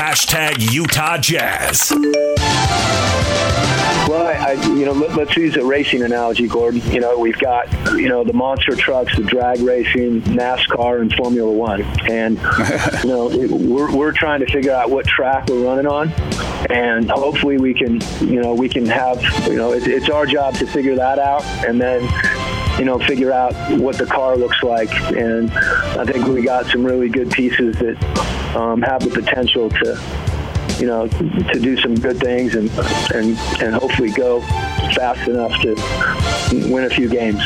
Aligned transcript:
Hashtag 0.00 0.72
Utah 0.72 1.18
Jazz. 1.18 1.92
Well, 4.08 4.26
I, 4.26 4.32
I, 4.32 4.52
you 4.74 4.86
know, 4.86 4.92
let, 4.92 5.28
us 5.28 5.36
use 5.36 5.56
a 5.56 5.62
racing 5.62 6.00
analogy, 6.02 6.48
Gordon. 6.48 6.80
You 6.90 7.00
know, 7.00 7.18
we've 7.18 7.38
got, 7.38 7.70
you 7.92 8.08
know, 8.08 8.24
the 8.24 8.32
monster 8.32 8.74
trucks, 8.74 9.14
the 9.14 9.24
drag 9.24 9.60
racing, 9.60 10.22
NASCAR, 10.22 11.02
and 11.02 11.12
Formula 11.12 11.52
One, 11.52 11.82
and 12.08 12.38
you 13.04 13.10
know, 13.10 13.30
it, 13.30 13.50
we're 13.50 13.94
we're 13.94 14.12
trying 14.12 14.40
to 14.40 14.50
figure 14.50 14.72
out 14.72 14.88
what 14.88 15.04
track 15.04 15.48
we're 15.48 15.64
running 15.64 15.86
on, 15.86 16.08
and 16.70 17.10
hopefully 17.10 17.58
we 17.58 17.74
can, 17.74 18.00
you 18.22 18.40
know, 18.40 18.54
we 18.54 18.70
can 18.70 18.86
have, 18.86 19.22
you 19.46 19.56
know, 19.56 19.74
it, 19.74 19.86
it's 19.86 20.08
our 20.08 20.24
job 20.24 20.54
to 20.54 20.66
figure 20.66 20.94
that 20.94 21.18
out, 21.18 21.44
and 21.66 21.78
then 21.78 22.00
you 22.78 22.86
know, 22.86 22.98
figure 22.98 23.32
out 23.32 23.52
what 23.72 23.98
the 23.98 24.06
car 24.06 24.38
looks 24.38 24.62
like. 24.62 24.90
And 25.12 25.50
I 25.50 26.06
think 26.06 26.26
we 26.26 26.40
got 26.40 26.64
some 26.68 26.86
really 26.86 27.10
good 27.10 27.30
pieces 27.30 27.76
that 27.80 28.39
um, 28.56 28.82
have 28.82 29.02
the 29.02 29.10
potential 29.10 29.70
to, 29.70 30.00
you 30.78 30.86
know, 30.86 31.06
to 31.08 31.60
do 31.60 31.76
some 31.78 31.94
good 31.94 32.18
things 32.18 32.54
and 32.54 32.70
and 33.14 33.36
and 33.62 33.74
hopefully 33.74 34.10
go 34.10 34.40
fast 34.94 35.28
enough 35.28 35.52
to 35.62 35.74
win 36.70 36.84
a 36.84 36.90
few 36.90 37.08
games. 37.08 37.42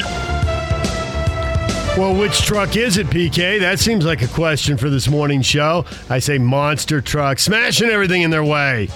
Well, 1.96 2.18
which 2.18 2.42
truck 2.42 2.76
is 2.76 2.96
it, 2.96 3.06
PK? 3.06 3.60
That 3.60 3.78
seems 3.78 4.04
like 4.04 4.20
a 4.22 4.28
question 4.28 4.76
for 4.76 4.90
this 4.90 5.06
morning 5.08 5.42
show. 5.42 5.84
I 6.10 6.18
say 6.18 6.38
monster 6.38 7.00
truck, 7.00 7.38
smashing 7.38 7.88
everything 7.88 8.22
in 8.22 8.30
their 8.30 8.42
way. 8.42 8.88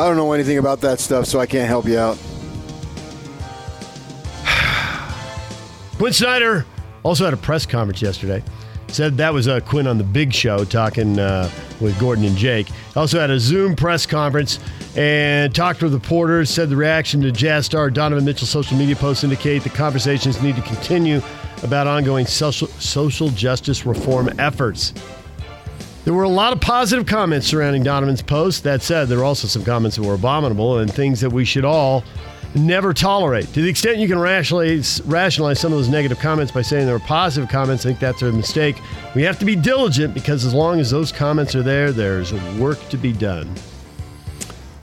I 0.00 0.06
don't 0.06 0.16
know 0.16 0.32
anything 0.32 0.58
about 0.58 0.80
that 0.80 0.98
stuff, 0.98 1.26
so 1.26 1.38
I 1.38 1.46
can't 1.46 1.68
help 1.68 1.86
you 1.86 1.96
out. 1.96 2.18
Quin 5.98 6.12
Snyder 6.12 6.66
also 7.04 7.24
had 7.24 7.34
a 7.34 7.36
press 7.36 7.66
conference 7.66 8.02
yesterday. 8.02 8.42
Said 8.88 9.16
that 9.18 9.32
was 9.32 9.46
uh, 9.46 9.60
Quin 9.60 9.86
on 9.86 9.98
the 9.98 10.04
Big 10.04 10.32
Show 10.32 10.64
talking 10.64 11.18
uh, 11.18 11.50
with 11.80 11.98
Gordon 12.00 12.24
and 12.24 12.36
Jake. 12.36 12.68
Also 12.96 13.20
had 13.20 13.30
a 13.30 13.38
Zoom 13.38 13.76
press 13.76 14.06
conference 14.06 14.58
and 14.96 15.54
talked 15.54 15.82
with 15.82 15.92
the 15.92 15.98
reporters. 15.98 16.50
Said 16.50 16.70
the 16.70 16.76
reaction 16.76 17.20
to 17.20 17.30
Jazz 17.30 17.66
star 17.66 17.90
Donovan 17.90 18.24
Mitchell's 18.24 18.50
social 18.50 18.76
media 18.76 18.96
posts 18.96 19.24
indicate 19.24 19.62
the 19.62 19.68
conversations 19.68 20.42
need 20.42 20.56
to 20.56 20.62
continue 20.62 21.20
about 21.62 21.86
ongoing 21.86 22.26
social, 22.26 22.68
social 22.68 23.28
justice 23.30 23.84
reform 23.84 24.30
efforts. 24.38 24.94
There 26.04 26.14
were 26.14 26.22
a 26.22 26.28
lot 26.28 26.54
of 26.54 26.60
positive 26.60 27.04
comments 27.04 27.46
surrounding 27.46 27.82
Donovan's 27.82 28.22
post. 28.22 28.64
That 28.64 28.80
said, 28.80 29.08
there 29.08 29.18
were 29.18 29.24
also 29.24 29.46
some 29.46 29.64
comments 29.64 29.96
that 29.96 30.02
were 30.02 30.14
abominable 30.14 30.78
and 30.78 30.90
things 30.90 31.20
that 31.20 31.30
we 31.30 31.44
should 31.44 31.66
all 31.66 32.02
never 32.54 32.92
tolerate. 32.94 33.52
To 33.54 33.62
the 33.62 33.68
extent 33.68 33.98
you 33.98 34.08
can 34.08 34.18
rationalize, 34.18 35.00
rationalize 35.02 35.60
some 35.60 35.72
of 35.72 35.78
those 35.78 35.88
negative 35.88 36.18
comments 36.18 36.52
by 36.52 36.62
saying 36.62 36.86
they 36.86 36.92
were 36.92 36.98
positive 36.98 37.48
comments, 37.48 37.84
I 37.84 37.90
think 37.90 38.00
that's 38.00 38.22
a 38.22 38.32
mistake. 38.32 38.80
We 39.14 39.22
have 39.22 39.38
to 39.38 39.44
be 39.44 39.56
diligent 39.56 40.14
because 40.14 40.44
as 40.44 40.54
long 40.54 40.80
as 40.80 40.90
those 40.90 41.12
comments 41.12 41.54
are 41.54 41.62
there, 41.62 41.92
there's 41.92 42.32
work 42.58 42.78
to 42.88 42.96
be 42.96 43.12
done. 43.12 43.52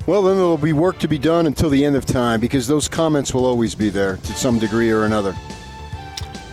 Well, 0.07 0.21
then 0.21 0.35
there'll 0.35 0.57
be 0.57 0.73
work 0.73 0.99
to 0.99 1.07
be 1.07 1.17
done 1.17 1.47
until 1.47 1.69
the 1.69 1.83
end 1.83 1.95
of 1.95 2.05
time 2.05 2.39
because 2.39 2.67
those 2.67 2.87
comments 2.87 3.33
will 3.33 3.45
always 3.45 3.73
be 3.73 3.89
there 3.89 4.17
to 4.17 4.33
some 4.33 4.59
degree 4.59 4.91
or 4.91 5.05
another. 5.05 5.35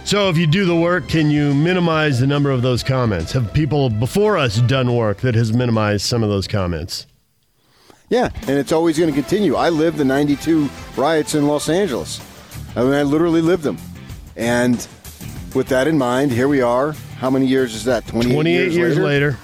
So, 0.05 0.29
if 0.29 0.37
you 0.37 0.47
do 0.47 0.65
the 0.65 0.75
work, 0.75 1.09
can 1.09 1.31
you 1.31 1.55
minimize 1.55 2.19
the 2.19 2.27
number 2.27 2.51
of 2.51 2.63
those 2.63 2.83
comments? 2.83 3.33
Have 3.33 3.53
people 3.53 3.89
before 3.89 4.37
us 4.37 4.61
done 4.63 4.97
work 4.97 5.19
that 5.19 5.35
has 5.35 5.53
minimized 5.53 6.07
some 6.07 6.23
of 6.23 6.29
those 6.29 6.49
comments? 6.49 7.07
Yeah, 8.13 8.29
and 8.43 8.59
it's 8.59 8.73
always 8.73 8.99
going 8.99 9.09
to 9.09 9.19
continue. 9.19 9.55
I 9.55 9.71
lived 9.71 9.97
the 9.97 10.05
92 10.05 10.69
riots 10.99 11.35
in 11.35 11.47
Los 11.47 11.71
Angeles. 11.71 12.21
I 12.77 12.83
mean, 12.83 12.93
I 12.93 13.05
literally 13.05 13.41
lived 13.41 13.63
them. 13.63 13.79
And 14.37 14.87
with 15.55 15.69
that 15.69 15.89
in 15.89 15.97
mind, 15.97 16.31
here 16.31 16.47
we 16.47 16.61
are. 16.61 16.93
How 17.17 17.31
many 17.31 17.47
years 17.47 17.75
is 17.75 17.85
that? 17.85 18.07
28, 18.07 18.35
28 18.35 18.55
years, 18.55 18.77
years 18.77 18.99
later? 18.99 19.07
later. 19.07 19.39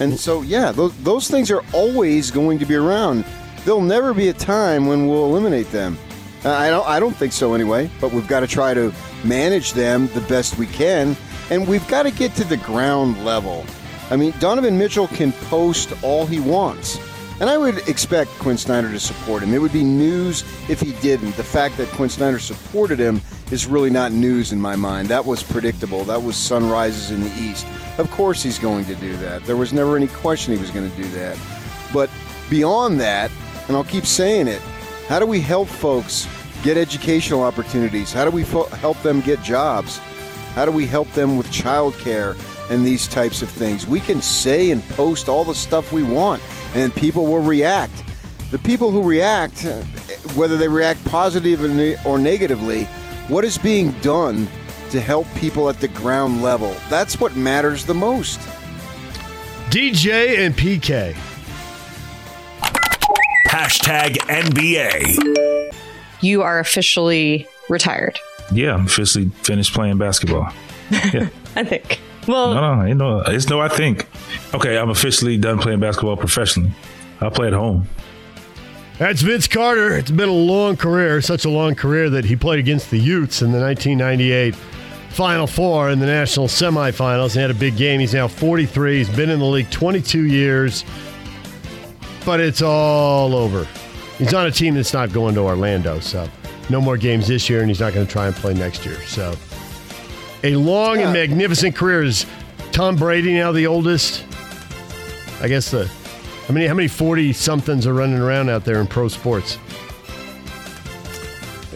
And 0.00 0.20
so, 0.20 0.42
yeah, 0.42 0.72
those, 0.72 0.94
those 1.02 1.30
things 1.30 1.50
are 1.50 1.64
always 1.72 2.30
going 2.30 2.58
to 2.58 2.66
be 2.66 2.74
around. 2.74 3.24
There'll 3.64 3.80
never 3.80 4.12
be 4.12 4.28
a 4.28 4.34
time 4.34 4.86
when 4.86 5.08
we'll 5.08 5.24
eliminate 5.24 5.70
them. 5.70 5.96
Uh, 6.44 6.50
I 6.50 6.68
don't, 6.68 6.86
I 6.86 7.00
don't 7.00 7.16
think 7.16 7.32
so 7.32 7.54
anyway, 7.54 7.90
but 7.98 8.12
we've 8.12 8.28
got 8.28 8.40
to 8.40 8.46
try 8.46 8.74
to 8.74 8.92
manage 9.24 9.72
them 9.72 10.08
the 10.08 10.20
best 10.28 10.58
we 10.58 10.66
can. 10.66 11.16
And 11.48 11.66
we've 11.66 11.88
got 11.88 12.02
to 12.02 12.10
get 12.10 12.34
to 12.34 12.44
the 12.44 12.58
ground 12.58 13.24
level. 13.24 13.64
I 14.10 14.16
mean, 14.16 14.34
Donovan 14.38 14.76
Mitchell 14.76 15.08
can 15.08 15.32
post 15.32 15.94
all 16.02 16.26
he 16.26 16.40
wants. 16.40 16.98
And 17.40 17.50
I 17.50 17.58
would 17.58 17.88
expect 17.88 18.30
Quin 18.38 18.56
Snyder 18.56 18.90
to 18.90 19.00
support 19.00 19.42
him. 19.42 19.52
It 19.52 19.60
would 19.60 19.72
be 19.72 19.82
news 19.82 20.42
if 20.68 20.80
he 20.80 20.92
didn't. 21.00 21.36
The 21.36 21.44
fact 21.44 21.76
that 21.78 21.88
Quin 21.88 22.08
Snyder 22.08 22.38
supported 22.38 22.98
him 22.98 23.20
is 23.50 23.66
really 23.66 23.90
not 23.90 24.12
news 24.12 24.52
in 24.52 24.60
my 24.60 24.76
mind. 24.76 25.08
That 25.08 25.24
was 25.24 25.42
predictable. 25.42 26.04
That 26.04 26.22
was 26.22 26.36
sunrises 26.36 27.10
in 27.10 27.20
the 27.20 27.32
East. 27.34 27.66
Of 27.98 28.10
course 28.10 28.42
he's 28.42 28.58
going 28.58 28.84
to 28.86 28.94
do 28.96 29.16
that. 29.18 29.44
There 29.44 29.56
was 29.56 29.72
never 29.72 29.96
any 29.96 30.06
question 30.08 30.54
he 30.54 30.60
was 30.60 30.70
going 30.70 30.90
to 30.90 30.96
do 30.96 31.08
that. 31.10 31.36
But 31.92 32.10
beyond 32.48 33.00
that, 33.00 33.30
and 33.68 33.76
I'll 33.76 33.84
keep 33.84 34.06
saying 34.06 34.48
it, 34.48 34.60
how 35.08 35.18
do 35.18 35.26
we 35.26 35.40
help 35.40 35.68
folks 35.68 36.28
get 36.62 36.76
educational 36.76 37.42
opportunities? 37.42 38.12
How 38.12 38.24
do 38.24 38.30
we 38.30 38.44
fo- 38.44 38.68
help 38.68 39.00
them 39.02 39.20
get 39.20 39.42
jobs? 39.42 39.98
How 40.54 40.64
do 40.64 40.70
we 40.70 40.86
help 40.86 41.10
them 41.12 41.36
with 41.36 41.48
childcare 41.48 42.36
and 42.72 42.84
these 42.84 43.06
types 43.06 43.42
of 43.42 43.48
things? 43.50 43.86
We 43.86 44.00
can 44.00 44.22
say 44.22 44.70
and 44.70 44.82
post 44.90 45.28
all 45.28 45.44
the 45.44 45.54
stuff 45.54 45.92
we 45.92 46.02
want, 46.02 46.42
and 46.74 46.94
people 46.94 47.26
will 47.26 47.42
react. 47.42 48.02
The 48.50 48.58
people 48.58 48.90
who 48.90 49.02
react, 49.02 49.64
uh, 49.64 49.82
whether 50.34 50.56
they 50.56 50.68
react 50.68 51.04
positively 51.04 51.96
or 52.04 52.18
negatively, 52.18 52.84
what 53.28 53.44
is 53.44 53.58
being 53.58 53.92
done 54.00 54.48
to 54.90 55.00
help 55.00 55.26
people 55.36 55.68
at 55.68 55.80
the 55.80 55.88
ground 55.88 56.42
level? 56.42 56.74
That's 56.90 57.20
what 57.20 57.36
matters 57.36 57.84
the 57.86 57.94
most. 57.94 58.40
DJ 59.70 60.38
and 60.44 60.54
PK. 60.54 61.14
Hashtag 63.48 64.16
NBA. 64.28 65.72
You 66.20 66.42
are 66.42 66.58
officially 66.58 67.46
retired. 67.68 68.18
Yeah, 68.52 68.74
I'm 68.74 68.86
officially 68.86 69.30
finished 69.42 69.72
playing 69.74 69.98
basketball. 69.98 70.52
Yeah. 71.14 71.30
I 71.56 71.64
think. 71.64 72.00
Well, 72.28 72.54
no, 72.54 72.74
no, 72.74 72.84
ain't 72.86 72.98
no, 72.98 73.20
it's 73.20 73.48
no. 73.48 73.60
I 73.60 73.68
think. 73.68 74.06
Okay, 74.54 74.78
I'm 74.78 74.90
officially 74.90 75.36
done 75.38 75.58
playing 75.58 75.80
basketball 75.80 76.16
professionally. 76.16 76.72
I 77.20 77.28
play 77.30 77.48
at 77.48 77.52
home. 77.52 77.88
That's 78.98 79.22
Vince 79.22 79.48
Carter. 79.48 79.96
It's 79.96 80.10
been 80.10 80.28
a 80.28 80.32
long 80.32 80.76
career, 80.76 81.20
such 81.20 81.44
a 81.44 81.48
long 81.48 81.74
career 81.74 82.10
that 82.10 82.24
he 82.24 82.36
played 82.36 82.60
against 82.60 82.90
the 82.90 82.98
Utes 82.98 83.42
in 83.42 83.50
the 83.50 83.58
1998 83.58 84.54
Final 85.10 85.46
Four 85.46 85.90
in 85.90 85.98
the 85.98 86.06
national 86.06 86.46
semifinals. 86.46 87.34
He 87.34 87.40
had 87.40 87.50
a 87.50 87.54
big 87.54 87.76
game. 87.76 88.00
He's 88.00 88.14
now 88.14 88.28
43. 88.28 88.98
He's 88.98 89.08
been 89.08 89.28
in 89.28 89.40
the 89.40 89.44
league 89.44 89.70
22 89.70 90.24
years, 90.26 90.84
but 92.24 92.40
it's 92.40 92.62
all 92.62 93.34
over. 93.34 93.66
He's 94.18 94.32
on 94.32 94.46
a 94.46 94.50
team 94.50 94.74
that's 94.74 94.92
not 94.92 95.12
going 95.12 95.34
to 95.34 95.40
Orlando, 95.40 96.00
so 96.00 96.28
no 96.70 96.80
more 96.80 96.96
games 96.96 97.26
this 97.26 97.50
year, 97.50 97.60
and 97.60 97.68
he's 97.68 97.80
not 97.80 97.92
going 97.92 98.06
to 98.06 98.12
try 98.12 98.26
and 98.26 98.36
play 98.36 98.54
next 98.54 98.86
year. 98.86 99.00
So 99.06 99.34
a 100.42 100.56
long 100.56 100.98
and 100.98 101.12
magnificent 101.12 101.76
career. 101.76 102.02
Is 102.02 102.26
Tom 102.72 102.96
Brady 102.96 103.34
now 103.34 103.52
the 103.52 103.66
oldest? 103.66 104.24
I 105.40 105.48
guess 105.48 105.70
the 105.70 105.86
how 106.46 106.54
many 106.54 106.66
how 106.66 106.74
many 106.74 106.88
forty 106.88 107.32
somethings 107.32 107.86
are 107.86 107.94
running 107.94 108.18
around 108.18 108.48
out 108.50 108.64
there 108.64 108.80
in 108.80 108.86
pro 108.86 109.08
sports? 109.08 109.58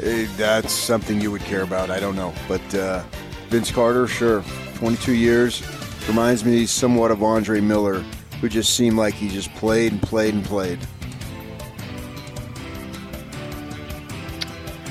Eh, 0.03 0.27
That's 0.37 0.73
something 0.73 1.21
you 1.21 1.31
would 1.31 1.43
care 1.43 1.63
about. 1.63 1.91
I 1.91 2.01
don't 2.01 2.17
know. 2.17 2.33
But 2.49 2.75
uh, 2.75 3.03
Vince 3.49 3.71
Carter, 3.71 4.07
sure. 4.07 4.43
22 4.77 5.15
years. 5.15 5.63
Reminds 6.07 6.45
me 6.45 6.67
somewhat 6.67 7.11
of 7.11 7.23
Andre 7.23 7.61
Miller, 7.61 8.05
who 8.41 8.49
just 8.49 8.75
seemed 8.77 8.97
like 8.97 9.15
he 9.15 9.29
just 9.29 9.53
played 9.55 9.93
and 9.93 10.03
played 10.03 10.35
and 10.35 10.45
played. 10.45 10.79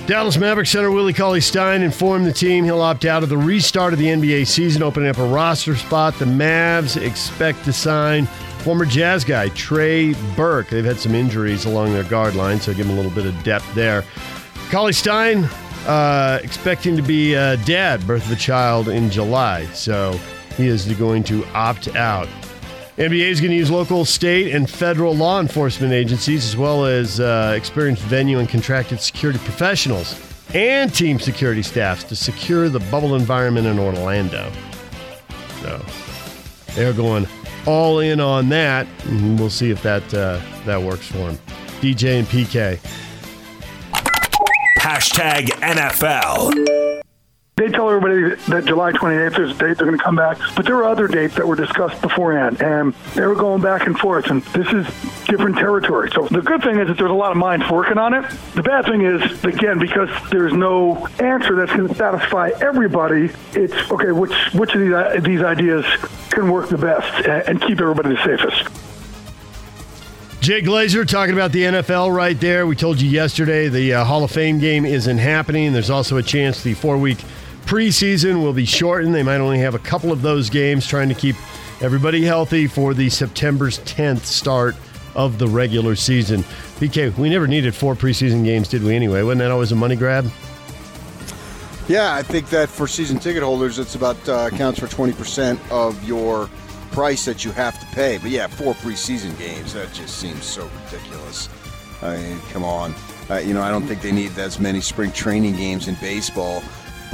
Dallas 0.08 0.38
Mavericks 0.38 0.70
center 0.70 0.92
Willie 0.92 1.14
Cauley 1.14 1.42
Stein 1.42 1.82
informed 1.82 2.28
the 2.28 2.32
team 2.32 2.64
he'll 2.64 2.80
opt 2.80 3.06
out 3.06 3.24
of 3.24 3.30
the 3.30 3.38
restart 3.38 3.92
of 3.92 3.98
the 3.98 4.06
NBA 4.06 4.46
season, 4.46 4.84
opening 4.84 5.10
up 5.10 5.18
a 5.18 5.26
roster 5.26 5.76
spot. 5.76 6.14
The 6.20 6.26
Mavs 6.26 6.96
expect 6.96 7.66
to 7.66 7.74
sign 7.74 8.28
former 8.60 8.86
Jazz 8.86 9.24
guy 9.24 9.50
Trey 9.50 10.14
Burke. 10.36 10.70
They've 10.70 10.86
had 10.86 11.00
some 11.00 11.16
injuries 11.16 11.66
along 11.66 11.94
their 11.94 12.04
guard 12.04 12.36
line, 12.36 12.62
so 12.62 12.72
give 12.72 12.86
him 12.86 12.94
a 12.94 12.96
little 12.96 13.10
bit 13.10 13.26
of 13.26 13.44
depth 13.44 13.74
there. 13.74 14.04
Cauley 14.70 14.94
Stein 14.94 15.46
uh, 15.88 16.40
expecting 16.44 16.96
to 16.98 17.02
be 17.02 17.34
a 17.34 17.58
dad, 17.58 18.06
birth 18.06 18.28
of 18.28 18.32
a 18.32 18.36
child 18.36 18.90
in 18.90 19.10
July, 19.10 19.66
so 19.74 20.12
he 20.56 20.68
is 20.68 20.86
going 20.94 21.24
to 21.24 21.44
opt 21.56 21.96
out. 21.96 22.30
NBA 22.98 23.28
is 23.28 23.42
going 23.42 23.52
to 23.52 23.58
use 23.58 23.70
local, 23.70 24.06
state, 24.06 24.56
and 24.56 24.70
federal 24.70 25.14
law 25.14 25.42
enforcement 25.42 25.92
agencies 25.92 26.46
as 26.46 26.56
well 26.56 26.86
as 26.86 27.20
uh, 27.20 27.54
experienced 27.54 28.02
venue 28.04 28.40
and 28.40 28.48
contracted 28.48 29.02
security 29.02 29.38
professionals 29.40 30.18
and 30.54 30.94
team 30.94 31.20
security 31.20 31.62
staffs 31.62 32.06
to 32.06 32.16
secure 32.16 32.70
the 32.70 32.80
bubble 32.80 33.16
environment 33.16 33.68
in 33.68 33.78
Orlando. 33.78 34.50
So 35.62 35.86
they're 36.76 36.94
going 36.94 37.28
all 37.66 38.00
in 38.00 38.22
on 38.22 38.48
that, 38.50 38.88
and 39.04 39.38
we'll 39.38 39.50
see 39.50 39.72
if 39.72 39.84
that 39.84 40.14
uh, 40.14 40.40
that 40.66 40.82
works 40.82 41.08
for 41.08 41.18
them. 41.18 41.38
DJ 41.82 42.20
and 42.20 42.28
PK. 42.28 42.80
Hashtag 44.80 45.48
NFL. 45.48 46.85
They 47.58 47.70
tell 47.70 47.90
everybody 47.90 48.36
that 48.50 48.66
July 48.66 48.92
28th 48.92 49.40
is 49.40 49.52
a 49.52 49.54
date 49.54 49.78
they're 49.78 49.88
going 49.88 49.98
to 49.98 50.04
come 50.04 50.18
back, 50.18 50.38
but 50.58 50.66
there 50.66 50.76
were 50.76 50.84
other 50.84 51.08
dates 51.08 51.36
that 51.36 51.48
were 51.48 51.56
discussed 51.56 52.02
beforehand, 52.02 52.62
and 52.62 52.94
they 53.16 53.26
were 53.26 53.34
going 53.34 53.62
back 53.62 53.88
and 53.88 53.98
forth, 53.98 54.30
and 54.30 54.44
this 54.48 54.68
is 54.74 54.86
different 55.24 55.56
territory. 55.56 56.12
So 56.14 56.28
the 56.28 56.42
good 56.42 56.62
thing 56.64 56.80
is 56.80 56.90
that 56.90 56.98
there's 56.98 57.12
a 57.12 57.14
lot 57.14 57.32
of 57.32 57.38
minds 57.38 57.72
working 57.72 57.98
on 57.98 58.14
it. 58.14 58.30
The 58.56 58.62
bad 58.62 58.84
thing 58.84 59.04
is, 59.04 59.42
again, 59.46 59.80
because 59.80 60.10
there's 60.32 60.52
no 60.52 61.08
answer 61.20 61.56
that's 61.56 61.72
going 61.72 61.88
to 61.88 61.96
satisfy 61.96 62.52
everybody, 62.60 63.30
it's, 63.54 63.90
okay, 63.90 64.12
which, 64.12 64.34
which 64.54 64.76
of 64.76 64.82
these, 64.82 65.24
these 65.24 65.42
ideas 65.42 65.86
can 66.32 66.52
work 66.52 66.68
the 66.68 66.78
best 66.78 67.26
and, 67.26 67.48
and 67.48 67.62
keep 67.62 67.80
everybody 67.80 68.16
the 68.16 68.24
safest? 68.26 68.68
Jay 70.42 70.62
Glazer 70.62 71.08
talking 71.08 71.34
about 71.34 71.54
the 71.54 71.62
NFL 71.62 72.14
right 72.14 72.38
there. 72.38 72.68
We 72.68 72.76
told 72.76 73.00
you 73.00 73.10
yesterday 73.10 73.70
the 73.70 73.94
uh, 73.94 74.04
Hall 74.04 74.26
of 74.26 74.32
Fame 74.32 74.60
game 74.60 74.86
isn't 74.86 75.20
happening. 75.20 75.72
There's 75.72 75.90
also 75.90 76.18
a 76.18 76.22
chance 76.22 76.62
the 76.62 76.74
four 76.74 76.98
week 76.98 77.20
preseason 77.66 78.42
will 78.42 78.54
be 78.54 78.66
shortened. 78.66 79.14
They 79.14 79.24
might 79.24 79.40
only 79.40 79.60
have 79.60 79.76
a 79.76 79.80
couple 79.80 80.12
of 80.12 80.22
those 80.22 80.50
games, 80.50 80.88
trying 80.88 81.10
to 81.10 81.16
keep 81.16 81.36
everybody 81.82 82.24
healthy 82.24 82.68
for 82.68 82.94
the 82.94 83.10
September's 83.10 83.80
10th 83.80 84.26
start 84.26 84.76
of 85.16 85.40
the 85.40 85.48
regular 85.48 85.96
season. 85.96 86.44
PK, 86.80 87.16
we 87.18 87.30
never 87.30 87.48
needed 87.48 87.74
four 87.74 87.96
preseason 87.96 88.44
games, 88.44 88.68
did 88.68 88.84
we 88.84 88.96
anyway? 88.96 89.22
Wasn't 89.24 89.40
that 89.40 89.52
always 89.52 89.72
a 89.72 89.76
money 89.76 89.96
grab? 89.96 90.30
Yeah, 91.88 92.14
I 92.14 92.24
think 92.24 92.50
that 92.50 92.70
for 92.70 92.88
season 92.88 93.20
ticket 93.20 93.44
holders, 93.44 93.80
it's 93.80 93.96
about 93.96 94.18
uh, 94.28 94.50
accounts 94.52 94.80
for 94.80 94.88
20% 94.88 95.60
of 95.72 96.04
your 96.04 96.50
price 96.92 97.26
that 97.26 97.46
you 97.46 97.52
have 97.52 97.80
to 97.80 97.86
pay. 97.88 98.18
But 98.18 98.32
yeah, 98.32 98.48
four 98.48 98.74
preseason 98.76 99.38
games, 99.38 99.74
that 99.74 99.94
just 99.94 100.18
seems 100.18 100.46
so 100.46 100.70
ridiculous. 100.86 101.50
I 102.02 102.18
mean, 102.18 102.40
come 102.52 102.64
on. 102.64 102.94
Uh, 103.30 103.38
you 103.38 103.54
know, 103.54 103.62
I 103.62 103.70
don't 103.70 103.86
think 103.88 104.02
they 104.02 104.12
need 104.12 104.38
as 104.38 104.60
many 104.60 104.82
spring 104.82 105.12
training 105.12 105.56
games 105.56 105.88
in 105.88 105.96
baseball 105.96 106.62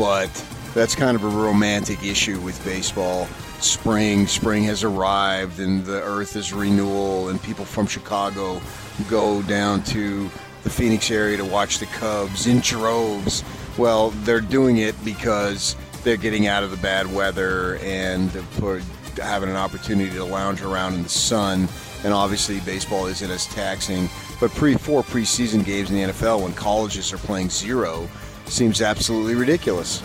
but 0.01 0.31
that's 0.73 0.95
kind 0.95 1.15
of 1.15 1.23
a 1.23 1.27
romantic 1.27 2.03
issue 2.03 2.39
with 2.41 2.59
baseball. 2.65 3.27
Spring, 3.59 4.25
spring 4.25 4.63
has 4.63 4.83
arrived, 4.83 5.59
and 5.59 5.85
the 5.85 6.01
earth 6.01 6.35
is 6.35 6.51
renewal, 6.51 7.29
and 7.29 7.39
people 7.43 7.65
from 7.65 7.85
Chicago 7.85 8.59
go 9.11 9.43
down 9.43 9.83
to 9.83 10.27
the 10.63 10.71
Phoenix 10.71 11.11
area 11.11 11.37
to 11.37 11.45
watch 11.45 11.77
the 11.77 11.85
Cubs 11.85 12.47
in 12.47 12.61
droves. 12.61 13.43
Well, 13.77 14.09
they're 14.23 14.41
doing 14.41 14.77
it 14.77 14.95
because 15.05 15.75
they're 16.03 16.17
getting 16.17 16.47
out 16.47 16.63
of 16.63 16.71
the 16.71 16.77
bad 16.77 17.05
weather 17.13 17.75
and 17.83 18.31
having 19.17 19.49
an 19.49 19.55
opportunity 19.55 20.09
to 20.15 20.25
lounge 20.25 20.63
around 20.63 20.95
in 20.95 21.03
the 21.03 21.09
sun. 21.09 21.69
And 22.03 22.11
obviously, 22.11 22.59
baseball 22.61 23.05
isn't 23.05 23.29
as 23.29 23.45
taxing. 23.45 24.09
But 24.39 24.49
pre 24.49 24.73
four 24.73 25.03
preseason 25.03 25.63
games 25.63 25.91
in 25.91 25.97
the 25.97 26.11
NFL, 26.11 26.41
when 26.41 26.53
colleges 26.53 27.13
are 27.13 27.17
playing 27.17 27.51
zero, 27.51 28.09
seems 28.51 28.81
absolutely 28.81 29.35
ridiculous. 29.35 30.03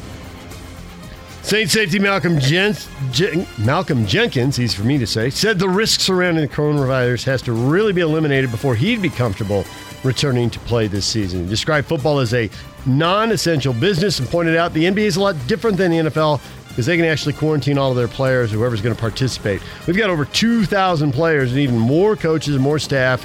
Saint 1.42 1.70
safety 1.70 2.00
Malcolm, 2.00 2.40
Jen- 2.40 2.76
Jen- 3.12 3.46
Malcolm 3.58 4.04
Jenkins, 4.04 4.56
he's 4.56 4.74
for 4.74 4.82
me 4.82 4.98
to 4.98 5.06
say, 5.06 5.30
said 5.30 5.60
the 5.60 5.68
risk 5.68 6.00
surrounding 6.00 6.42
the 6.42 6.52
coronavirus 6.52 7.22
has 7.24 7.40
to 7.42 7.52
really 7.52 7.92
be 7.92 8.00
eliminated 8.00 8.50
before 8.50 8.74
he'd 8.74 9.00
be 9.00 9.08
comfortable 9.08 9.64
returning 10.02 10.50
to 10.50 10.58
play 10.60 10.88
this 10.88 11.06
season. 11.06 11.44
He 11.44 11.48
described 11.48 11.86
football 11.86 12.18
as 12.18 12.34
a 12.34 12.50
non 12.84 13.30
essential 13.30 13.72
business 13.72 14.18
and 14.18 14.28
pointed 14.28 14.56
out 14.56 14.72
the 14.72 14.84
NBA 14.84 15.04
is 15.04 15.16
a 15.16 15.20
lot 15.20 15.36
different 15.46 15.76
than 15.76 15.92
the 15.92 16.10
NFL 16.10 16.40
because 16.68 16.84
they 16.86 16.96
can 16.96 17.06
actually 17.06 17.32
quarantine 17.32 17.78
all 17.78 17.90
of 17.90 17.96
their 17.96 18.08
players, 18.08 18.50
whoever's 18.50 18.82
going 18.82 18.94
to 18.94 19.00
participate. 19.00 19.62
We've 19.86 19.96
got 19.96 20.10
over 20.10 20.24
2,000 20.24 21.12
players 21.12 21.52
and 21.52 21.60
even 21.60 21.78
more 21.78 22.16
coaches 22.16 22.54
and 22.54 22.62
more 22.62 22.78
staff. 22.78 23.24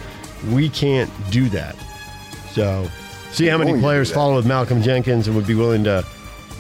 We 0.52 0.70
can't 0.70 1.10
do 1.32 1.50
that. 1.50 1.76
So 2.52 2.88
see 3.32 3.48
how 3.48 3.58
many 3.58 3.80
players 3.80 4.12
follow 4.12 4.36
with 4.36 4.46
Malcolm 4.46 4.82
Jenkins 4.82 5.28
and 5.28 5.36
would 5.36 5.48
be 5.48 5.56
willing 5.56 5.84
to 5.86 6.06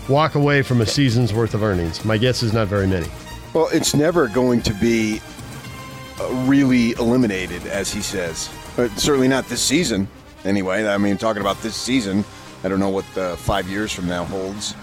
walk 0.09 0.35
away 0.35 0.61
from 0.61 0.81
a 0.81 0.85
season's 0.85 1.33
worth 1.33 1.53
of 1.53 1.63
earnings. 1.63 2.03
My 2.03 2.17
guess 2.17 2.43
is 2.43 2.53
not 2.53 2.67
very 2.67 2.87
many. 2.87 3.07
Well, 3.53 3.69
it's 3.71 3.93
never 3.93 4.27
going 4.27 4.61
to 4.63 4.73
be 4.75 5.21
uh, 6.19 6.45
really 6.47 6.91
eliminated, 6.91 7.65
as 7.67 7.91
he 7.91 8.01
says. 8.01 8.49
But 8.75 8.91
certainly 8.91 9.27
not 9.27 9.45
this 9.47 9.61
season, 9.61 10.07
anyway. 10.45 10.87
I 10.87 10.97
mean, 10.97 11.17
talking 11.17 11.41
about 11.41 11.61
this 11.61 11.75
season, 11.75 12.23
I 12.63 12.69
don't 12.69 12.79
know 12.79 12.89
what 12.89 13.05
uh, 13.17 13.35
five 13.35 13.67
years 13.69 13.91
from 13.91 14.07
now 14.07 14.23
holds, 14.23 14.75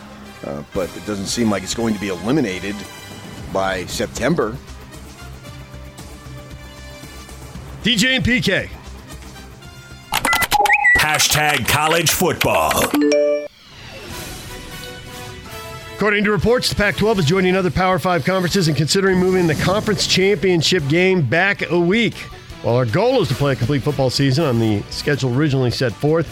uh, 0.44 0.62
but 0.74 0.94
it 0.96 1.06
doesn't 1.06 1.26
seem 1.26 1.50
like 1.50 1.62
it's 1.62 1.74
going 1.74 1.94
to 1.94 2.00
be 2.00 2.08
eliminated 2.08 2.76
by 3.52 3.86
September. 3.86 4.56
DJ 7.82 8.16
and 8.16 8.24
PK. 8.24 8.68
Hashtag 11.08 11.66
college 11.66 12.10
football. 12.10 12.70
According 15.96 16.24
to 16.24 16.30
reports, 16.30 16.68
the 16.68 16.74
Pac 16.74 16.96
12 16.96 17.20
is 17.20 17.24
joining 17.24 17.56
other 17.56 17.70
Power 17.70 17.98
5 17.98 18.26
conferences 18.26 18.68
and 18.68 18.76
considering 18.76 19.18
moving 19.18 19.46
the 19.46 19.54
conference 19.54 20.06
championship 20.06 20.86
game 20.88 21.22
back 21.22 21.70
a 21.70 21.80
week. 21.80 22.12
While 22.60 22.76
our 22.76 22.84
goal 22.84 23.22
is 23.22 23.28
to 23.28 23.34
play 23.34 23.54
a 23.54 23.56
complete 23.56 23.82
football 23.82 24.10
season 24.10 24.44
on 24.44 24.58
the 24.58 24.82
schedule 24.90 25.34
originally 25.34 25.70
set 25.70 25.92
forth, 25.92 26.28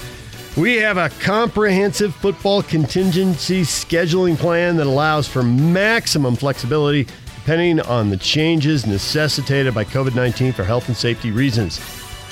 we 0.58 0.74
have 0.74 0.98
a 0.98 1.08
comprehensive 1.20 2.14
football 2.14 2.62
contingency 2.62 3.62
scheduling 3.62 4.36
plan 4.36 4.76
that 4.76 4.86
allows 4.86 5.26
for 5.26 5.42
maximum 5.42 6.36
flexibility 6.36 7.06
depending 7.36 7.80
on 7.80 8.10
the 8.10 8.18
changes 8.18 8.86
necessitated 8.86 9.72
by 9.72 9.84
COVID 9.84 10.14
19 10.14 10.52
for 10.52 10.64
health 10.64 10.88
and 10.88 10.96
safety 10.96 11.30
reasons. 11.30 11.80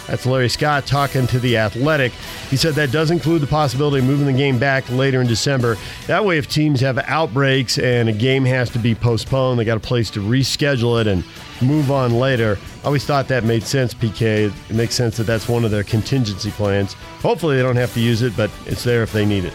That's 0.06 0.27
Larry 0.27 0.49
Scott 0.49 0.87
talking 0.87 1.27
to 1.29 1.39
The 1.39 1.56
Athletic. 1.56 2.12
He 2.51 2.56
said 2.56 2.75
that 2.75 2.93
does 2.93 3.11
include 3.11 3.41
the 3.41 3.47
possibility 3.47 4.01
of 4.01 4.05
moving 4.05 4.27
the 4.27 4.33
game 4.33 4.59
back 4.59 4.89
later 4.91 5.21
in 5.21 5.27
December. 5.27 5.79
That 6.06 6.25
way, 6.25 6.37
if 6.37 6.49
teams 6.49 6.81
have 6.81 6.99
outbreaks 6.99 7.79
and 7.79 8.09
a 8.09 8.12
game 8.12 8.45
has 8.45 8.69
to 8.71 8.79
be 8.79 8.95
postponed, 8.95 9.59
they 9.59 9.65
got 9.65 9.79
a 9.79 9.81
place 9.81 10.11
to 10.11 10.21
reschedule 10.21 11.01
it 11.01 11.06
and 11.06 11.25
move 11.62 11.91
on 11.91 12.12
later. 12.12 12.59
I 12.83 12.87
always 12.87 13.05
thought 13.05 13.29
that 13.29 13.45
made 13.45 13.62
sense, 13.62 13.95
PK. 13.95 14.53
It 14.71 14.75
makes 14.75 14.95
sense 14.95 15.17
that 15.17 15.25
that's 15.25 15.49
one 15.49 15.65
of 15.65 15.71
their 15.71 15.85
contingency 15.85 16.50
plans. 16.50 16.95
Hopefully, 17.21 17.57
they 17.57 17.62
don't 17.62 17.77
have 17.77 17.95
to 17.95 18.00
use 18.00 18.23
it, 18.23 18.37
but 18.37 18.50
it's 18.67 18.85
there 18.85 19.03
if 19.03 19.12
they 19.12 19.25
need 19.25 19.45
it. 19.45 19.55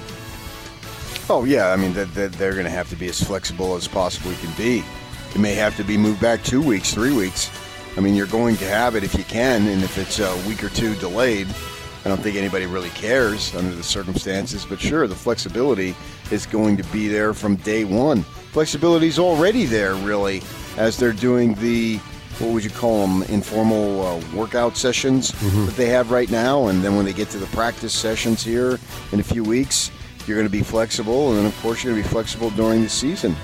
Oh, 1.30 1.44
yeah. 1.44 1.72
I 1.72 1.76
mean, 1.76 1.94
they're 1.94 2.54
going 2.54 2.64
to 2.64 2.72
have 2.72 2.90
to 2.90 2.96
be 2.96 3.08
as 3.08 3.22
flexible 3.22 3.76
as 3.76 3.88
possibly 3.88 4.36
can 4.38 4.52
be. 4.58 4.84
It 5.30 5.38
may 5.38 5.54
have 5.54 5.78
to 5.78 5.84
be 5.84 5.96
moved 5.96 6.22
back 6.22 6.44
two 6.44 6.62
weeks, 6.62 6.92
three 6.92 7.14
weeks 7.14 7.52
I 8.00 8.02
mean, 8.02 8.16
you're 8.16 8.28
going 8.28 8.56
to 8.56 8.66
have 8.66 8.96
it 8.96 9.04
if 9.04 9.14
you 9.14 9.26
can, 9.26 9.68
and 9.68 9.84
if 9.84 9.98
it's 9.98 10.20
a 10.20 10.34
week 10.48 10.64
or 10.64 10.70
two 10.70 10.96
delayed, 10.96 11.50
I 12.06 12.08
don't 12.08 12.22
think 12.22 12.38
anybody 12.38 12.66
really 12.66 12.92
cares 12.92 13.54
under 13.54 13.76
the 13.76 13.84
circumstances. 13.84 14.66
But 14.66 14.80
sure, 14.80 15.06
the 15.06 15.16
flexibility 15.16 15.94
is 16.32 16.46
going 16.46 16.78
to 16.78 16.84
be 16.94 17.10
there 17.10 17.34
from 17.34 17.58
day 17.58 17.84
one. 17.84 18.24
Flexibility 18.54 19.08
is 19.08 19.20
already 19.20 19.66
there, 19.66 19.96
really, 19.96 20.42
as 20.78 20.96
they're 20.96 21.12
doing 21.12 21.56
the 21.56 21.98
what 22.38 22.52
would 22.52 22.64
you 22.64 22.70
call 22.70 23.06
them 23.06 23.24
informal 23.24 24.02
uh, 24.02 24.22
workout 24.34 24.78
sessions 24.78 25.34
mm-hmm. 25.34 25.66
that 25.66 25.76
they 25.76 25.88
have 25.88 26.10
right 26.10 26.32
now, 26.32 26.68
and 26.68 26.82
then 26.82 26.96
when 26.96 27.04
they 27.04 27.12
get 27.12 27.30
to 27.32 27.38
the 27.38 27.48
practice 27.48 27.94
sessions 27.94 28.42
here 28.42 28.80
in 29.12 29.20
a 29.20 29.24
few 29.24 29.44
weeks, 29.44 29.92
you're 30.26 30.38
going 30.38 30.48
to 30.48 30.52
be 30.52 30.64
flexible, 30.64 31.32
and 31.32 31.40
then 31.40 31.46
of 31.46 31.62
course 31.62 31.84
you're 31.84 31.92
going 31.92 32.02
to 32.02 32.08
be 32.08 32.14
flexible 32.14 32.50
during 32.52 32.82
the 32.82 32.88
season. 32.88 33.36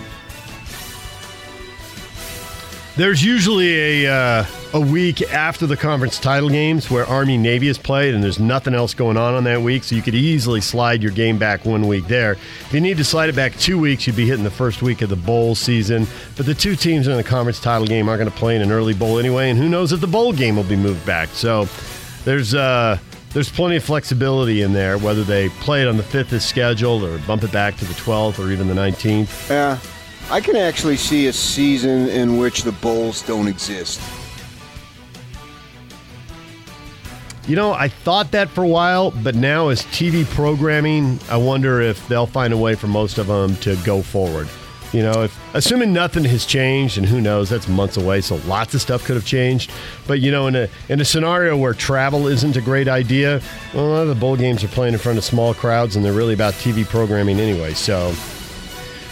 There's 2.98 3.22
usually 3.22 4.06
a 4.06 4.14
uh, 4.14 4.46
a 4.74 4.80
week 4.80 5.22
after 5.22 5.68
the 5.68 5.76
conference 5.76 6.18
title 6.18 6.48
games 6.48 6.90
where 6.90 7.06
Army 7.06 7.38
Navy 7.38 7.68
is 7.68 7.78
played, 7.78 8.14
and 8.14 8.24
there's 8.24 8.40
nothing 8.40 8.74
else 8.74 8.94
going 8.94 9.18
on 9.18 9.34
on 9.34 9.44
that 9.44 9.62
week, 9.62 9.84
so 9.84 9.96
you 9.96 10.02
could 10.02 10.16
easily 10.16 10.62
slide 10.62 11.04
your 11.04 11.12
game 11.12 11.38
back 11.38 11.66
one 11.66 11.90
week 11.90 12.08
there. 12.08 12.34
If 12.34 12.70
you 12.72 12.80
need 12.80 12.96
to 12.96 13.04
slide 13.04 13.28
it 13.28 13.36
back 13.36 13.54
two 13.58 13.78
weeks, 13.78 14.08
you'd 14.08 14.16
be 14.16 14.26
hitting 14.26 14.46
the 14.46 14.50
first 14.50 14.82
week 14.82 15.02
of 15.02 15.10
the 15.10 15.18
bowl 15.18 15.56
season. 15.56 16.08
But 16.38 16.46
the 16.46 16.54
two 16.54 16.78
teams 16.78 17.10
in 17.10 17.18
the 17.18 17.24
conference 17.24 17.60
title 17.60 17.86
game 17.86 18.08
aren't 18.08 18.20
going 18.20 18.32
to 18.32 18.38
play 18.38 18.56
in 18.56 18.62
an 18.62 18.72
early 18.72 18.94
bowl 18.94 19.20
anyway, 19.20 19.50
and 19.50 19.60
who 19.60 19.68
knows 19.68 19.92
if 19.92 20.00
the 20.00 20.08
bowl 20.08 20.32
game 20.32 20.56
will 20.56 20.64
be 20.64 20.78
moved 20.78 21.06
back. 21.06 21.28
So 21.30 21.68
there's 22.24 22.54
uh, 22.54 22.98
there's 23.32 23.52
plenty 23.52 23.76
of 23.76 23.84
flexibility 23.84 24.62
in 24.62 24.72
there, 24.72 24.98
whether 24.98 25.26
they 25.26 25.50
play 25.50 25.82
it 25.82 25.90
on 25.90 25.98
the 25.98 26.04
fifth 26.04 26.32
as 26.32 26.46
scheduled 26.46 27.04
or 27.04 27.18
bump 27.28 27.44
it 27.44 27.52
back 27.52 27.76
to 27.76 27.84
the 27.84 27.94
12th 27.96 28.40
or 28.40 28.54
even 28.54 28.70
the 28.70 28.74
19th. 28.74 29.50
Yeah. 29.50 29.80
I 30.30 30.42
can 30.42 30.56
actually 30.56 30.98
see 30.98 31.28
a 31.28 31.34
season 31.34 32.10
in 32.10 32.38
which 32.38 32.64
the 32.64 32.72
Bulls 32.72 33.22
don't 33.22 33.48
exist. 33.48 34.02
You 37.48 37.56
know, 37.56 37.74
I 37.74 37.90
thought 37.90 38.32
that 38.32 38.50
for 38.50 38.64
a 38.64 38.68
while, 38.68 39.12
but 39.12 39.36
now 39.36 39.68
as 39.68 39.84
TV 39.84 40.26
programming, 40.26 41.20
I 41.30 41.38
wonder 41.38 41.80
if 41.80 42.08
they'll 42.08 42.26
find 42.26 42.52
a 42.54 42.58
way 42.58 42.74
for 42.74 42.88
most 42.88 43.20
of 43.20 43.28
them 43.28 43.56
to 43.58 43.76
go 43.86 44.02
forward. 44.02 44.48
You 44.92 45.04
know, 45.04 45.24
if 45.24 45.40
assuming 45.54 45.94
nothing 45.94 46.24
has 46.24 46.46
changed, 46.46 46.98
and 46.98 47.06
who 47.06 47.22
knows, 47.22 47.50
that's 47.50 47.68
months 47.68 47.98
away, 47.98 48.22
so 48.22 48.38
lots 48.48 48.74
of 48.74 48.82
stuff 48.82 49.04
could 49.04 49.16
have 49.16 49.26
changed. 49.26 49.70
But 50.08 50.22
you 50.22 50.32
know, 50.32 50.48
in 50.48 50.56
a 50.56 50.70
in 50.90 51.02
a 51.02 51.06
scenario 51.06 51.56
where 51.56 51.74
travel 51.74 52.28
isn't 52.28 52.56
a 52.56 52.62
great 52.62 52.88
idea, 52.88 53.42
well, 53.74 53.86
a 53.86 53.90
lot 53.90 54.02
of 54.04 54.08
the 54.08 54.16
bowl 54.16 54.38
games 54.38 54.64
are 54.64 54.70
playing 54.70 54.94
in 54.94 55.00
front 55.00 55.20
of 55.20 55.24
small 55.24 55.54
crowds, 55.54 55.96
and 55.96 56.04
they're 56.04 56.14
really 56.14 56.34
about 56.34 56.54
TV 56.54 56.84
programming 56.84 57.40
anyway. 57.40 57.74
So, 57.74 58.16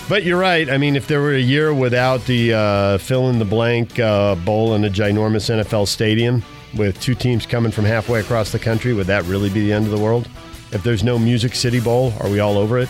but 0.10 0.24
you're 0.24 0.40
right. 0.40 0.70
I 0.70 0.78
mean, 0.78 0.96
if 0.96 1.08
there 1.08 1.22
were 1.22 1.34
a 1.34 1.40
year 1.40 1.74
without 1.74 2.26
the 2.26 2.54
uh, 2.54 2.98
fill 2.98 3.30
in 3.30 3.40
the 3.40 3.46
blank 3.46 4.00
uh, 4.00 4.36
bowl 4.36 4.76
in 4.76 4.84
a 4.86 4.90
ginormous 4.90 5.50
NFL 5.50 5.88
stadium 5.88 6.44
with 6.76 7.00
two 7.00 7.16
teams 7.16 7.46
coming 7.46 7.72
from 7.72 7.86
halfway 7.86 8.20
across 8.20 8.52
the 8.52 8.60
country, 8.60 8.94
would 8.94 9.08
that 9.08 9.24
really 9.26 9.50
be 9.50 9.62
the 9.62 9.74
end 9.74 9.86
of 9.86 9.92
the 9.92 10.00
world? 10.04 10.28
If 10.72 10.84
there's 10.84 11.04
no 11.04 11.18
Music 11.20 11.56
City 11.56 11.80
Bowl, 11.80 12.14
are 12.20 12.30
we 12.30 12.40
all 12.40 12.58
over 12.58 12.80
it? 12.80 12.90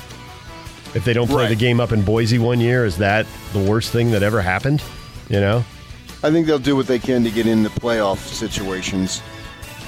If 0.95 1.03
they 1.05 1.13
don't 1.13 1.27
play 1.27 1.43
Right. 1.43 1.49
the 1.49 1.55
game 1.55 1.79
up 1.79 1.91
in 1.91 2.01
Boise 2.03 2.39
one 2.39 2.59
year, 2.61 2.85
is 2.85 2.97
that 2.97 3.25
the 3.51 3.59
worst 3.59 3.91
thing 3.91 4.11
that 4.11 4.23
ever 4.23 4.41
happened? 4.41 4.81
You 5.29 5.39
know? 5.39 5.65
I 6.23 6.31
think 6.31 6.47
they'll 6.47 6.59
do 6.59 6.75
what 6.75 6.87
they 6.87 6.99
can 6.99 7.23
to 7.25 7.31
get 7.31 7.47
in 7.47 7.63
the 7.63 7.69
playoff 7.69 8.17
situations, 8.19 9.21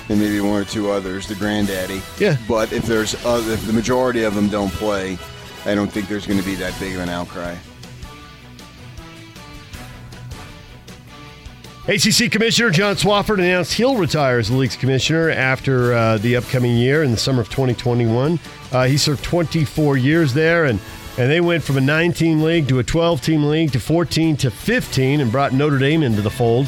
and 0.09 0.19
maybe 0.19 0.41
one 0.41 0.61
or 0.61 0.65
two 0.65 0.91
others. 0.91 1.27
The 1.27 1.35
granddaddy. 1.35 2.01
Yeah. 2.19 2.35
But 2.47 2.73
if 2.73 2.83
there's 2.85 3.15
other, 3.25 3.53
if 3.53 3.65
the 3.65 3.71
majority 3.73 4.23
of 4.23 4.35
them 4.35 4.49
don't 4.49 4.71
play, 4.73 5.17
I 5.65 5.73
don't 5.73 5.91
think 5.91 6.07
there's 6.07 6.27
going 6.27 6.39
to 6.39 6.45
be 6.45 6.55
that 6.55 6.79
big 6.79 6.93
of 6.95 7.01
an 7.01 7.09
outcry. 7.09 7.55
ACC 11.87 12.31
Commissioner 12.31 12.71
John 12.71 12.95
Swofford 12.95 13.37
announced 13.37 13.73
he'll 13.73 13.95
retire 13.95 14.39
as 14.39 14.49
the 14.49 14.55
league's 14.55 14.75
commissioner 14.75 15.29
after 15.29 15.93
uh, 15.93 16.17
the 16.17 16.35
upcoming 16.35 16.75
year 16.75 17.03
in 17.03 17.11
the 17.11 17.17
summer 17.17 17.41
of 17.41 17.49
2021. 17.49 18.39
Uh, 18.71 18.85
he 18.85 18.97
served 18.97 19.23
24 19.23 19.95
years 19.95 20.33
there, 20.33 20.65
and, 20.65 20.79
and 21.19 21.29
they 21.29 21.41
went 21.41 21.63
from 21.63 21.77
a 21.77 21.81
19 21.81 22.13
team 22.13 22.41
league 22.41 22.67
to 22.69 22.79
a 22.79 22.83
12 22.83 23.21
team 23.21 23.43
league 23.43 23.71
to 23.71 23.79
14 23.79 24.35
to 24.37 24.49
15 24.49 25.21
and 25.21 25.31
brought 25.31 25.53
Notre 25.53 25.77
Dame 25.77 26.01
into 26.01 26.23
the 26.23 26.29
fold. 26.31 26.67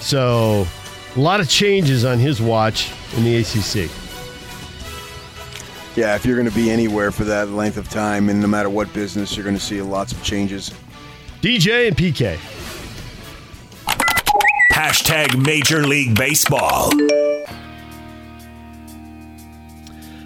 So, 0.00 0.66
a 1.14 1.20
lot 1.20 1.40
of 1.40 1.50
changes 1.50 2.06
on 2.06 2.18
his 2.18 2.40
watch 2.40 2.90
in 3.16 3.24
the 3.24 3.36
ACC. 3.36 4.05
Yeah, 5.96 6.14
if 6.14 6.26
you're 6.26 6.36
going 6.36 6.48
to 6.48 6.54
be 6.54 6.70
anywhere 6.70 7.10
for 7.10 7.24
that 7.24 7.48
length 7.48 7.78
of 7.78 7.88
time, 7.88 8.28
and 8.28 8.38
no 8.38 8.46
matter 8.46 8.68
what 8.68 8.92
business, 8.92 9.34
you're 9.34 9.44
going 9.44 9.56
to 9.56 9.62
see 9.62 9.80
lots 9.80 10.12
of 10.12 10.22
changes. 10.22 10.70
DJ 11.40 11.88
and 11.88 11.96
PK. 11.96 12.36
Hashtag 14.74 15.42
Major 15.42 15.86
League 15.86 16.14
Baseball. 16.14 16.90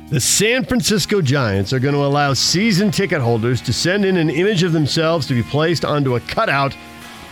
The 0.08 0.18
San 0.18 0.64
Francisco 0.64 1.22
Giants 1.22 1.72
are 1.72 1.78
going 1.78 1.94
to 1.94 2.04
allow 2.04 2.32
season 2.34 2.90
ticket 2.90 3.20
holders 3.20 3.60
to 3.60 3.72
send 3.72 4.04
in 4.04 4.16
an 4.16 4.28
image 4.28 4.64
of 4.64 4.72
themselves 4.72 5.28
to 5.28 5.34
be 5.34 5.42
placed 5.44 5.84
onto 5.84 6.16
a 6.16 6.20
cutout 6.20 6.76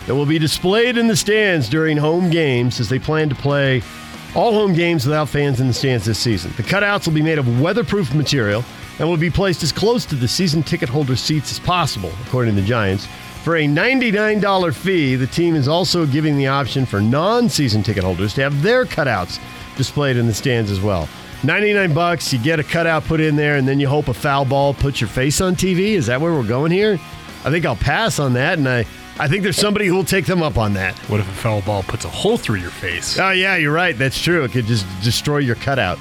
that 0.07 0.15
will 0.15 0.25
be 0.25 0.39
displayed 0.39 0.97
in 0.97 1.09
the 1.09 1.17
stands 1.17 1.67
during 1.67 1.97
home 1.97 2.29
games 2.29 2.79
as 2.79 2.87
they 2.87 2.99
plan 2.99 3.27
to 3.27 3.35
play 3.35 3.81
all 4.35 4.53
home 4.53 4.73
games 4.73 5.05
without 5.05 5.29
fans 5.29 5.59
in 5.59 5.67
the 5.67 5.73
stands 5.73 6.05
this 6.05 6.19
season. 6.19 6.51
The 6.57 6.63
cutouts 6.63 7.07
will 7.07 7.13
be 7.13 7.21
made 7.21 7.39
of 7.39 7.61
weatherproof 7.61 8.13
material 8.13 8.63
and 8.99 9.07
will 9.07 9.17
be 9.17 9.29
placed 9.29 9.63
as 9.63 9.71
close 9.71 10.05
to 10.05 10.15
the 10.15 10.27
season 10.27 10.61
ticket 10.61 10.89
holder 10.89 11.15
seats 11.15 11.51
as 11.51 11.59
possible, 11.59 12.11
according 12.25 12.55
to 12.55 12.61
the 12.61 12.67
Giants. 12.67 13.07
For 13.43 13.55
a 13.55 13.65
$99 13.65 14.75
fee, 14.75 15.15
the 15.15 15.25
team 15.27 15.55
is 15.55 15.67
also 15.67 16.05
giving 16.05 16.37
the 16.37 16.47
option 16.47 16.85
for 16.85 17.01
non 17.01 17.49
season 17.49 17.81
ticket 17.81 18.03
holders 18.03 18.33
to 18.35 18.41
have 18.41 18.61
their 18.61 18.85
cutouts 18.85 19.39
displayed 19.77 20.17
in 20.17 20.27
the 20.27 20.33
stands 20.33 20.69
as 20.69 20.81
well. 20.81 21.07
99 21.43 21.93
bucks, 21.93 22.33
you 22.33 22.39
get 22.39 22.59
a 22.59 22.63
cutout 22.63 23.05
put 23.05 23.21
in 23.21 23.37
there, 23.37 23.55
and 23.55 23.65
then 23.65 23.79
you 23.79 23.87
hope 23.87 24.09
a 24.09 24.13
foul 24.13 24.43
ball 24.43 24.73
puts 24.73 24.99
your 24.99 25.07
face 25.07 25.39
on 25.39 25.55
TV. 25.55 25.93
Is 25.93 26.07
that 26.07 26.19
where 26.19 26.33
we're 26.33 26.43
going 26.43 26.71
here? 26.71 26.99
I 27.45 27.49
think 27.49 27.65
I'll 27.65 27.77
pass 27.77 28.19
on 28.19 28.33
that, 28.33 28.57
and 28.57 28.67
I, 28.67 28.85
I 29.19 29.27
think 29.27 29.43
there's 29.43 29.57
somebody 29.57 29.85
who 29.85 29.95
will 29.95 30.05
take 30.05 30.25
them 30.25 30.41
up 30.41 30.57
on 30.57 30.73
that. 30.75 30.97
What 31.09 31.19
if 31.19 31.29
a 31.29 31.33
foul 31.33 31.61
ball 31.61 31.83
puts 31.83 32.05
a 32.05 32.09
hole 32.09 32.37
through 32.37 32.59
your 32.59 32.71
face? 32.71 33.19
Oh, 33.19 33.31
yeah, 33.31 33.57
you're 33.57 33.73
right. 33.73 33.97
That's 33.97 34.19
true. 34.19 34.45
It 34.45 34.51
could 34.53 34.65
just 34.65 34.85
destroy 35.03 35.39
your 35.39 35.55
cutout. 35.55 35.99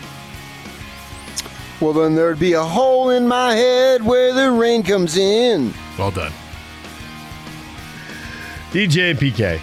Well, 1.81 1.93
then 1.93 2.15
there'd 2.15 2.39
be 2.39 2.53
a 2.53 2.63
hole 2.63 3.11
in 3.11 3.27
my 3.27 3.55
head 3.55 4.05
where 4.05 4.33
the 4.33 4.53
rain 4.53 4.85
comes 4.85 5.17
in. 5.17 5.75
Well 5.99 6.13
done. 6.13 6.33
DJ 8.71 9.11
and 9.11 9.19
PK. 9.19 9.61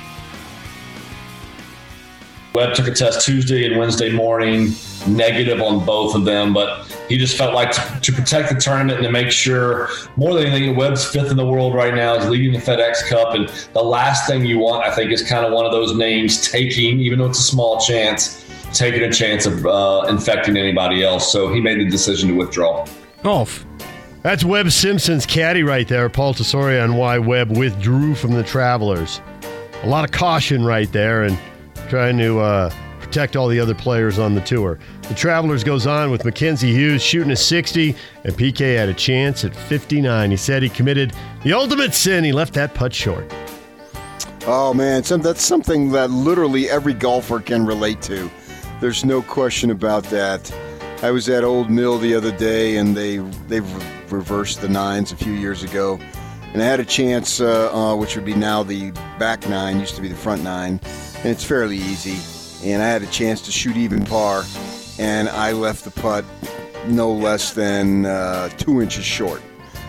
Webb 2.53 2.73
took 2.73 2.87
a 2.87 2.93
test 2.93 3.25
Tuesday 3.25 3.65
and 3.65 3.77
Wednesday 3.77 4.11
morning, 4.11 4.69
negative 5.07 5.61
on 5.61 5.85
both 5.85 6.15
of 6.15 6.25
them, 6.25 6.53
but 6.53 6.87
he 7.07 7.17
just 7.17 7.37
felt 7.37 7.53
like 7.53 7.71
to, 7.71 7.99
to 8.01 8.11
protect 8.11 8.49
the 8.49 8.59
tournament 8.59 8.97
and 8.97 9.05
to 9.05 9.11
make 9.11 9.31
sure, 9.31 9.89
more 10.15 10.33
than 10.33 10.47
anything, 10.47 10.75
Webb's 10.75 11.05
fifth 11.05 11.31
in 11.31 11.37
the 11.37 11.45
world 11.45 11.73
right 11.73 11.93
now, 11.93 12.15
is 12.15 12.27
leading 12.27 12.53
the 12.53 12.59
FedEx 12.59 13.07
Cup. 13.07 13.35
And 13.35 13.47
the 13.73 13.83
last 13.83 14.27
thing 14.27 14.45
you 14.45 14.59
want, 14.59 14.83
I 14.83 14.93
think, 14.93 15.11
is 15.11 15.21
kind 15.27 15.45
of 15.45 15.51
one 15.51 15.65
of 15.65 15.71
those 15.71 15.95
names 15.95 16.49
taking, 16.49 16.99
even 16.99 17.19
though 17.19 17.27
it's 17.27 17.39
a 17.39 17.43
small 17.43 17.79
chance, 17.79 18.45
taking 18.73 19.03
a 19.03 19.11
chance 19.11 19.45
of 19.45 19.65
uh, 19.65 20.05
infecting 20.09 20.57
anybody 20.57 21.03
else. 21.03 21.31
So 21.31 21.53
he 21.53 21.61
made 21.61 21.79
the 21.79 21.89
decision 21.89 22.29
to 22.29 22.35
withdraw. 22.35 22.87
Golf. 23.23 23.65
That's 24.23 24.43
Webb 24.43 24.71
Simpson's 24.71 25.27
caddy 25.27 25.61
right 25.61 25.87
there, 25.87 26.09
Paul 26.09 26.33
Tesori, 26.33 26.83
on 26.83 26.95
why 26.95 27.19
Webb 27.19 27.55
withdrew 27.55 28.15
from 28.15 28.33
the 28.33 28.41
Travelers. 28.41 29.21
A 29.83 29.87
lot 29.87 30.03
of 30.03 30.11
caution 30.11 30.65
right 30.65 30.91
there 30.91 31.23
and 31.23 31.37
trying 31.89 32.17
to 32.17 32.39
uh, 32.39 32.71
protect 33.05 33.35
all 33.35 33.47
the 33.47 33.59
other 33.59 33.75
players 33.75 34.17
on 34.17 34.33
the 34.33 34.41
tour. 34.41 34.79
The 35.03 35.13
Travelers 35.13 35.63
goes 35.63 35.85
on 35.85 36.09
with 36.09 36.25
Mackenzie 36.25 36.73
Hughes 36.73 37.03
shooting 37.03 37.31
a 37.31 37.35
60, 37.35 37.95
and 38.23 38.33
PK 38.33 38.75
had 38.75 38.89
a 38.89 38.93
chance 38.93 39.45
at 39.45 39.55
59. 39.55 40.31
He 40.31 40.37
said 40.37 40.63
he 40.63 40.69
committed 40.69 41.13
the 41.43 41.53
ultimate 41.53 41.93
sin. 41.93 42.23
He 42.23 42.31
left 42.31 42.53
that 42.55 42.73
putt 42.73 42.93
short. 42.93 43.31
Oh 44.47 44.73
man, 44.73 45.01
that's 45.03 45.43
something 45.43 45.91
that 45.91 46.11
literally 46.11 46.69
every 46.69 46.93
golfer 46.93 47.39
can 47.39 47.65
relate 47.65 48.01
to. 48.03 48.29
There's 48.81 49.05
no 49.05 49.21
question 49.21 49.71
about 49.71 50.03
that. 50.05 50.51
I 51.01 51.11
was 51.11 51.29
at 51.29 51.43
Old 51.43 51.69
Mill 51.69 51.97
the 51.97 52.15
other 52.15 52.31
day, 52.31 52.77
and 52.77 52.95
they 52.95 53.17
they 53.47 53.59
re- 53.59 53.85
reversed 54.09 54.61
the 54.61 54.69
nines 54.69 55.11
a 55.11 55.15
few 55.15 55.33
years 55.33 55.63
ago, 55.63 55.99
and 56.53 56.61
I 56.61 56.65
had 56.65 56.79
a 56.79 56.85
chance, 56.85 57.41
uh, 57.41 57.71
uh, 57.73 57.95
which 57.95 58.15
would 58.15 58.25
be 58.25 58.35
now 58.35 58.63
the 58.63 58.91
back 59.19 59.47
nine, 59.47 59.79
used 59.79 59.95
to 59.95 60.01
be 60.01 60.07
the 60.09 60.15
front 60.15 60.43
nine, 60.43 60.79
and 61.17 61.25
it's 61.25 61.43
fairly 61.43 61.77
easy. 61.77 62.17
And 62.63 62.81
I 62.81 62.87
had 62.87 63.03
a 63.03 63.07
chance 63.07 63.41
to 63.41 63.51
shoot 63.51 63.77
even 63.77 64.03
par, 64.05 64.43
and 64.97 65.29
I 65.29 65.51
left 65.51 65.83
the 65.83 65.91
putt 65.91 66.25
no 66.87 67.11
less 67.11 67.53
than 67.53 68.05
uh, 68.05 68.49
two 68.49 68.81
inches 68.81 69.03
short. 69.03 69.41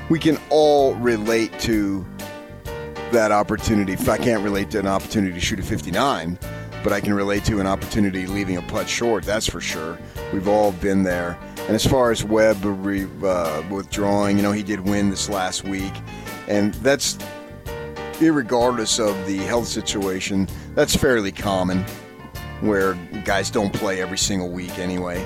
We 0.08 0.18
can 0.18 0.38
all 0.50 0.94
relate 0.96 1.58
to 1.60 2.06
that 3.12 3.32
opportunity. 3.32 3.92
If 3.92 4.08
I 4.08 4.18
can't 4.18 4.42
relate 4.42 4.70
to 4.72 4.78
an 4.78 4.86
opportunity 4.86 5.32
to 5.34 5.40
shoot 5.40 5.58
a 5.58 5.62
59, 5.62 6.38
but 6.82 6.92
I 6.92 7.00
can 7.00 7.14
relate 7.14 7.44
to 7.46 7.58
an 7.60 7.66
opportunity 7.66 8.26
leaving 8.26 8.56
a 8.56 8.62
putt 8.62 8.88
short. 8.88 9.24
That's 9.24 9.48
for 9.48 9.60
sure. 9.60 9.98
We've 10.32 10.48
all 10.48 10.72
been 10.72 11.02
there. 11.02 11.38
And 11.66 11.74
as 11.74 11.84
far 11.84 12.12
as 12.12 12.22
Webb 12.22 12.58
re, 12.62 13.08
uh, 13.24 13.62
withdrawing, 13.68 14.36
you 14.36 14.42
know, 14.42 14.52
he 14.52 14.62
did 14.62 14.80
win 14.80 15.10
this 15.10 15.28
last 15.28 15.64
week, 15.64 15.92
and 16.46 16.74
that's 16.74 17.18
irregardless 18.20 19.00
of 19.00 19.26
the 19.26 19.38
health 19.38 19.66
situation. 19.66 20.48
That's 20.76 20.94
fairly 20.94 21.32
common, 21.32 21.84
where 22.60 22.94
guys 23.24 23.50
don't 23.50 23.72
play 23.72 24.00
every 24.00 24.18
single 24.18 24.50
week 24.50 24.78
anyway. 24.78 25.24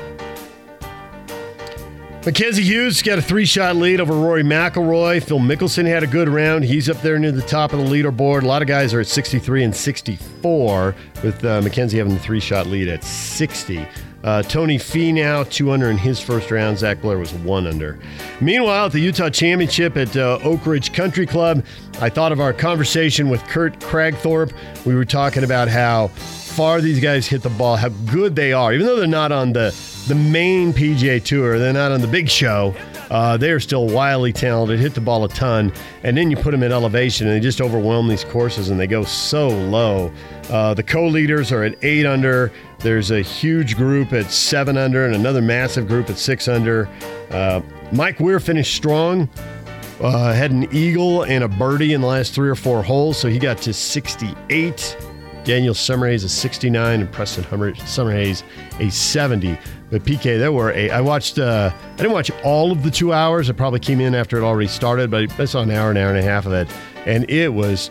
Mackenzie 2.27 2.63
Hughes 2.63 3.01
got 3.01 3.19
a 3.19 3.23
three 3.23 3.47
shot 3.47 3.77
lead 3.77 3.99
over 3.99 4.13
Rory 4.13 4.43
McIlroy. 4.43 5.23
Phil 5.23 5.39
Mickelson 5.39 5.87
had 5.87 6.03
a 6.03 6.07
good 6.07 6.29
round. 6.29 6.65
He's 6.65 6.91
up 6.91 7.01
there 7.01 7.19
near 7.19 7.33
the 7.33 7.41
top 7.41 7.73
of 7.73 7.79
the 7.79 7.87
leaderboard. 7.87 8.43
A 8.43 8.47
lot 8.47 8.61
of 8.61 8.69
guys 8.69 8.93
are 8.93 9.01
at 9.01 9.07
63 9.07 9.65
and 9.65 9.75
64, 9.75 10.95
with 11.23 11.43
uh, 11.43 11.63
Mackenzie 11.63 11.97
having 11.97 12.13
the 12.13 12.21
three 12.21 12.39
shot 12.39 12.67
lead 12.67 12.89
at 12.89 13.03
60. 13.03 13.87
Uh, 14.23 14.43
Tony 14.43 14.77
Finau 14.77 15.49
two 15.49 15.71
under 15.71 15.89
in 15.89 15.97
his 15.97 16.21
first 16.21 16.51
round. 16.51 16.77
Zach 16.77 17.01
Blair 17.01 17.17
was 17.19 17.33
one 17.33 17.67
under. 17.67 17.99
Meanwhile, 18.43 18.87
at 18.87 18.93
the 18.93 19.01
Utah 19.01 19.31
Championship 19.31 19.97
at 19.97 20.15
uh, 20.15 20.39
Oak 20.45 20.67
Ridge 20.67 20.93
Country 20.93 21.25
Club, 21.25 21.65
I 22.03 22.11
thought 22.11 22.33
of 22.33 22.41
our 22.41 22.53
conversation 22.53 23.31
with 23.31 23.43
Kurt 23.45 23.81
Kragthorpe. 23.81 24.53
We 24.85 24.95
were 24.95 25.07
talking 25.07 25.43
about 25.43 25.69
how 25.69 26.11
far 26.61 26.83
these 26.83 27.01
guys 27.01 27.27
hit 27.27 27.41
the 27.41 27.49
ball, 27.49 27.75
how 27.75 27.89
good 27.89 28.37
they 28.37 28.53
are, 28.53 28.75
even 28.75 28.85
though 28.85 28.97
they're 28.97 29.07
not 29.07 29.33
on 29.33 29.51
the 29.55 29.75
the 30.09 30.15
main 30.15 30.75
PGA 30.75 31.25
Tour, 31.25 31.59
they're 31.59 31.73
not 31.73 31.91
on 31.91 32.03
the 32.03 32.07
big 32.07 32.29
show. 32.29 32.75
Uh, 33.11 33.39
they 33.39 33.51
are 33.51 33.59
still 33.59 33.87
wildly 33.87 34.31
talented, 34.31 34.79
hit 34.79 34.93
the 34.93 35.01
ball 35.01 35.25
a 35.25 35.29
ton, 35.31 35.73
and 36.03 36.15
then 36.19 36.31
you 36.31 36.37
put 36.37 36.51
them 36.51 36.63
at 36.63 36.71
elevation, 36.71 37.27
and 37.27 37.35
they 37.35 37.41
just 37.41 37.63
overwhelm 37.63 38.09
these 38.09 38.25
courses, 38.25 38.69
and 38.69 38.79
they 38.79 38.87
go 38.87 39.05
so 39.05 39.49
low. 39.49 40.13
Uh, 40.51 40.75
the 40.75 40.83
co-leaders 40.83 41.51
are 41.51 41.63
at 41.63 41.83
eight 41.83 42.05
under. 42.05 42.53
There's 42.81 43.11
a 43.11 43.23
huge 43.23 43.75
group 43.75 44.13
at 44.13 44.31
seven 44.31 44.77
under, 44.77 45.07
and 45.07 45.15
another 45.15 45.41
massive 45.41 45.89
group 45.89 46.11
at 46.11 46.19
six 46.19 46.47
under. 46.47 46.91
Uh, 47.31 47.63
Mike 47.91 48.21
Weir 48.21 48.39
finished 48.39 48.77
strong. 48.77 49.31
Uh, 49.99 50.35
had 50.35 50.51
an 50.51 50.69
eagle 50.75 51.23
and 51.23 51.43
a 51.43 51.49
birdie 51.49 51.95
in 51.95 52.03
the 52.03 52.07
last 52.07 52.35
three 52.35 52.51
or 52.51 52.55
four 52.55 52.83
holes, 52.83 53.17
so 53.17 53.31
he 53.31 53.39
got 53.39 53.57
to 53.63 53.73
68. 53.73 55.10
Daniel 55.45 55.75
Summerhays 55.75 56.25
a 56.25 56.29
69 56.29 57.01
and 57.01 57.13
Preston 57.13 57.45
Hummer, 57.45 57.73
Summerhays 57.73 58.43
a 58.79 58.91
70. 58.91 59.59
But 59.91 60.05
PK, 60.05 60.39
there 60.39 60.53
were 60.53 60.73
a. 60.73 60.91
I 60.91 61.01
watched. 61.01 61.39
Uh, 61.39 61.73
I 61.75 61.97
didn't 61.97 62.13
watch 62.13 62.31
all 62.45 62.71
of 62.71 62.83
the 62.83 62.91
two 62.91 63.13
hours. 63.13 63.51
I 63.51 63.53
probably 63.53 63.81
came 63.81 64.01
in 64.01 64.15
after 64.15 64.37
it 64.39 64.45
already 64.45 64.69
started, 64.69 65.11
but 65.11 65.29
I 65.41 65.45
saw 65.45 65.63
an 65.63 65.71
hour, 65.71 65.91
an 65.91 65.97
hour 65.97 66.11
and 66.11 66.19
a 66.19 66.23
half 66.23 66.47
of 66.47 66.53
it, 66.53 66.69
and 67.07 67.29
it 67.29 67.53
was 67.53 67.91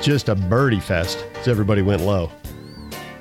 just 0.00 0.28
a 0.28 0.34
birdie 0.34 0.80
fest 0.80 1.24
as 1.40 1.48
everybody 1.48 1.82
went 1.82 2.02
low. 2.02 2.30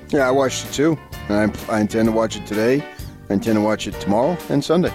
Yeah, 0.09 0.27
I 0.27 0.31
watched 0.31 0.67
it 0.67 0.73
too. 0.73 0.97
And 1.29 1.51
I, 1.69 1.75
I 1.75 1.79
intend 1.81 2.07
to 2.07 2.11
watch 2.11 2.35
it 2.35 2.45
today. 2.45 2.85
I 3.29 3.33
intend 3.33 3.55
to 3.55 3.61
watch 3.61 3.87
it 3.87 3.99
tomorrow 3.99 4.37
and 4.49 4.63
Sunday. 4.63 4.93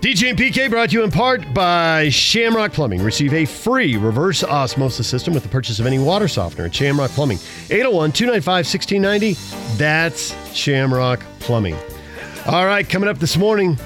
DJ 0.00 0.30
and 0.30 0.38
PK 0.38 0.70
brought 0.70 0.90
to 0.90 0.96
you 0.96 1.02
in 1.02 1.10
part 1.10 1.52
by 1.52 2.08
Shamrock 2.08 2.72
Plumbing. 2.72 3.02
Receive 3.02 3.34
a 3.34 3.44
free 3.44 3.96
reverse 3.96 4.44
osmosis 4.44 5.08
system 5.08 5.34
with 5.34 5.42
the 5.42 5.48
purchase 5.48 5.80
of 5.80 5.86
any 5.86 5.98
water 5.98 6.28
softener 6.28 6.66
at 6.66 6.74
Shamrock 6.74 7.10
Plumbing. 7.10 7.38
801 7.68 8.12
295 8.12 8.64
1690. 8.64 9.76
That's 9.76 10.56
Shamrock 10.56 11.20
Plumbing. 11.40 11.76
All 12.46 12.64
right, 12.64 12.88
coming 12.88 13.08
up 13.08 13.18
this 13.18 13.36
morning, 13.36 13.76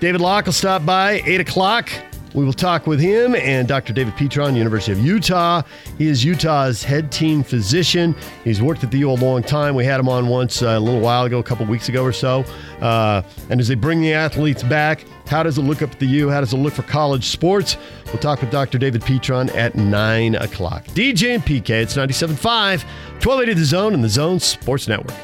David 0.00 0.22
Locke 0.22 0.46
will 0.46 0.54
stop 0.54 0.86
by 0.86 1.20
8 1.26 1.42
o'clock. 1.42 1.90
We 2.34 2.44
will 2.44 2.52
talk 2.52 2.86
with 2.86 3.00
him 3.00 3.34
and 3.34 3.68
Dr. 3.68 3.92
David 3.92 4.14
Petron, 4.14 4.56
University 4.56 4.92
of 4.92 4.98
Utah. 4.98 5.62
He 5.98 6.08
is 6.08 6.24
Utah's 6.24 6.82
head 6.82 7.12
team 7.12 7.42
physician. 7.42 8.14
He's 8.44 8.62
worked 8.62 8.82
at 8.84 8.90
the 8.90 8.98
U 8.98 9.10
a 9.10 9.12
long 9.12 9.42
time. 9.42 9.74
We 9.74 9.84
had 9.84 10.00
him 10.00 10.08
on 10.08 10.28
once 10.28 10.62
uh, 10.62 10.68
a 10.68 10.80
little 10.80 11.00
while 11.00 11.24
ago, 11.24 11.38
a 11.38 11.42
couple 11.42 11.66
weeks 11.66 11.88
ago 11.88 12.02
or 12.02 12.12
so. 12.12 12.44
Uh, 12.80 13.22
and 13.50 13.60
as 13.60 13.68
they 13.68 13.74
bring 13.74 14.00
the 14.00 14.12
athletes 14.14 14.62
back, 14.62 15.04
how 15.26 15.42
does 15.42 15.58
it 15.58 15.62
look 15.62 15.82
up 15.82 15.90
at 15.92 15.98
the 15.98 16.06
U? 16.06 16.30
How 16.30 16.40
does 16.40 16.52
it 16.52 16.56
look 16.56 16.74
for 16.74 16.82
college 16.82 17.26
sports? 17.26 17.76
We'll 18.06 18.18
talk 18.18 18.40
with 18.40 18.50
Dr. 18.50 18.78
David 18.78 19.02
Petron 19.02 19.54
at 19.54 19.74
9 19.74 20.34
o'clock. 20.36 20.84
DJ 20.86 21.34
and 21.34 21.42
PK, 21.42 21.70
it's 21.70 21.96
97.5, 21.96 22.84
1280 23.22 23.54
The 23.54 23.64
Zone 23.64 23.94
and 23.94 24.02
The 24.02 24.08
Zone 24.08 24.40
Sports 24.40 24.88
Network. 24.88 25.16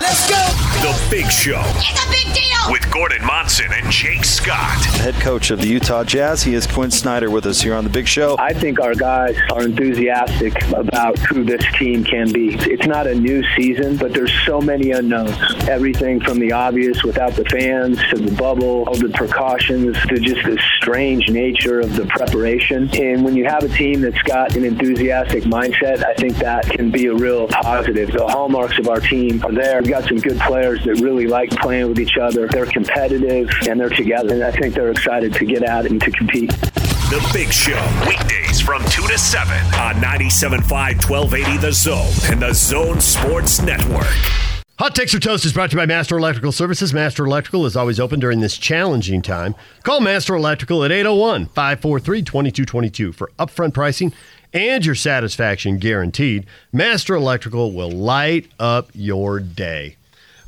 Let's 0.00 0.28
go! 0.30 0.36
The 0.80 1.06
Big 1.10 1.30
Show. 1.30 1.62
It's 1.64 2.04
a 2.04 2.10
big 2.10 2.34
deal! 2.34 2.47
With 2.70 2.90
Gordon 2.92 3.24
Monson 3.24 3.72
and 3.72 3.90
Jake 3.90 4.24
Scott. 4.24 4.84
Head 4.96 5.14
coach 5.14 5.50
of 5.50 5.58
the 5.60 5.66
Utah 5.66 6.04
Jazz. 6.04 6.42
He 6.42 6.52
is 6.52 6.66
Quin 6.66 6.90
Snyder 6.90 7.30
with 7.30 7.46
us 7.46 7.62
here 7.62 7.74
on 7.74 7.82
the 7.82 7.88
Big 7.88 8.06
Show. 8.06 8.36
I 8.38 8.52
think 8.52 8.78
our 8.78 8.94
guys 8.94 9.38
are 9.52 9.62
enthusiastic 9.62 10.62
about 10.72 11.18
who 11.18 11.44
this 11.44 11.64
team 11.78 12.04
can 12.04 12.30
be. 12.30 12.56
It's 12.56 12.86
not 12.86 13.06
a 13.06 13.14
new 13.14 13.42
season, 13.56 13.96
but 13.96 14.12
there's 14.12 14.32
so 14.44 14.60
many 14.60 14.90
unknowns. 14.90 15.34
Everything 15.66 16.20
from 16.20 16.38
the 16.38 16.52
obvious 16.52 17.02
without 17.04 17.32
the 17.36 17.44
fans 17.46 17.98
to 18.10 18.18
the 18.18 18.34
bubble, 18.36 18.84
all 18.86 18.96
the 18.96 19.08
precautions 19.14 19.96
to 20.08 20.18
just 20.18 20.44
the 20.44 20.60
strange 20.76 21.30
nature 21.30 21.80
of 21.80 21.96
the 21.96 22.04
preparation. 22.06 22.90
And 22.94 23.24
when 23.24 23.34
you 23.34 23.46
have 23.46 23.62
a 23.62 23.68
team 23.68 24.02
that's 24.02 24.22
got 24.22 24.54
an 24.56 24.64
enthusiastic 24.64 25.44
mindset, 25.44 26.04
I 26.04 26.12
think 26.14 26.36
that 26.36 26.68
can 26.68 26.90
be 26.90 27.06
a 27.06 27.14
real 27.14 27.48
positive. 27.48 28.10
The 28.10 28.26
hallmarks 28.26 28.78
of 28.78 28.88
our 28.88 29.00
team 29.00 29.42
are 29.42 29.52
there. 29.52 29.80
We've 29.80 29.90
got 29.90 30.04
some 30.04 30.18
good 30.18 30.38
players 30.40 30.84
that 30.84 31.00
really 31.00 31.26
like 31.26 31.48
playing 31.50 31.88
with 31.88 31.98
each 31.98 32.18
other. 32.18 32.46
They're 32.58 32.66
competitive 32.66 33.48
and 33.68 33.78
they're 33.78 33.88
together. 33.88 34.34
And 34.34 34.42
I 34.42 34.50
think 34.50 34.74
they're 34.74 34.90
excited 34.90 35.32
to 35.34 35.44
get 35.44 35.62
out 35.62 35.86
and 35.86 36.00
to 36.02 36.10
compete. 36.10 36.50
The 36.50 37.30
Big 37.32 37.52
Show. 37.52 37.80
Weekdays 38.08 38.60
from 38.60 38.82
2 38.86 39.06
to 39.06 39.16
7 39.16 39.56
on 39.78 39.94
97.5 40.02 41.08
1280 41.08 41.58
The 41.58 41.72
Zone 41.72 42.12
and 42.32 42.42
The 42.42 42.52
Zone 42.52 43.00
Sports 43.00 43.62
Network. 43.62 44.12
Hot 44.80 44.92
Takes 44.92 45.14
or 45.14 45.20
Toast 45.20 45.44
is 45.44 45.52
brought 45.52 45.70
to 45.70 45.76
you 45.76 45.82
by 45.82 45.86
Master 45.86 46.18
Electrical 46.18 46.50
Services. 46.50 46.92
Master 46.92 47.24
Electrical 47.24 47.64
is 47.64 47.76
always 47.76 48.00
open 48.00 48.18
during 48.18 48.40
this 48.40 48.58
challenging 48.58 49.22
time. 49.22 49.54
Call 49.84 50.00
Master 50.00 50.34
Electrical 50.34 50.82
at 50.82 50.90
801 50.90 51.46
543 51.46 52.22
2222 52.22 53.12
for 53.12 53.30
upfront 53.38 53.72
pricing 53.72 54.12
and 54.52 54.84
your 54.84 54.96
satisfaction 54.96 55.78
guaranteed. 55.78 56.44
Master 56.72 57.14
Electrical 57.14 57.70
will 57.70 57.92
light 57.92 58.48
up 58.58 58.90
your 58.94 59.38
day. 59.38 59.94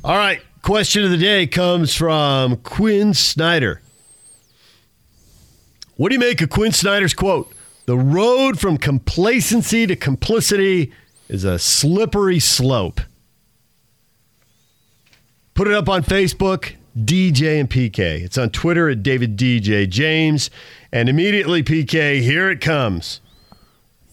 All 0.03 0.17
right, 0.17 0.41
question 0.61 1.03
of 1.03 1.11
the 1.11 1.17
day 1.17 1.47
comes 1.47 1.95
from 1.95 2.57
Quin 2.57 3.13
Snyder. 3.13 3.81
What 5.95 6.09
do 6.09 6.15
you 6.15 6.19
make 6.19 6.41
of 6.41 6.49
Quin 6.49 6.71
Snyder's 6.71 7.13
quote? 7.13 7.51
The 7.85 7.97
road 7.97 8.59
from 8.59 8.77
complacency 8.77 9.87
to 9.87 9.95
complicity 9.95 10.91
is 11.27 11.43
a 11.43 11.59
slippery 11.59 12.39
slope. 12.39 13.01
Put 15.53 15.67
it 15.67 15.73
up 15.73 15.89
on 15.89 16.03
Facebook, 16.03 16.75
DJ 16.97 17.59
and 17.59 17.69
PK. 17.69 18.21
It's 18.21 18.37
on 18.37 18.49
Twitter 18.49 18.89
at 18.89 19.03
David 19.03 19.37
DJ 19.37 19.89
James. 19.89 20.49
And 20.91 21.09
immediately, 21.09 21.63
PK, 21.63 22.21
here 22.21 22.49
it 22.49 22.61
comes. 22.61 23.21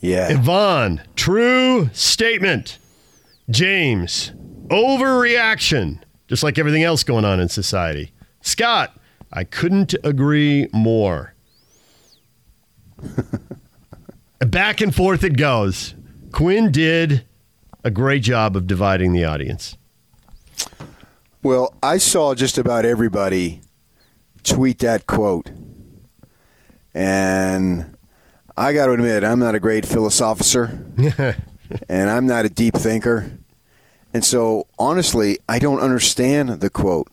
Yeah. 0.01 0.29
Yvonne, 0.31 1.03
true 1.17 1.91
statement. 1.93 2.79
James, 3.51 4.33
overreaction, 4.69 6.01
just 6.29 6.43
like 6.43 6.59
everything 6.59 6.85
else 6.85 7.03
going 7.03 7.25
on 7.25 7.41
in 7.41 7.49
society. 7.49 8.13
Scott, 8.41 8.97
I 9.33 9.45
couldn't 9.45 9.95
agree 10.05 10.69
more. 10.73 11.35
Back 14.39 14.81
and 14.81 14.95
forth 14.95 15.25
it 15.25 15.37
goes. 15.37 15.95
Quin 16.33 16.71
did 16.71 17.25
a 17.83 17.91
great 17.91 18.23
job 18.23 18.57
of 18.57 18.67
dividing 18.67 19.13
the 19.13 19.25
audience. 19.25 19.77
Well, 21.43 21.75
I 21.83 21.99
saw 21.99 22.35
just 22.35 22.59
about 22.59 22.85
everybody 22.85 23.63
tweet 24.43 24.79
that 24.81 25.07
quote. 25.07 25.51
And 26.95 27.97
I 28.57 28.73
got 28.73 28.87
to 28.87 28.93
admit, 28.93 29.23
I'm 29.25 29.39
not 29.39 29.55
a 29.55 29.61
great 29.61 29.87
philosopher, 29.87 30.85
and 31.89 32.11
I'm 32.11 32.27
not 32.27 32.45
a 32.45 32.49
deep 32.49 32.75
thinker. 32.75 33.38
And 34.19 34.25
so, 34.25 34.67
honestly, 34.81 35.39
I 35.49 35.61
don't 35.61 35.79
understand 35.79 36.49
the 36.49 36.71
quote, 36.71 37.07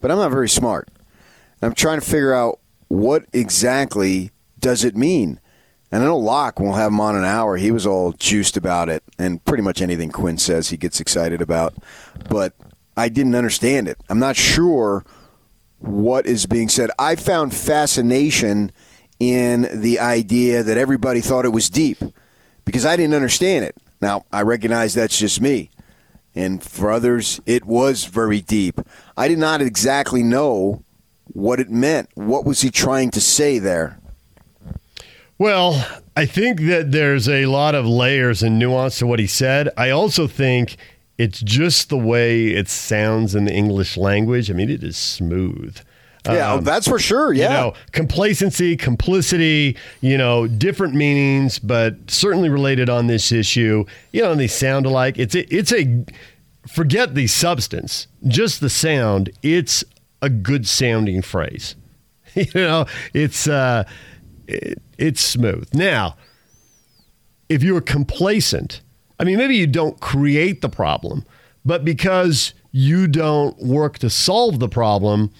but 0.00 0.10
I'm 0.10 0.16
not 0.16 0.30
very 0.30 0.48
smart. 0.48 0.88
I'm 1.60 1.74
trying 1.74 2.00
to 2.00 2.06
figure 2.06 2.32
out 2.32 2.58
what 2.88 3.26
exactly 3.34 4.30
does 4.58 4.82
it 4.82 4.96
mean. 4.96 5.40
And 5.92 6.02
I 6.02 6.06
know 6.06 6.16
Locke 6.16 6.58
will 6.58 6.72
have 6.72 6.90
him 6.90 7.00
on 7.00 7.14
an 7.14 7.26
hour. 7.26 7.58
He 7.58 7.70
was 7.70 7.86
all 7.86 8.12
juiced 8.12 8.56
about 8.56 8.88
it, 8.88 9.02
and 9.18 9.44
pretty 9.44 9.62
much 9.62 9.82
anything 9.82 10.10
Quin 10.10 10.38
says 10.38 10.70
he 10.70 10.78
gets 10.78 11.00
excited 11.00 11.42
about. 11.42 11.74
But 12.30 12.54
I 12.96 13.10
didn't 13.10 13.34
understand 13.34 13.86
it. 13.86 13.98
I'm 14.08 14.18
not 14.18 14.34
sure 14.34 15.04
what 15.80 16.24
is 16.24 16.46
being 16.46 16.70
said. 16.70 16.90
I 16.98 17.16
found 17.16 17.52
fascination 17.52 18.72
in 19.20 19.68
the 19.82 20.00
idea 20.00 20.62
that 20.62 20.78
everybody 20.78 21.20
thought 21.20 21.44
it 21.44 21.50
was 21.50 21.68
deep 21.68 21.98
because 22.64 22.86
I 22.86 22.96
didn't 22.96 23.16
understand 23.16 23.66
it. 23.66 23.76
Now, 24.00 24.24
I 24.32 24.40
recognize 24.40 24.94
that's 24.94 25.18
just 25.18 25.42
me. 25.42 25.68
And 26.34 26.62
for 26.62 26.92
others, 26.92 27.40
it 27.46 27.64
was 27.64 28.04
very 28.04 28.40
deep. 28.40 28.80
I 29.16 29.28
did 29.28 29.38
not 29.38 29.60
exactly 29.60 30.22
know 30.22 30.84
what 31.26 31.60
it 31.60 31.70
meant. 31.70 32.10
What 32.14 32.44
was 32.44 32.60
he 32.60 32.70
trying 32.70 33.10
to 33.12 33.20
say 33.20 33.58
there? 33.58 33.98
Well, 35.38 35.86
I 36.16 36.26
think 36.26 36.62
that 36.62 36.90
there's 36.90 37.28
a 37.28 37.46
lot 37.46 37.74
of 37.74 37.86
layers 37.86 38.42
and 38.42 38.58
nuance 38.58 38.98
to 38.98 39.06
what 39.06 39.20
he 39.20 39.26
said. 39.26 39.68
I 39.76 39.90
also 39.90 40.26
think 40.26 40.76
it's 41.16 41.40
just 41.40 41.90
the 41.90 41.98
way 41.98 42.48
it 42.48 42.68
sounds 42.68 43.34
in 43.34 43.44
the 43.44 43.52
English 43.52 43.96
language. 43.96 44.50
I 44.50 44.54
mean, 44.54 44.70
it 44.70 44.82
is 44.82 44.96
smooth. 44.96 45.78
Yeah, 46.26 46.54
Um, 46.54 46.64
that's 46.64 46.86
for 46.88 46.98
sure. 46.98 47.32
Yeah. 47.32 47.44
You 47.44 47.48
know, 47.50 47.74
complacency, 47.92 48.76
complicity, 48.76 49.76
you 50.00 50.18
know, 50.18 50.46
different 50.46 50.94
meanings, 50.94 51.58
but 51.58 51.94
certainly 52.10 52.48
related 52.48 52.90
on 52.90 53.06
this 53.06 53.32
issue. 53.32 53.84
You 54.12 54.22
know, 54.22 54.32
and 54.32 54.40
they 54.40 54.46
sound 54.48 54.86
alike. 54.86 55.18
It's 55.18 55.34
a, 55.34 55.54
it's 55.54 55.72
a 55.72 56.04
forget 56.66 57.14
the 57.14 57.26
substance, 57.26 58.06
just 58.26 58.60
the 58.60 58.68
sound. 58.70 59.30
It's 59.42 59.84
a 60.20 60.28
good 60.28 60.66
sounding 60.66 61.22
phrase. 61.22 61.76
you 62.34 62.46
know, 62.54 62.86
it's 63.14 63.48
uh, 63.48 63.84
it, 64.46 64.80
it's 64.98 65.20
smooth. 65.20 65.68
Now, 65.74 66.16
if 67.48 67.62
you're 67.62 67.80
complacent, 67.80 68.82
I 69.18 69.24
mean, 69.24 69.38
maybe 69.38 69.56
you 69.56 69.66
don't 69.66 69.98
create 70.00 70.60
the 70.60 70.68
problem, 70.68 71.24
but 71.64 71.84
because 71.84 72.52
you 72.70 73.06
don't 73.08 73.58
work 73.58 73.98
to 74.00 74.10
solve 74.10 74.58
the 74.58 74.68
problem, 74.68 75.32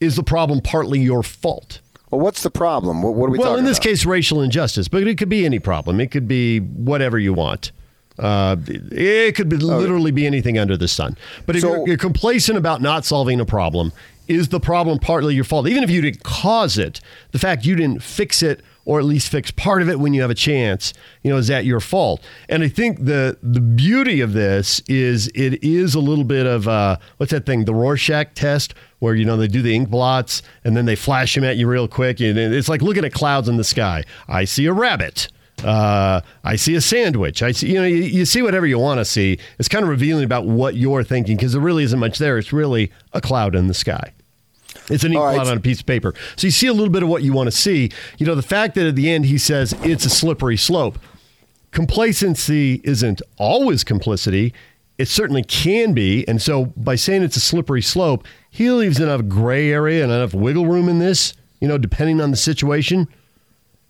is 0.00 0.16
the 0.16 0.22
problem 0.22 0.60
partly 0.60 1.00
your 1.00 1.22
fault? 1.22 1.80
Well, 2.10 2.20
what's 2.20 2.42
the 2.42 2.50
problem? 2.50 3.02
What, 3.02 3.14
what 3.14 3.26
are 3.26 3.30
we 3.30 3.38
talking 3.38 3.46
about? 3.46 3.50
well, 3.52 3.58
in 3.58 3.64
this 3.64 3.78
about? 3.78 3.84
case, 3.88 4.06
racial 4.06 4.40
injustice, 4.42 4.88
but 4.88 5.06
it 5.06 5.18
could 5.18 5.28
be 5.28 5.44
any 5.44 5.58
problem. 5.58 6.00
It 6.00 6.10
could 6.10 6.28
be 6.28 6.60
whatever 6.60 7.18
you 7.18 7.32
want. 7.32 7.72
Uh, 8.18 8.56
it 8.66 9.34
could 9.34 9.48
be, 9.48 9.56
literally 9.56 10.10
be 10.10 10.26
anything 10.26 10.58
under 10.58 10.76
the 10.76 10.88
sun. 10.88 11.18
But 11.44 11.56
if 11.56 11.62
So- 11.62 11.76
you're, 11.76 11.88
you're 11.88 11.96
complacent 11.98 12.56
about 12.56 12.80
not 12.80 13.04
solving 13.04 13.40
a 13.40 13.44
problem, 13.44 13.92
is 14.28 14.48
the 14.48 14.60
problem 14.60 14.98
partly 14.98 15.34
your 15.34 15.44
fault? 15.44 15.68
Even 15.68 15.84
if 15.84 15.90
you 15.90 16.00
didn't 16.00 16.22
cause 16.22 16.78
it, 16.78 17.00
the 17.32 17.38
fact 17.38 17.64
you 17.64 17.76
didn't 17.76 18.02
fix 18.02 18.42
it 18.42 18.60
or 18.86 18.98
at 19.00 19.04
least 19.04 19.28
fix 19.28 19.50
part 19.50 19.82
of 19.82 19.90
it 19.90 20.00
when 20.00 20.14
you 20.14 20.22
have 20.22 20.30
a 20.30 20.34
chance, 20.34 20.94
you 21.22 21.30
know, 21.30 21.36
is 21.36 21.48
that 21.48 21.66
your 21.66 21.80
fault? 21.80 22.22
And 22.48 22.62
I 22.62 22.68
think 22.68 23.04
the 23.04 23.36
the 23.42 23.60
beauty 23.60 24.22
of 24.22 24.32
this 24.32 24.80
is 24.88 25.28
it 25.34 25.62
is 25.62 25.94
a 25.94 26.00
little 26.00 26.24
bit 26.24 26.46
of 26.46 26.66
uh, 26.66 26.96
what's 27.18 27.32
that 27.32 27.44
thing, 27.44 27.66
the 27.66 27.74
Rorschach 27.74 28.34
test, 28.34 28.72
where 29.00 29.14
you 29.14 29.26
know 29.26 29.36
they 29.36 29.48
do 29.48 29.60
the 29.60 29.74
ink 29.74 29.90
blots 29.90 30.40
and 30.64 30.74
then 30.76 30.86
they 30.86 30.96
flash 30.96 31.34
them 31.34 31.44
at 31.44 31.56
you 31.58 31.66
real 31.66 31.88
quick, 31.88 32.20
and 32.20 32.38
it's 32.38 32.68
like 32.68 32.80
looking 32.80 33.04
at 33.04 33.12
clouds 33.12 33.48
in 33.48 33.58
the 33.58 33.64
sky. 33.64 34.04
I 34.28 34.44
see 34.44 34.64
a 34.66 34.72
rabbit. 34.72 35.28
Uh, 35.64 36.20
I 36.44 36.56
see 36.56 36.74
a 36.74 36.82
sandwich. 36.82 37.42
I 37.42 37.52
see, 37.52 37.68
you 37.68 37.80
know, 37.80 37.86
you, 37.86 37.96
you 37.96 38.24
see 38.26 38.42
whatever 38.42 38.66
you 38.66 38.78
want 38.78 38.98
to 38.98 39.06
see. 39.06 39.38
It's 39.58 39.68
kind 39.68 39.82
of 39.82 39.88
revealing 39.88 40.24
about 40.24 40.44
what 40.44 40.76
you're 40.76 41.02
thinking 41.02 41.36
because 41.36 41.52
there 41.52 41.62
really 41.62 41.82
isn't 41.84 41.98
much 41.98 42.18
there. 42.18 42.36
It's 42.36 42.52
really 42.52 42.92
a 43.14 43.22
cloud 43.22 43.54
in 43.54 43.66
the 43.66 43.74
sky. 43.74 44.12
It's 44.90 45.04
an 45.04 45.12
ink 45.12 45.20
right. 45.20 45.34
blot 45.34 45.48
on 45.48 45.56
a 45.56 45.60
piece 45.60 45.80
of 45.80 45.86
paper. 45.86 46.14
So 46.36 46.46
you 46.46 46.50
see 46.50 46.66
a 46.66 46.72
little 46.72 46.92
bit 46.92 47.02
of 47.02 47.08
what 47.08 47.22
you 47.22 47.32
want 47.32 47.48
to 47.48 47.56
see. 47.56 47.90
You 48.18 48.26
know, 48.26 48.34
the 48.34 48.42
fact 48.42 48.74
that 48.76 48.86
at 48.86 48.96
the 48.96 49.10
end 49.10 49.26
he 49.26 49.38
says 49.38 49.74
it's 49.82 50.04
a 50.04 50.10
slippery 50.10 50.56
slope. 50.56 50.98
Complacency 51.72 52.80
isn't 52.84 53.20
always 53.36 53.84
complicity. 53.84 54.54
It 54.98 55.08
certainly 55.08 55.42
can 55.42 55.92
be. 55.92 56.26
And 56.26 56.40
so 56.40 56.66
by 56.76 56.94
saying 56.94 57.22
it's 57.22 57.36
a 57.36 57.40
slippery 57.40 57.82
slope, 57.82 58.26
he 58.50 58.70
leaves 58.70 58.98
enough 58.98 59.26
gray 59.28 59.70
area 59.70 60.02
and 60.02 60.12
enough 60.12 60.32
wiggle 60.32 60.66
room 60.66 60.88
in 60.88 60.98
this, 60.98 61.34
you 61.60 61.68
know, 61.68 61.76
depending 61.76 62.20
on 62.20 62.30
the 62.30 62.36
situation, 62.36 63.06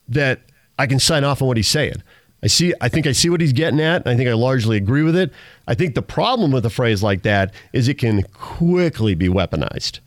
that 0.09 0.41
I 0.79 0.87
can 0.87 0.99
sign 0.99 1.25
off 1.25 1.43
on 1.43 1.49
what 1.49 1.57
he's 1.57 1.69
saying. 1.69 2.03
I 2.43 2.49
see 2.49 2.75
I 2.81 2.89
think 2.89 3.07
I 3.07 3.13
see 3.13 3.31
what 3.31 3.41
he's 3.41 3.53
getting 3.53 3.81
at, 3.81 4.07
I 4.07 4.17
think 4.17 4.29
I 4.29 4.35
largely 4.35 4.77
agree 4.77 5.03
with 5.03 5.17
it. 5.17 5.33
I 5.67 5.75
think 5.75 5.95
the 5.95 6.03
problem 6.03 6.53
with 6.53 6.67
a 6.67 6.71
phrase 6.71 7.03
like 7.03 7.23
that 7.23 7.55
is 7.73 7.89
it 7.89 7.99
can 7.99 8.23
quickly 8.23 9.15
be 9.15 9.29
weaponized. 9.29 10.01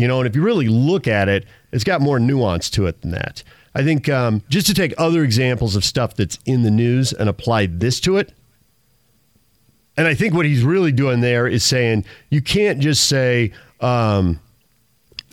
You 0.00 0.08
know, 0.08 0.18
and 0.18 0.26
if 0.26 0.34
you 0.34 0.42
really 0.42 0.68
look 0.68 1.06
at 1.06 1.28
it, 1.28 1.46
it's 1.72 1.84
got 1.84 2.00
more 2.00 2.18
nuance 2.18 2.70
to 2.70 2.86
it 2.86 3.02
than 3.02 3.10
that. 3.10 3.42
I 3.74 3.84
think 3.84 4.08
um, 4.08 4.42
just 4.48 4.66
to 4.66 4.74
take 4.74 4.94
other 4.98 5.22
examples 5.22 5.76
of 5.76 5.84
stuff 5.84 6.16
that's 6.16 6.38
in 6.44 6.62
the 6.62 6.70
news 6.70 7.12
and 7.12 7.28
apply 7.28 7.66
this 7.66 8.00
to 8.00 8.16
it, 8.16 8.32
and 9.96 10.08
I 10.08 10.14
think 10.14 10.34
what 10.34 10.46
he's 10.46 10.62
really 10.62 10.92
doing 10.92 11.20
there 11.20 11.46
is 11.46 11.62
saying 11.62 12.04
you 12.30 12.40
can't 12.40 12.80
just 12.80 13.06
say, 13.06 13.52
um, 13.80 14.40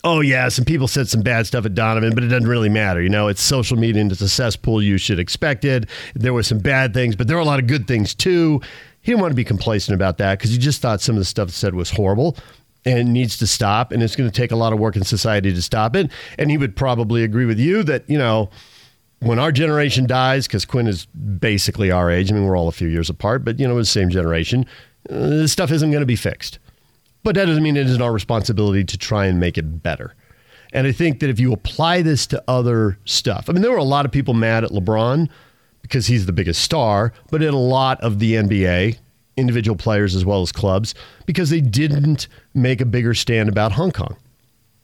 oh, 0.03 0.19
yeah, 0.21 0.49
some 0.49 0.65
people 0.65 0.87
said 0.87 1.07
some 1.07 1.21
bad 1.21 1.47
stuff 1.47 1.65
at 1.65 1.73
Donovan, 1.73 2.13
but 2.13 2.23
it 2.23 2.27
doesn't 2.27 2.47
really 2.47 2.69
matter. 2.69 3.01
You 3.01 3.09
know, 3.09 3.27
it's 3.27 3.41
social 3.41 3.77
media 3.77 4.01
and 4.01 4.11
it's 4.11 4.21
a 4.21 4.29
cesspool. 4.29 4.81
You 4.81 4.97
should 4.97 5.19
expect 5.19 5.63
it. 5.65 5.89
There 6.15 6.33
were 6.33 6.43
some 6.43 6.59
bad 6.59 6.93
things, 6.93 7.15
but 7.15 7.27
there 7.27 7.37
were 7.37 7.41
a 7.41 7.45
lot 7.45 7.59
of 7.59 7.67
good 7.67 7.87
things 7.87 8.13
too. 8.13 8.61
He 9.01 9.11
didn't 9.11 9.21
want 9.21 9.31
to 9.31 9.35
be 9.35 9.45
complacent 9.45 9.95
about 9.95 10.17
that 10.17 10.37
because 10.37 10.51
he 10.51 10.57
just 10.57 10.81
thought 10.81 11.01
some 11.01 11.15
of 11.15 11.19
the 11.19 11.25
stuff 11.25 11.49
said 11.51 11.73
was 11.73 11.91
horrible 11.91 12.35
and 12.85 13.13
needs 13.13 13.37
to 13.37 13.47
stop. 13.47 13.91
And 13.91 14.01
it's 14.01 14.15
going 14.15 14.29
to 14.29 14.35
take 14.35 14.51
a 14.51 14.55
lot 14.55 14.73
of 14.73 14.79
work 14.79 14.95
in 14.95 15.03
society 15.03 15.53
to 15.53 15.61
stop 15.61 15.95
it. 15.95 16.11
And 16.37 16.49
he 16.49 16.57
would 16.57 16.75
probably 16.75 17.23
agree 17.23 17.45
with 17.45 17.59
you 17.59 17.83
that, 17.83 18.09
you 18.09 18.17
know, 18.17 18.49
when 19.19 19.39
our 19.39 19.51
generation 19.51 20.05
dies, 20.05 20.47
because 20.47 20.65
Quin 20.65 20.87
is 20.87 21.05
basically 21.05 21.91
our 21.91 22.11
age, 22.11 22.31
I 22.31 22.35
mean, 22.35 22.45
we're 22.45 22.57
all 22.57 22.67
a 22.67 22.73
few 22.73 22.87
years 22.87 23.09
apart, 23.09 23.43
but, 23.43 23.59
you 23.59 23.67
know, 23.67 23.75
the 23.75 23.85
same 23.85 24.09
generation, 24.09 24.65
uh, 25.09 25.27
this 25.29 25.51
stuff 25.51 25.71
isn't 25.71 25.89
going 25.89 26.01
to 26.01 26.07
be 26.07 26.15
fixed. 26.15 26.59
But 27.23 27.35
that 27.35 27.45
doesn't 27.45 27.63
mean 27.63 27.75
it 27.75 27.87
isn't 27.87 28.01
our 28.01 28.11
responsibility 28.11 28.83
to 28.83 28.97
try 28.97 29.25
and 29.25 29.39
make 29.39 29.57
it 29.57 29.81
better. 29.81 30.13
And 30.71 30.85
I 30.85 30.91
think 30.91 31.19
that 31.19 31.29
if 31.29 31.39
you 31.39 31.51
apply 31.51 32.01
this 32.01 32.27
to 32.27 32.43
other 32.47 32.99
stuff, 33.05 33.49
I 33.49 33.53
mean, 33.53 33.61
there 33.61 33.71
were 33.71 33.77
a 33.77 33.83
lot 33.83 34.05
of 34.05 34.11
people 34.11 34.33
mad 34.33 34.63
at 34.63 34.71
LeBron 34.71 35.29
because 35.81 36.07
he's 36.07 36.25
the 36.25 36.33
biggest 36.33 36.61
star, 36.61 37.13
but 37.31 37.41
at 37.41 37.53
a 37.53 37.57
lot 37.57 37.99
of 38.01 38.19
the 38.19 38.33
NBA, 38.33 38.97
individual 39.37 39.77
players 39.77 40.15
as 40.15 40.25
well 40.25 40.41
as 40.41 40.51
clubs, 40.51 40.93
because 41.25 41.49
they 41.49 41.61
didn't 41.61 42.27
make 42.53 42.81
a 42.81 42.85
bigger 42.85 43.13
stand 43.13 43.47
about 43.47 43.71
Hong 43.73 43.91
Kong 43.91 44.17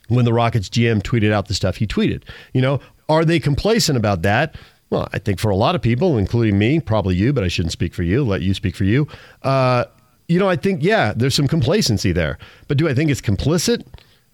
when 0.08 0.26
the 0.26 0.34
Rockets 0.34 0.70
GM 0.70 1.02
tweeted 1.02 1.32
out 1.32 1.48
the 1.48 1.54
stuff 1.54 1.78
he 1.78 1.88
tweeted. 1.88 2.24
You 2.54 2.62
know, 2.62 2.80
are 3.10 3.26
they 3.26 3.40
complacent 3.40 3.98
about 3.98 4.22
that? 4.22 4.56
Well, 4.90 5.08
I 5.12 5.20
think 5.20 5.40
for 5.40 5.50
a 5.50 5.56
lot 5.56 5.76
of 5.76 5.82
people, 5.82 6.18
including 6.18 6.58
me, 6.60 6.80
probably 6.80 7.16
you, 7.16 7.34
but 7.34 7.44
I 7.44 7.48
shouldn't 7.48 7.72
speak 7.72 7.94
for 7.94 8.04
you. 8.04 8.24
Let 8.24 8.42
you 8.42 8.54
speak 8.54 8.76
for 8.76 8.84
you. 8.84 9.08
Uh, 9.42 9.86
you 10.28 10.40
know, 10.40 10.48
I 10.48 10.56
think, 10.56 10.84
yeah, 10.84 11.14
there's 11.16 11.36
some 11.36 11.48
complacency 11.48 12.12
there. 12.12 12.38
But 12.68 12.78
do 12.78 12.88
I 12.88 12.94
think 12.94 13.10
it's 13.10 13.22
complicit? 13.22 13.86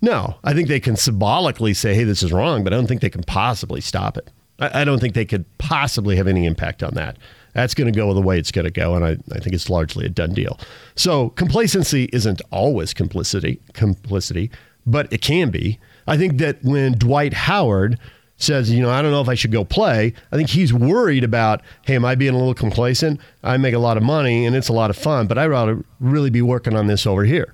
No. 0.02 0.38
I 0.44 0.54
think 0.54 0.68
they 0.68 0.80
can 0.80 0.96
symbolically 0.96 1.74
say, 1.74 1.94
hey, 1.94 2.04
this 2.04 2.24
is 2.24 2.32
wrong, 2.32 2.64
but 2.64 2.74
I 2.74 2.76
don't 2.76 2.88
think 2.88 3.02
they 3.02 3.10
can 3.10 3.24
possibly 3.24 3.82
stop 3.82 4.18
it. 4.18 4.30
I, 4.60 4.82
I 4.82 4.84
don't 4.84 5.00
think 5.00 5.14
they 5.14 5.26
could 5.26 5.46
possibly 5.58 6.16
have 6.18 6.28
any 6.28 6.46
impact 6.46 6.84
on 6.84 6.94
that. 6.96 7.18
That's 7.54 7.74
going 7.74 7.92
to 7.92 7.98
go 7.98 8.14
the 8.14 8.22
way 8.22 8.38
it's 8.38 8.52
going 8.52 8.66
to 8.66 8.72
go, 8.72 8.96
and 8.96 9.04
I, 9.04 9.18
I 9.34 9.40
think 9.40 9.54
it's 9.54 9.70
largely 9.70 10.06
a 10.06 10.10
done 10.10 10.34
deal. 10.34 10.60
So 10.96 11.30
complacency 11.30 12.10
isn't 12.14 12.42
always 12.52 12.94
complicity, 12.94 13.60
complicity, 13.74 14.52
but 14.86 15.12
it 15.12 15.22
can 15.22 15.50
be. 15.50 15.80
I 16.08 16.18
think 16.18 16.38
that 16.40 16.64
when 16.64 16.94
Dwight 16.94 17.34
Howard 17.34 18.00
says, 18.38 18.72
you 18.72 18.82
know, 18.82 18.90
I 18.90 19.02
don't 19.02 19.12
know 19.12 19.22
if 19.22 19.30
I 19.30 19.36
should 19.36 19.52
go 19.52 19.66
play, 19.66 20.14
I 20.32 20.38
think 20.38 20.50
he's 20.50 20.74
worried 20.74 21.24
about, 21.24 21.62
hey, 21.86 21.96
am 21.96 22.06
I 22.06 22.16
being 22.16 22.34
a 22.34 22.38
little 22.38 22.54
complacent? 22.54 23.20
I 23.44 23.58
make 23.58 23.74
a 23.74 23.80
lot 23.80 23.98
of 23.98 24.04
money 24.04 24.46
and 24.46 24.56
it's 24.56 24.70
a 24.70 24.74
lot 24.74 24.90
of 24.90 24.98
fun, 24.98 25.28
but 25.28 25.38
I'd 25.38 25.48
rather 25.48 25.84
really 26.00 26.30
be 26.30 26.42
working 26.42 26.76
on 26.76 26.88
this 26.88 27.06
over 27.06 27.26
here. 27.26 27.54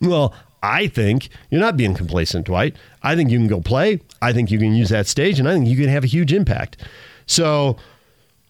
Well, 0.00 0.34
I 0.62 0.86
think 0.88 1.28
you're 1.50 1.60
not 1.60 1.76
being 1.76 1.94
complacent, 1.94 2.46
Dwight. 2.46 2.76
I 3.02 3.16
think 3.16 3.30
you 3.30 3.38
can 3.38 3.48
go 3.48 3.60
play. 3.60 4.00
I 4.22 4.32
think 4.32 4.50
you 4.50 4.58
can 4.58 4.74
use 4.74 4.88
that 4.90 5.06
stage, 5.06 5.38
and 5.38 5.48
I 5.48 5.52
think 5.52 5.68
you 5.68 5.76
can 5.76 5.88
have 5.88 6.04
a 6.04 6.06
huge 6.08 6.32
impact. 6.32 6.78
So, 7.26 7.76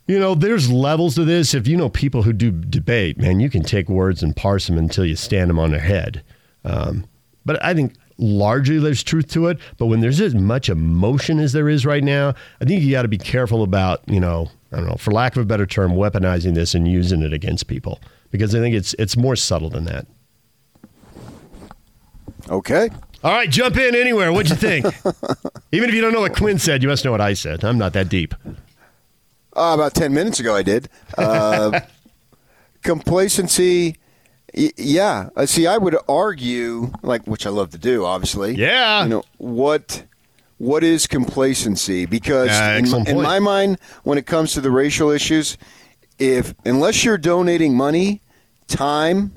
you 0.07 0.19
know, 0.19 0.35
there's 0.35 0.71
levels 0.71 1.15
to 1.15 1.25
this. 1.25 1.55
If 1.55 1.67
you 1.67 1.77
know 1.77 1.89
people 1.89 2.23
who 2.23 2.33
do 2.33 2.51
debate, 2.51 3.19
man, 3.19 3.41
you 3.41 3.49
can 3.49 3.63
take 3.63 3.89
words 3.89 4.23
and 4.23 4.37
parse 4.37 4.67
them 4.67 4.79
until 4.79 5.05
you 5.05 5.17
stand 5.17 5.51
them 5.51 5.59
on 5.59 5.71
their 5.71 5.81
head. 5.81 6.23
Um, 6.65 7.07
but 7.45 7.63
I 7.65 7.75
think 7.75 7.95
largely 8.19 8.79
there's 8.79 9.03
truth 9.03 9.29
to 9.33 9.49
it. 9.49 9.59
But 9.79 9.87
when 9.87 10.01
there's 10.01 10.21
as 10.21 10.35
much 10.35 10.69
emotion 10.69 11.39
as 11.39 11.53
there 11.53 11.69
is 11.69 11.87
right 11.87 12.05
now, 12.05 12.35
I 12.61 12.65
think 12.65 12.83
you 12.83 12.91
got 12.91 13.03
to 13.03 13.09
be 13.09 13.19
careful 13.19 13.63
about, 13.63 14.03
you 14.07 14.21
know, 14.21 14.51
I 14.73 14.77
don't 14.77 14.89
know, 14.89 14.97
for 14.97 15.11
lack 15.11 15.37
of 15.37 15.43
a 15.43 15.47
better 15.47 15.67
term, 15.67 15.93
weaponizing 15.93 16.55
this 16.55 16.75
and 16.75 16.87
using 16.87 17.23
it 17.23 17.33
against 17.33 17.67
people 17.67 18.01
because 18.31 18.55
I 18.55 18.59
think 18.59 18.75
it's 18.75 18.95
it's 18.95 19.17
more 19.17 19.37
subtle 19.37 19.71
than 19.71 19.85
that. 19.85 20.07
Okay. 22.49 22.91
All 23.23 23.33
right, 23.33 23.49
jump 23.49 23.77
in 23.79 23.95
anywhere. 23.95 24.33
What'd 24.33 24.51
you 24.51 24.57
think? 24.57 24.85
Even 25.73 25.89
if 25.89 25.95
you 25.95 26.03
don't 26.03 26.13
know 26.13 26.21
what 26.21 26.37
Quin 26.37 26.59
said, 26.59 26.83
you 26.83 26.89
must 26.89 27.05
know 27.05 27.11
what 27.11 27.23
I 27.23 27.33
said. 27.33 27.65
I'm 27.65 27.79
not 27.79 27.95
that 27.95 28.11
deep. 28.11 28.35
Uh, 29.57 29.73
about 29.75 29.95
10 29.95 30.13
minutes 30.13 30.41
ago, 30.41 30.55
I 30.55 30.63
did. 30.63 30.89
Uh, 31.17 31.81
complacency, 32.83 33.97
y- 34.57 34.73
yeah. 34.77 35.29
Uh, 35.37 35.47
see, 35.47 35.67
I 35.67 35.79
would 35.79 35.97
argue, 36.09 36.93
like, 37.03 37.27
which 37.27 37.47
I 37.47 37.51
love 37.51 37.71
to 37.71 37.79
do, 37.79 38.05
obviously. 38.05 38.55
Yeah. 38.55 39.03
You 39.05 39.09
know, 39.09 39.25
what 39.39 40.05
what 40.59 40.85
is 40.85 41.07
complacency? 41.07 42.07
Because 42.07 42.49
in, 42.79 42.85
in 43.09 43.17
my 43.23 43.39
mind, 43.41 43.79
when 44.05 44.19
it 44.19 44.27
comes 44.27 44.53
to 44.55 44.61
the 44.61 44.71
racial 44.71 45.11
issues, 45.11 45.59
if 46.19 46.55
unless 46.65 47.05
you're 47.05 47.19
donating 47.19 47.77
money, 47.77 48.21
time, 48.69 49.33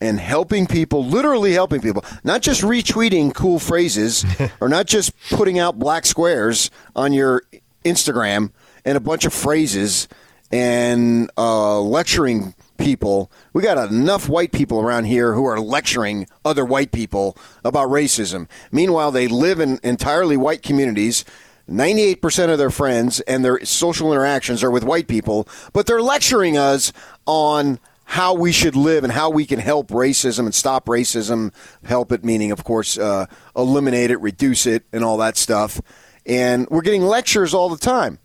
and 0.00 0.18
helping 0.18 0.66
people, 0.66 1.04
literally 1.06 1.52
helping 1.52 1.80
people, 1.80 2.04
not 2.24 2.42
just 2.42 2.62
retweeting 2.62 3.32
cool 3.32 3.60
phrases 3.60 4.24
or 4.60 4.68
not 4.68 4.86
just 4.86 5.12
putting 5.30 5.58
out 5.60 5.78
black 5.78 6.04
squares 6.04 6.70
on 6.96 7.12
your 7.12 7.44
Instagram 7.84 8.50
and 8.84 8.96
a 8.96 9.00
bunch 9.00 9.24
of 9.24 9.32
phrases 9.32 10.08
and 10.50 11.30
uh, 11.36 11.80
lecturing 11.80 12.54
people. 12.78 13.30
We 13.52 13.62
got 13.62 13.90
enough 13.90 14.28
white 14.28 14.52
people 14.52 14.80
around 14.80 15.04
here 15.04 15.34
who 15.34 15.46
are 15.46 15.60
lecturing 15.60 16.26
other 16.44 16.64
white 16.64 16.92
people 16.92 17.36
about 17.64 17.88
racism. 17.88 18.48
Meanwhile, 18.70 19.12
they 19.12 19.28
live 19.28 19.60
in 19.60 19.78
entirely 19.82 20.36
white 20.36 20.62
communities. 20.62 21.24
98% 21.68 22.50
of 22.50 22.58
their 22.58 22.70
friends 22.70 23.20
and 23.20 23.44
their 23.44 23.64
social 23.64 24.12
interactions 24.12 24.62
are 24.62 24.70
with 24.70 24.84
white 24.84 25.06
people, 25.06 25.48
but 25.72 25.86
they're 25.86 26.02
lecturing 26.02 26.56
us 26.56 26.92
on 27.24 27.78
how 28.04 28.34
we 28.34 28.52
should 28.52 28.76
live 28.76 29.04
and 29.04 29.12
how 29.12 29.30
we 29.30 29.46
can 29.46 29.58
help 29.58 29.88
racism 29.88 30.40
and 30.40 30.54
stop 30.54 30.86
racism. 30.86 31.52
Help 31.84 32.12
it, 32.12 32.24
meaning, 32.24 32.50
of 32.50 32.64
course, 32.64 32.98
uh, 32.98 33.26
eliminate 33.56 34.10
it, 34.10 34.20
reduce 34.20 34.66
it, 34.66 34.84
and 34.92 35.04
all 35.04 35.16
that 35.16 35.36
stuff. 35.36 35.80
And 36.26 36.68
we're 36.68 36.82
getting 36.82 37.02
lectures 37.02 37.54
all 37.54 37.68
the 37.68 37.78
time. 37.78 38.18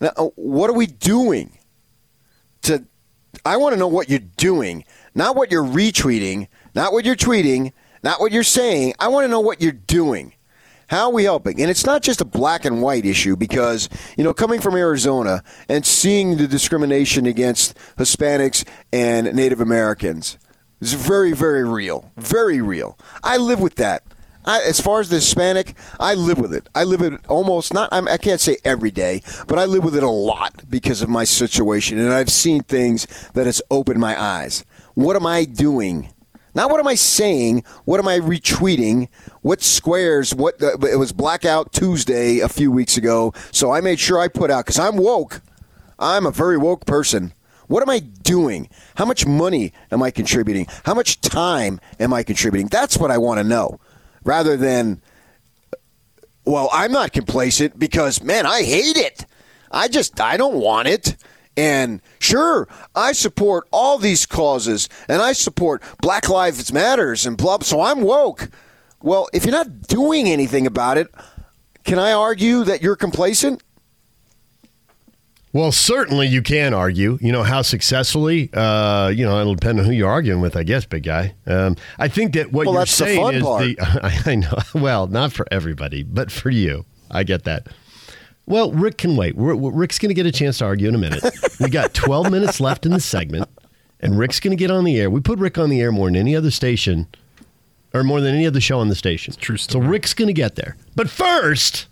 Now, 0.00 0.12
uh, 0.16 0.24
what 0.36 0.70
are 0.70 0.74
we 0.74 0.86
doing 0.86 1.58
to? 2.62 2.84
I 3.44 3.56
want 3.56 3.74
to 3.74 3.78
know 3.78 3.88
what 3.88 4.08
you're 4.08 4.20
doing, 4.20 4.84
not 5.14 5.36
what 5.36 5.50
you're 5.50 5.64
retweeting, 5.64 6.48
not 6.74 6.92
what 6.92 7.04
you're 7.04 7.16
tweeting, 7.16 7.72
not 8.02 8.20
what 8.20 8.32
you're 8.32 8.42
saying. 8.42 8.94
I 8.98 9.08
want 9.08 9.24
to 9.24 9.28
know 9.28 9.40
what 9.40 9.60
you're 9.60 9.72
doing. 9.72 10.34
How 10.88 11.06
are 11.06 11.12
we 11.12 11.24
helping? 11.24 11.60
And 11.60 11.70
it's 11.70 11.86
not 11.86 12.02
just 12.02 12.20
a 12.20 12.24
black 12.24 12.64
and 12.64 12.82
white 12.82 13.06
issue 13.06 13.36
because, 13.36 13.88
you 14.16 14.24
know, 14.24 14.34
coming 14.34 14.60
from 14.60 14.76
Arizona 14.76 15.42
and 15.68 15.84
seeing 15.84 16.36
the 16.36 16.46
discrimination 16.46 17.26
against 17.26 17.76
Hispanics 17.96 18.66
and 18.92 19.34
Native 19.34 19.60
Americans 19.60 20.38
is 20.80 20.92
very, 20.92 21.32
very 21.32 21.66
real. 21.66 22.12
Very 22.16 22.60
real. 22.60 22.98
I 23.22 23.38
live 23.38 23.60
with 23.60 23.76
that. 23.76 24.04
I, 24.44 24.62
as 24.62 24.80
far 24.80 25.00
as 25.00 25.08
the 25.08 25.16
Hispanic, 25.16 25.74
I 25.98 26.14
live 26.14 26.38
with 26.38 26.52
it. 26.52 26.68
I 26.74 26.84
live 26.84 27.00
it 27.00 27.20
almost 27.28 27.72
not. 27.72 27.88
I'm, 27.92 28.06
I 28.08 28.18
can't 28.18 28.40
say 28.40 28.58
every 28.64 28.90
day, 28.90 29.22
but 29.46 29.58
I 29.58 29.64
live 29.64 29.84
with 29.84 29.96
it 29.96 30.02
a 30.02 30.10
lot 30.10 30.68
because 30.68 31.00
of 31.02 31.08
my 31.08 31.24
situation, 31.24 31.98
and 31.98 32.12
I've 32.12 32.30
seen 32.30 32.62
things 32.62 33.06
that 33.32 33.46
has 33.46 33.62
opened 33.70 34.00
my 34.00 34.20
eyes. 34.20 34.64
What 34.94 35.16
am 35.16 35.26
I 35.26 35.44
doing? 35.44 36.10
Not 36.54 36.70
what 36.70 36.78
am 36.78 36.86
I 36.86 36.94
saying? 36.94 37.64
What 37.84 37.98
am 37.98 38.06
I 38.06 38.20
retweeting? 38.20 39.08
What 39.42 39.62
squares? 39.62 40.34
What 40.34 40.58
the, 40.58 40.78
it 40.92 40.96
was 40.96 41.12
Blackout 41.12 41.72
Tuesday 41.72 42.40
a 42.40 42.48
few 42.48 42.70
weeks 42.70 42.96
ago, 42.96 43.32
so 43.50 43.72
I 43.72 43.80
made 43.80 43.98
sure 43.98 44.20
I 44.20 44.28
put 44.28 44.50
out 44.50 44.66
because 44.66 44.78
I'm 44.78 44.96
woke. 44.96 45.40
I'm 45.98 46.26
a 46.26 46.30
very 46.30 46.58
woke 46.58 46.86
person. 46.86 47.32
What 47.66 47.82
am 47.82 47.88
I 47.88 48.00
doing? 48.00 48.68
How 48.96 49.06
much 49.06 49.26
money 49.26 49.72
am 49.90 50.02
I 50.02 50.10
contributing? 50.10 50.66
How 50.84 50.92
much 50.92 51.20
time 51.22 51.80
am 51.98 52.12
I 52.12 52.22
contributing? 52.22 52.68
That's 52.68 52.98
what 52.98 53.10
I 53.10 53.16
want 53.16 53.38
to 53.38 53.44
know 53.44 53.80
rather 54.24 54.56
than, 54.56 55.00
well, 56.44 56.68
I'm 56.72 56.92
not 56.92 57.12
complacent 57.12 57.78
because, 57.78 58.22
man, 58.22 58.46
I 58.46 58.62
hate 58.62 58.96
it. 58.96 59.26
I 59.70 59.88
just, 59.88 60.20
I 60.20 60.36
don't 60.36 60.56
want 60.56 60.88
it. 60.88 61.16
And 61.56 62.02
sure, 62.18 62.68
I 62.94 63.12
support 63.12 63.68
all 63.70 63.98
these 63.98 64.26
causes 64.26 64.88
and 65.08 65.22
I 65.22 65.32
support 65.32 65.82
Black 66.00 66.28
Lives 66.28 66.72
Matters 66.72 67.26
and 67.26 67.36
blah, 67.36 67.58
so 67.60 67.80
I'm 67.80 68.00
woke. 68.00 68.48
Well, 69.00 69.28
if 69.32 69.44
you're 69.44 69.52
not 69.52 69.82
doing 69.82 70.26
anything 70.28 70.66
about 70.66 70.98
it, 70.98 71.08
can 71.84 71.98
I 71.98 72.12
argue 72.12 72.64
that 72.64 72.82
you're 72.82 72.96
complacent? 72.96 73.62
Well, 75.54 75.70
certainly 75.72 76.26
you 76.26 76.42
can 76.42 76.74
argue. 76.74 77.16
You 77.22 77.30
know 77.32 77.44
how 77.44 77.62
successfully. 77.62 78.50
Uh, 78.52 79.12
you 79.14 79.24
know 79.24 79.40
it'll 79.40 79.54
depend 79.54 79.78
on 79.78 79.86
who 79.86 79.92
you're 79.92 80.10
arguing 80.10 80.40
with, 80.42 80.56
I 80.56 80.64
guess, 80.64 80.84
big 80.84 81.04
guy. 81.04 81.34
Um, 81.46 81.76
I 81.98 82.08
think 82.08 82.34
that 82.34 82.52
what 82.52 82.66
Well, 82.66 82.74
you're 82.74 82.80
that's 82.82 82.98
the 82.98 83.04
saying 83.04 83.20
fun 83.22 83.34
is 83.36 83.42
part. 83.42 83.62
the. 84.02 84.22
I 84.30 84.34
know. 84.34 84.58
Well, 84.74 85.06
not 85.06 85.32
for 85.32 85.46
everybody, 85.52 86.02
but 86.02 86.30
for 86.32 86.50
you, 86.50 86.84
I 87.10 87.22
get 87.22 87.44
that. 87.44 87.68
Well, 88.46 88.72
Rick 88.72 88.98
can 88.98 89.16
wait. 89.16 89.36
We're- 89.36 89.56
we're- 89.56 89.74
Rick's 89.74 89.98
going 89.98 90.10
to 90.10 90.14
get 90.14 90.26
a 90.26 90.32
chance 90.32 90.58
to 90.58 90.64
argue 90.66 90.88
in 90.88 90.94
a 90.94 90.98
minute. 90.98 91.22
we 91.60 91.70
got 91.70 91.94
12 91.94 92.30
minutes 92.30 92.60
left 92.60 92.84
in 92.84 92.92
the 92.92 93.00
segment, 93.00 93.48
and 94.00 94.18
Rick's 94.18 94.38
going 94.40 94.50
to 94.54 94.60
get 94.60 94.70
on 94.70 94.84
the 94.84 95.00
air. 95.00 95.08
We 95.08 95.20
put 95.20 95.38
Rick 95.38 95.56
on 95.56 95.70
the 95.70 95.80
air 95.80 95.90
more 95.92 96.08
than 96.08 96.16
any 96.16 96.36
other 96.36 96.50
station, 96.50 97.06
or 97.94 98.02
more 98.02 98.20
than 98.20 98.34
any 98.34 98.46
other 98.46 98.60
show 98.60 98.80
on 98.80 98.88
the 98.88 98.94
station. 98.96 99.32
It's 99.32 99.40
true 99.42 99.56
So 99.56 99.78
Rick's 99.78 100.12
going 100.14 100.26
to 100.26 100.34
get 100.34 100.56
there. 100.56 100.76
But 100.96 101.08
first, 101.08 101.86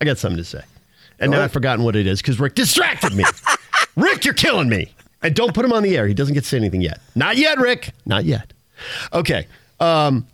I 0.00 0.04
got 0.06 0.16
something 0.18 0.38
to 0.38 0.44
say. 0.44 0.62
And 1.18 1.30
now 1.30 1.42
I've 1.42 1.52
forgotten 1.52 1.84
what 1.84 1.96
it 1.96 2.06
is 2.06 2.20
because 2.20 2.40
Rick 2.40 2.54
distracted 2.54 3.14
me. 3.14 3.24
Rick, 3.96 4.24
you're 4.24 4.34
killing 4.34 4.68
me. 4.68 4.92
And 5.22 5.34
don't 5.34 5.54
put 5.54 5.64
him 5.64 5.72
on 5.72 5.82
the 5.82 5.96
air. 5.96 6.06
He 6.06 6.14
doesn't 6.14 6.34
get 6.34 6.42
to 6.42 6.48
say 6.48 6.58
anything 6.58 6.80
yet. 6.82 7.00
Not 7.14 7.36
yet, 7.36 7.58
Rick. 7.58 7.90
Not 8.04 8.24
yet. 8.24 8.52
Okay. 9.12 9.46
Um, 9.80 10.26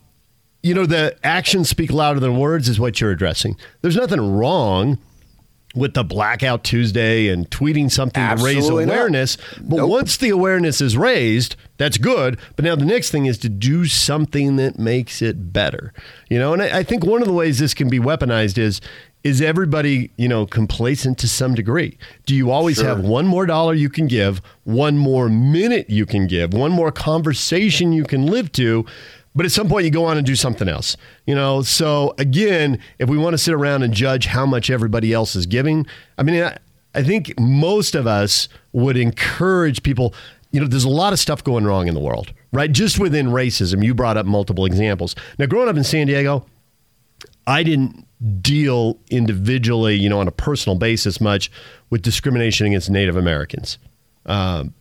you 0.62 0.74
know, 0.74 0.86
the 0.86 1.16
actions 1.22 1.68
speak 1.68 1.92
louder 1.92 2.20
than 2.20 2.38
words 2.38 2.68
is 2.68 2.80
what 2.80 3.00
you're 3.00 3.10
addressing. 3.10 3.56
There's 3.82 3.96
nothing 3.96 4.36
wrong 4.36 4.98
with 5.74 5.94
the 5.94 6.02
blackout 6.02 6.64
Tuesday 6.64 7.28
and 7.28 7.48
tweeting 7.50 7.90
something 7.90 8.20
to 8.20 8.44
raise 8.44 8.56
Absolutely 8.56 8.86
not. 8.86 8.94
awareness. 8.96 9.36
But 9.60 9.86
once 9.88 10.16
the 10.16 10.30
awareness 10.30 10.80
is 10.80 10.96
raised, 10.96 11.54
that's 11.76 11.96
good. 11.96 12.38
But 12.56 12.64
now 12.64 12.74
the 12.74 12.84
next 12.84 13.10
thing 13.10 13.26
is 13.26 13.38
to 13.38 13.48
do 13.48 13.86
something 13.86 14.56
that 14.56 14.78
makes 14.78 15.22
it 15.22 15.52
better. 15.52 15.92
You 16.28 16.38
know, 16.40 16.52
and 16.52 16.62
I, 16.62 16.78
I 16.78 16.82
think 16.82 17.04
one 17.04 17.22
of 17.22 17.28
the 17.28 17.34
ways 17.34 17.60
this 17.60 17.72
can 17.74 17.88
be 17.88 18.00
weaponized 18.00 18.58
is 18.58 18.80
is 19.22 19.42
everybody, 19.42 20.10
you 20.16 20.28
know, 20.28 20.46
complacent 20.46 21.18
to 21.18 21.28
some 21.28 21.54
degree? 21.54 21.98
Do 22.26 22.34
you 22.34 22.50
always 22.50 22.76
Sure. 22.78 22.86
have 22.86 23.00
one 23.00 23.26
more 23.26 23.44
dollar 23.46 23.74
you 23.74 23.88
can 23.90 24.06
give, 24.06 24.40
one 24.64 24.96
more 24.96 25.28
minute 25.28 25.90
you 25.90 26.06
can 26.06 26.26
give, 26.26 26.54
one 26.54 26.72
more 26.72 26.90
conversation 26.90 27.92
you 27.92 28.04
can 28.04 28.26
live 28.26 28.50
to? 28.52 28.86
But 29.34 29.46
at 29.46 29.52
some 29.52 29.68
point, 29.68 29.84
you 29.84 29.90
go 29.90 30.04
on 30.06 30.16
and 30.16 30.26
do 30.26 30.34
something 30.34 30.68
else. 30.68 30.96
You 31.26 31.34
know, 31.34 31.62
so 31.62 32.14
again, 32.18 32.78
if 32.98 33.08
we 33.08 33.16
want 33.18 33.34
to 33.34 33.38
sit 33.38 33.54
around 33.54 33.82
and 33.82 33.92
judge 33.94 34.26
how 34.26 34.44
much 34.46 34.70
everybody 34.70 35.12
else 35.12 35.36
is 35.36 35.46
giving, 35.46 35.86
I 36.18 36.22
mean, 36.22 36.42
I, 36.42 36.56
I 36.94 37.02
think 37.04 37.38
most 37.38 37.94
of 37.94 38.06
us 38.06 38.48
would 38.72 38.96
encourage 38.96 39.82
people. 39.82 40.14
You 40.50 40.60
know, 40.60 40.66
there's 40.66 40.82
a 40.84 40.88
lot 40.88 41.12
of 41.12 41.20
stuff 41.20 41.44
going 41.44 41.64
wrong 41.64 41.86
in 41.86 41.94
the 41.94 42.00
world, 42.00 42.32
right? 42.52 42.72
Just 42.72 42.98
within 42.98 43.28
racism, 43.28 43.84
you 43.84 43.94
brought 43.94 44.16
up 44.16 44.26
multiple 44.26 44.64
examples. 44.64 45.14
Now, 45.38 45.46
growing 45.46 45.68
up 45.68 45.76
in 45.76 45.84
San 45.84 46.08
Diego, 46.08 46.44
I 47.46 47.62
didn't 47.62 48.04
deal 48.40 48.98
individually, 49.10 49.94
you 49.94 50.08
know, 50.08 50.20
on 50.20 50.28
a 50.28 50.32
personal 50.32 50.76
basis 50.76 51.20
much 51.20 51.50
with 51.88 52.02
discrimination 52.02 52.66
against 52.66 52.90
Native 52.90 53.16
Americans. 53.16 53.78
Um, 54.26 54.74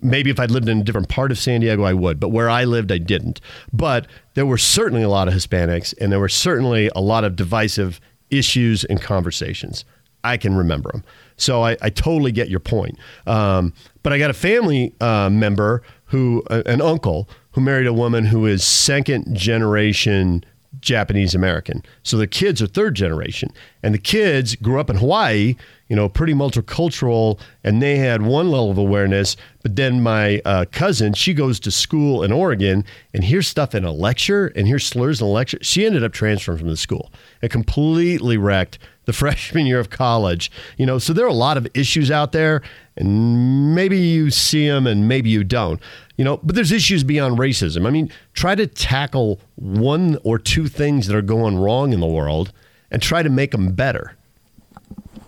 maybe 0.00 0.30
if 0.30 0.38
I'd 0.38 0.50
lived 0.50 0.68
in 0.68 0.80
a 0.80 0.84
different 0.84 1.08
part 1.08 1.30
of 1.30 1.38
San 1.38 1.60
Diego, 1.60 1.82
I 1.82 1.92
would, 1.92 2.20
but 2.20 2.28
where 2.28 2.48
I 2.48 2.64
lived, 2.64 2.92
I 2.92 2.98
didn't. 2.98 3.40
But 3.72 4.06
there 4.34 4.46
were 4.46 4.58
certainly 4.58 5.02
a 5.02 5.08
lot 5.08 5.28
of 5.28 5.34
Hispanics, 5.34 5.94
and 6.00 6.12
there 6.12 6.20
were 6.20 6.28
certainly 6.28 6.90
a 6.94 7.00
lot 7.00 7.24
of 7.24 7.34
divisive 7.34 8.00
issues 8.30 8.84
and 8.84 9.00
conversations. 9.00 9.84
I 10.22 10.36
can 10.36 10.56
remember 10.56 10.90
them. 10.90 11.04
So 11.36 11.62
I, 11.62 11.76
I 11.82 11.90
totally 11.90 12.32
get 12.32 12.48
your 12.48 12.60
point. 12.60 12.98
Um, 13.26 13.72
but 14.02 14.12
I 14.12 14.18
got 14.18 14.30
a 14.30 14.34
family 14.34 14.94
uh, 15.00 15.30
member 15.30 15.82
who, 16.06 16.42
uh, 16.50 16.62
an 16.66 16.80
uncle, 16.80 17.28
who 17.52 17.60
married 17.60 17.86
a 17.86 17.92
woman 17.92 18.24
who 18.24 18.46
is 18.46 18.64
second 18.64 19.36
generation 19.36 20.44
Japanese 20.86 21.34
American. 21.34 21.82
So 22.04 22.16
the 22.16 22.28
kids 22.28 22.62
are 22.62 22.66
third 22.68 22.94
generation. 22.94 23.52
And 23.82 23.92
the 23.92 23.98
kids 23.98 24.54
grew 24.54 24.78
up 24.80 24.88
in 24.88 24.96
Hawaii, 24.96 25.56
you 25.88 25.96
know, 25.96 26.08
pretty 26.08 26.32
multicultural, 26.32 27.40
and 27.64 27.82
they 27.82 27.96
had 27.96 28.22
one 28.22 28.50
level 28.50 28.70
of 28.70 28.78
awareness. 28.78 29.36
But 29.62 29.74
then 29.74 30.00
my 30.00 30.40
uh, 30.44 30.64
cousin, 30.70 31.12
she 31.14 31.34
goes 31.34 31.58
to 31.60 31.70
school 31.72 32.22
in 32.22 32.30
Oregon 32.30 32.84
and 33.12 33.24
hears 33.24 33.48
stuff 33.48 33.74
in 33.74 33.84
a 33.84 33.92
lecture 33.92 34.52
and 34.54 34.68
hears 34.68 34.86
slurs 34.86 35.20
in 35.20 35.26
a 35.26 35.30
lecture. 35.30 35.58
She 35.60 35.84
ended 35.84 36.04
up 36.04 36.12
transferring 36.12 36.58
from 36.58 36.68
the 36.68 36.76
school. 36.76 37.12
It 37.42 37.50
completely 37.50 38.36
wrecked 38.36 38.78
the 39.06 39.12
freshman 39.12 39.66
year 39.66 39.80
of 39.80 39.90
college. 39.90 40.50
You 40.76 40.86
know, 40.86 40.98
so 40.98 41.12
there 41.12 41.24
are 41.24 41.28
a 41.28 41.34
lot 41.34 41.56
of 41.56 41.66
issues 41.74 42.12
out 42.12 42.30
there, 42.30 42.62
and 42.96 43.74
maybe 43.74 43.98
you 43.98 44.30
see 44.30 44.68
them 44.68 44.86
and 44.86 45.08
maybe 45.08 45.30
you 45.30 45.42
don't. 45.42 45.80
You 46.16 46.24
know, 46.24 46.38
but 46.42 46.54
there's 46.54 46.72
issues 46.72 47.04
beyond 47.04 47.38
racism. 47.38 47.86
I 47.86 47.90
mean, 47.90 48.10
try 48.32 48.54
to 48.54 48.66
tackle 48.66 49.38
one 49.56 50.18
or 50.24 50.38
two 50.38 50.66
things 50.66 51.06
that 51.06 51.16
are 51.16 51.22
going 51.22 51.56
wrong 51.58 51.92
in 51.92 52.00
the 52.00 52.06
world 52.06 52.52
and 52.90 53.02
try 53.02 53.22
to 53.22 53.28
make 53.28 53.50
them 53.50 53.72
better. 53.72 54.16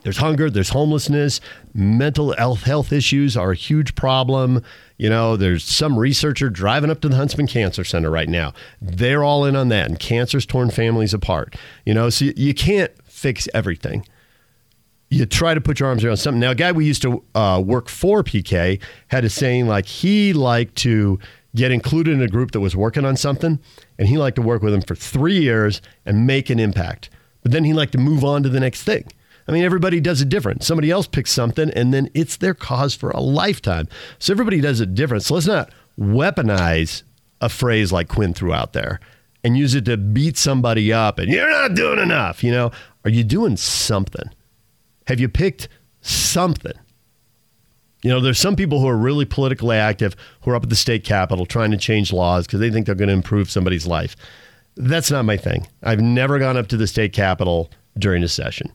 There's 0.03 0.19
hunger, 0.19 0.49
there's 0.49 0.71
homelessness, 0.71 1.41
mental 1.75 2.33
health 2.37 2.63
health 2.63 2.93
issues 2.93 3.37
are 3.37 3.51
a 3.51 3.55
huge 3.57 3.95
problem. 3.95 4.63
You 4.97 5.11
know, 5.11 5.37
there's 5.37 5.65
some 5.65 5.99
researcher 5.99 6.49
driving 6.49 6.91
up 6.91 7.01
to 7.03 7.09
the 7.09 7.17
Huntsman 7.17 7.47
Cancer 7.49 7.85
Center 7.85 8.11
right 8.11 8.29
now. 8.29 8.55
They're 8.81 9.23
all 9.25 9.45
in 9.45 9.57
on 9.57 9.69
that, 9.69 9.87
and 9.89 9.99
cancer's 9.99 10.47
torn 10.47 10.71
families 10.71 11.13
apart. 11.13 11.57
You 11.85 11.93
know, 11.95 12.09
so 12.11 12.27
you- 12.27 12.35
you 12.37 12.55
can't 12.55 12.93
fix 13.05 13.49
everything. 13.53 14.07
You 15.11 15.25
try 15.25 15.55
to 15.55 15.61
put 15.61 15.81
your 15.81 15.89
arms 15.89 16.05
around 16.05 16.19
something. 16.19 16.41
Now, 16.41 16.51
a 16.51 16.55
guy 16.55 16.73
we 16.73 16.85
used 16.85 17.03
to 17.03 17.23
uh, 17.35 17.63
work 17.65 17.89
for, 17.89 18.23
PK, 18.23 18.81
had 19.09 19.25
a 19.25 19.31
saying 19.31 19.67
like 19.67 19.87
he 19.87 20.33
liked 20.33 20.77
to 20.77 21.19
get 21.55 21.73
included 21.73 22.13
in 22.13 22.23
a 22.23 22.29
group 22.29 22.51
that 22.53 22.61
was 22.61 22.77
working 22.77 23.05
on 23.05 23.17
something, 23.17 23.59
and 23.99 24.09
he 24.09 24.19
liked 24.19 24.37
to 24.37 24.43
work 24.43 24.63
with 24.63 24.73
them 24.73 24.83
for 24.83 24.95
three 24.95 25.39
years 25.39 25.81
and 26.05 26.27
make 26.27 26.51
an 26.51 26.59
impact. 26.59 27.09
But 27.43 27.53
then 27.53 27.65
he 27.65 27.73
liked 27.73 27.93
to 27.93 27.99
move 27.99 28.23
on 28.25 28.43
to 28.43 28.49
the 28.49 28.61
next 28.61 28.83
thing. 28.83 29.07
I 29.49 29.53
mean, 29.53 29.65
everybody 29.65 29.99
does 29.99 30.21
it 30.21 30.29
different. 30.29 30.63
Somebody 30.63 30.91
else 30.91 31.07
picks 31.07 31.33
something, 31.33 31.71
and 31.71 31.95
then 31.95 32.11
it's 32.13 32.37
their 32.37 32.53
cause 32.53 32.95
for 32.95 33.11
a 33.11 33.21
lifetime. 33.21 33.89
So 34.19 34.33
everybody 34.33 34.61
does 34.61 34.83
it 34.83 34.95
different. 34.95 35.25
So 35.25 35.35
let's 35.35 35.47
not 35.47 35.73
weaponize 35.99 37.03
a 37.41 37.49
phrase 37.49 37.93
like 37.93 38.09
Quin 38.09 38.35
threw 38.35 38.53
out 38.53 38.75
there 38.75 39.01
and 39.43 39.57
use 39.57 39.75
it 39.75 39.85
to 39.87 39.97
beat 39.97 40.37
somebody 40.37 40.93
up 40.93 41.19
and 41.19 41.31
you're 41.33 41.49
not 41.49 41.75
doing 41.75 41.99
enough. 41.99 42.43
You 42.43 42.51
know, 42.51 42.73
are 43.05 43.11
you 43.11 43.25
doing 43.25 43.57
something? 43.57 44.31
Have 45.09 45.19
you 45.19 45.29
picked 45.31 45.69
something? 46.03 46.75
You 48.03 48.11
know, 48.11 48.21
there's 48.21 48.39
some 48.39 48.57
people 48.57 48.79
who 48.79 48.89
are 48.89 48.97
really 48.97 49.25
politically 49.25 49.77
active 49.77 50.15
who 50.43 50.51
are 50.51 50.55
up 50.55 50.65
at 50.65 50.69
the 50.69 50.77
state 50.77 51.03
capitol 51.03 51.47
trying 51.47 51.71
to 51.71 51.79
change 51.79 52.13
laws 52.13 52.47
because 52.47 52.61
they 52.61 52.71
think 52.71 52.85
they're 52.85 52.95
going 52.95 53.09
to 53.09 53.15
improve 53.15 53.51
somebody's 53.51 53.87
life. 53.87 54.17
That's 54.77 55.11
not 55.11 55.25
my 55.25 55.39
thing. 55.39 55.67
I've 55.83 56.03
never 56.03 56.39
gone 56.39 56.59
up 56.59 56.69
to 56.69 56.77
the 56.77 56.87
state 56.87 57.15
capitol 57.15 57.71
during 57.99 58.23
a 58.23 58.29
session. 58.29 58.71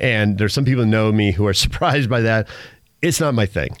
And 0.00 0.36
there's 0.36 0.52
some 0.52 0.64
people 0.64 0.82
who 0.82 0.90
know 0.90 1.12
me 1.12 1.30
who 1.30 1.46
are 1.46 1.54
surprised 1.54 2.10
by 2.10 2.22
that. 2.22 2.48
It's 3.00 3.20
not 3.20 3.34
my 3.34 3.46
thing. 3.46 3.76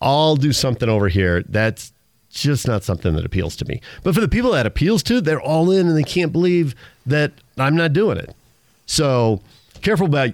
I'll 0.00 0.36
do 0.36 0.54
something 0.54 0.88
over 0.88 1.08
here. 1.08 1.42
That's 1.50 1.92
just 2.30 2.66
not 2.66 2.82
something 2.82 3.14
that 3.14 3.26
appeals 3.26 3.56
to 3.56 3.66
me. 3.66 3.82
But 4.02 4.14
for 4.14 4.22
the 4.22 4.28
people 4.28 4.52
that 4.52 4.64
appeals 4.64 5.02
to, 5.02 5.20
they're 5.20 5.38
all 5.38 5.70
in 5.70 5.86
and 5.86 5.98
they 5.98 6.02
can't 6.02 6.32
believe 6.32 6.74
that 7.04 7.32
I'm 7.58 7.76
not 7.76 7.92
doing 7.92 8.16
it. 8.16 8.34
So 8.86 9.42
careful 9.82 10.06
about 10.06 10.30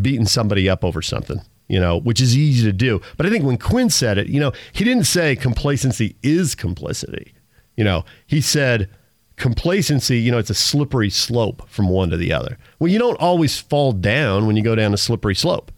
beating 0.00 0.26
somebody 0.26 0.68
up 0.68 0.84
over 0.84 1.02
something, 1.02 1.40
you 1.68 1.80
know, 1.80 1.98
which 1.98 2.20
is 2.20 2.36
easy 2.36 2.64
to 2.64 2.72
do. 2.72 3.00
But 3.16 3.26
I 3.26 3.30
think 3.30 3.44
when 3.44 3.58
Quin 3.58 3.90
said 3.90 4.18
it, 4.18 4.28
you 4.28 4.40
know, 4.40 4.52
he 4.72 4.84
didn't 4.84 5.04
say 5.04 5.36
complacency 5.36 6.16
is 6.22 6.54
complicity. 6.54 7.34
You 7.76 7.84
know, 7.84 8.04
he 8.26 8.40
said 8.40 8.90
complacency, 9.36 10.18
you 10.18 10.30
know, 10.30 10.38
it's 10.38 10.50
a 10.50 10.54
slippery 10.54 11.10
slope 11.10 11.68
from 11.68 11.88
one 11.88 12.10
to 12.10 12.16
the 12.16 12.32
other. 12.32 12.58
Well, 12.78 12.90
you 12.90 12.98
don't 12.98 13.18
always 13.18 13.58
fall 13.58 13.92
down 13.92 14.46
when 14.46 14.56
you 14.56 14.62
go 14.62 14.74
down 14.74 14.94
a 14.94 14.98
slippery 14.98 15.34
slope. 15.34 15.72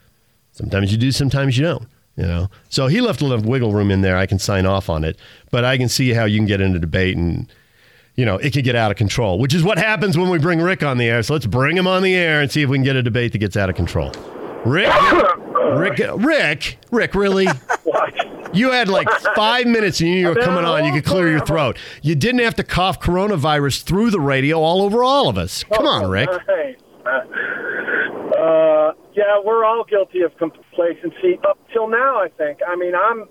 Sometimes 0.52 0.92
you 0.92 0.98
do, 0.98 1.12
sometimes 1.12 1.56
you 1.56 1.64
don't. 1.64 1.88
You 2.16 2.26
know, 2.26 2.48
so 2.68 2.86
he 2.86 3.00
left 3.00 3.22
a 3.22 3.26
little 3.26 3.44
wiggle 3.50 3.72
room 3.72 3.90
in 3.90 4.02
there. 4.02 4.16
I 4.16 4.26
can 4.26 4.38
sign 4.38 4.66
off 4.66 4.88
on 4.88 5.02
it, 5.02 5.18
but 5.50 5.64
I 5.64 5.76
can 5.76 5.88
see 5.88 6.10
how 6.10 6.26
you 6.26 6.38
can 6.38 6.46
get 6.46 6.60
into 6.60 6.78
debate 6.78 7.16
and 7.16 7.52
you 8.16 8.24
know 8.24 8.36
it 8.36 8.52
could 8.52 8.64
get 8.64 8.76
out 8.76 8.90
of 8.90 8.96
control, 8.96 9.38
which 9.38 9.54
is 9.54 9.62
what 9.62 9.78
happens 9.78 10.16
when 10.16 10.30
we 10.30 10.38
bring 10.38 10.60
Rick 10.60 10.82
on 10.82 10.98
the 10.98 11.06
air. 11.06 11.22
So 11.22 11.34
let's 11.34 11.46
bring 11.46 11.76
him 11.76 11.86
on 11.86 12.02
the 12.02 12.14
air 12.14 12.40
and 12.40 12.50
see 12.50 12.62
if 12.62 12.68
we 12.68 12.76
can 12.76 12.84
get 12.84 12.96
a 12.96 13.02
debate 13.02 13.32
that 13.32 13.38
gets 13.38 13.56
out 13.56 13.68
of 13.68 13.76
control. 13.76 14.12
Rick, 14.64 14.92
Rick, 15.76 16.00
Rick, 16.16 16.78
Rick, 16.90 17.14
really? 17.14 17.46
You 18.54 18.70
had 18.70 18.88
like 18.88 19.10
five 19.34 19.66
minutes 19.66 20.00
and 20.00 20.10
you 20.10 20.28
were 20.28 20.36
coming 20.36 20.64
on. 20.64 20.84
You 20.84 20.92
could 20.92 21.04
clear 21.04 21.28
your 21.28 21.44
throat. 21.44 21.76
You 22.02 22.14
didn't 22.14 22.38
have 22.38 22.54
to 22.54 22.62
cough 22.62 23.00
coronavirus 23.00 23.82
through 23.82 24.10
the 24.10 24.20
radio 24.20 24.60
all 24.60 24.82
over 24.82 25.02
all 25.02 25.28
of 25.28 25.36
us. 25.36 25.64
Come 25.64 25.86
on, 25.86 26.08
Rick. 26.08 26.28
Uh, 26.28 26.38
yeah, 29.14 29.40
we're 29.44 29.64
all 29.64 29.84
guilty 29.84 30.22
of 30.22 30.36
complacency 30.36 31.40
up 31.48 31.58
till 31.72 31.88
now. 31.88 32.22
I 32.22 32.28
think. 32.28 32.60
I 32.66 32.76
mean, 32.76 32.94
I'm 32.94 33.24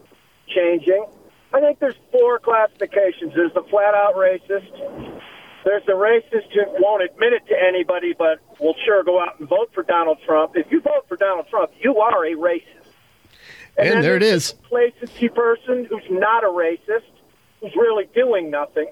changing. 0.48 1.06
I 1.54 1.60
think 1.60 1.80
there's 1.80 1.96
four 2.12 2.40
classifications. 2.40 3.34
There's 3.36 3.54
the 3.54 3.64
flat 3.70 3.94
out 3.94 4.16
racist. 4.16 5.22
There's 5.64 5.86
the 5.86 5.94
racist 5.94 6.52
who 6.52 6.64
won't 6.80 7.04
admit 7.04 7.34
it 7.34 7.48
to 7.48 7.56
anybody, 7.56 8.14
but 8.18 8.40
will 8.60 8.76
sure 8.86 9.04
go 9.04 9.22
out 9.22 9.40
and 9.40 9.48
vote 9.48 9.70
for 9.74 9.84
Donald 9.84 10.18
Trump. 10.26 10.54
If 10.56 10.72
you 10.72 10.82
vote 10.82 11.06
for 11.08 11.16
Donald 11.16 11.48
Trump, 11.50 11.72
you 11.80 11.98
are 12.00 12.26
a 12.26 12.36
racist. 12.36 12.84
And 13.78 13.90
then 13.90 14.02
there 14.02 14.18
it 14.18 14.24
is. 14.24 14.56
Complacency 14.62 15.30
person 15.30 15.86
who's 15.86 16.04
not 16.10 16.44
a 16.44 16.48
racist, 16.48 17.10
who's 17.62 17.76
really 17.76 18.08
doing 18.14 18.52
nothing. 18.52 18.88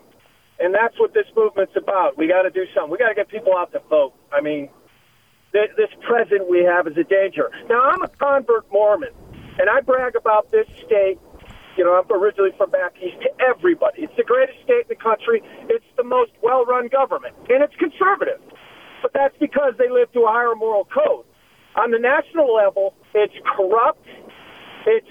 And 0.59 0.73
that's 0.73 0.97
what 0.99 1.13
this 1.13 1.25
movement's 1.35 1.75
about. 1.75 2.17
We 2.17 2.27
got 2.27 2.43
to 2.43 2.51
do 2.51 2.65
something. 2.73 2.91
We 2.91 2.97
got 2.97 3.09
to 3.09 3.15
get 3.15 3.27
people 3.27 3.55
out 3.57 3.71
to 3.73 3.81
vote. 3.89 4.13
I 4.31 4.41
mean, 4.41 4.69
th- 5.51 5.71
this 5.75 5.89
president 6.01 6.49
we 6.49 6.63
have 6.63 6.87
is 6.87 6.97
a 6.97 7.03
danger. 7.03 7.49
Now, 7.67 7.81
I'm 7.81 8.01
a 8.03 8.07
convert 8.07 8.71
Mormon, 8.71 9.09
and 9.59 9.69
I 9.69 9.81
brag 9.81 10.15
about 10.15 10.51
this 10.51 10.67
state. 10.85 11.19
You 11.77 11.85
know, 11.85 11.95
I'm 11.95 12.09
originally 12.11 12.51
from 12.57 12.69
back 12.71 12.95
east 13.01 13.21
to 13.23 13.31
everybody. 13.39 14.03
It's 14.03 14.15
the 14.17 14.27
greatest 14.27 14.59
state 14.63 14.89
in 14.89 14.91
the 14.91 14.99
country. 14.99 15.41
It's 15.69 15.87
the 15.97 16.03
most 16.03 16.31
well 16.43 16.65
run 16.65 16.89
government, 16.89 17.35
and 17.49 17.63
it's 17.63 17.75
conservative. 17.79 18.41
But 19.01 19.13
that's 19.13 19.35
because 19.39 19.73
they 19.79 19.89
live 19.89 20.11
to 20.13 20.27
a 20.27 20.31
higher 20.31 20.55
moral 20.55 20.85
code. 20.85 21.25
On 21.75 21.89
the 21.91 21.99
national 21.99 22.53
level, 22.53 22.93
it's 23.15 23.33
corrupt. 23.55 24.05
It's 24.85 25.07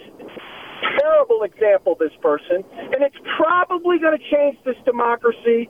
terrible 1.01 1.43
example, 1.43 1.97
this 1.99 2.13
person, 2.23 2.65
and 2.73 3.03
it's 3.03 3.17
probably 3.37 3.99
going 3.99 4.17
to 4.17 4.25
change 4.31 4.57
this 4.65 4.77
democracy 4.85 5.69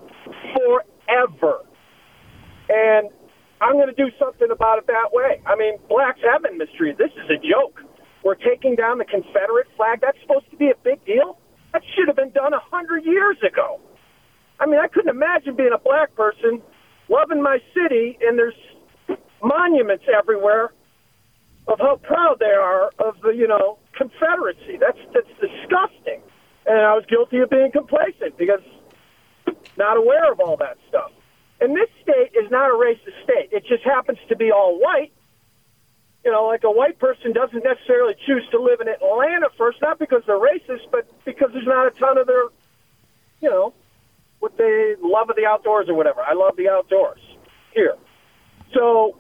forever. 0.55 1.67
And 2.69 3.11
I'm 3.61 3.75
going 3.75 3.89
to 3.89 3.99
do 3.99 4.11
something 4.19 4.49
about 4.51 4.79
it 4.79 4.87
that 4.87 5.13
way. 5.13 5.43
I 5.47 5.57
mean, 5.57 5.77
blacks 5.89 6.21
have 6.31 6.43
been 6.43 6.59
mistreated. 6.59 6.99
This 6.99 7.11
is 7.13 7.29
a 7.31 7.39
joke. 7.43 7.83
We're 8.25 8.35
taking 8.35 8.77
down 8.77 8.99
the 8.99 9.05
Confederate 9.05 9.69
flag. 9.77 10.01
That's 10.01 10.19
supposed 10.21 10.51
to 10.51 10.57
be 10.57 10.71
a 10.71 10.77
big 10.85 11.05
deal. 11.05 11.39
That 11.73 11.83
should 11.95 12.09
have 12.09 12.17
been 12.17 12.31
done 12.31 12.53
a 12.53 12.61
hundred 12.61 13.05
years 13.05 13.37
ago. 13.47 13.81
I 14.59 14.67
mean, 14.67 14.79
I 14.79 14.89
couldn't 14.89 15.11
imagine 15.11 15.57
being 15.57 15.73
a 15.75 15.79
black 15.79 16.15
person 16.15 16.61
loving 17.09 17.43
my 17.43 17.59
city, 17.75 18.19
and 18.21 18.39
there's 18.39 18.55
monuments 19.43 20.05
everywhere 20.13 20.73
of 21.67 21.79
how 21.79 21.97
proud 21.97 22.37
they 22.41 22.47
are 22.47 22.91
of 22.99 23.17
the, 23.23 23.31
you 23.31 23.49
know, 23.49 23.79
Confederacy. 23.97 24.79
That's 24.81 24.99
that's 25.13 25.29
disgusting. 25.41 26.23
And 26.65 26.79
I 26.79 26.95
was 26.95 27.05
guilty 27.07 27.39
of 27.39 27.51
being 27.51 27.71
complacent 27.71 28.39
because 28.39 28.61
not 29.77 29.97
aware 29.99 30.33
of 30.33 30.41
all 30.41 30.57
that 30.57 30.79
stuff. 30.89 31.11
And 31.61 31.77
this 31.77 31.89
state 32.03 32.33
is 32.33 32.51
not 32.51 32.71
a 32.71 32.75
racist 32.75 33.23
state. 33.25 33.51
It 33.53 33.65
just 33.67 33.85
happens 33.85 34.19
to 34.29 34.37
be 34.37 34.51
all 34.51 34.79
white. 34.81 35.13
You 36.25 36.31
know, 36.31 36.47
like 36.47 36.65
a 36.65 36.71
white 36.71 36.99
person 36.99 37.33
doesn't 37.33 37.65
necessarily 37.65 38.15
choose 38.27 38.47
to 38.51 38.61
live 38.61 38.81
in 38.81 38.89
Atlanta 38.89 39.49
first, 39.57 39.81
not 39.81 39.99
because 39.99 40.23
they're 40.27 40.39
racist, 40.39 40.91
but 40.93 41.07
because 41.25 41.51
there's 41.53 41.67
not 41.67 41.87
a 41.87 41.91
ton 41.99 42.19
of 42.19 42.27
their, 42.27 42.45
you 43.41 43.49
know, 43.49 43.73
what 44.39 44.57
they 44.59 44.97
love 45.01 45.31
of 45.31 45.37
the 45.37 45.47
outdoors 45.47 45.89
or 45.89 45.95
whatever. 45.95 46.21
I 46.21 46.35
love 46.35 46.57
the 46.57 46.69
outdoors 46.69 47.21
here. 47.73 47.97
So, 48.75 49.17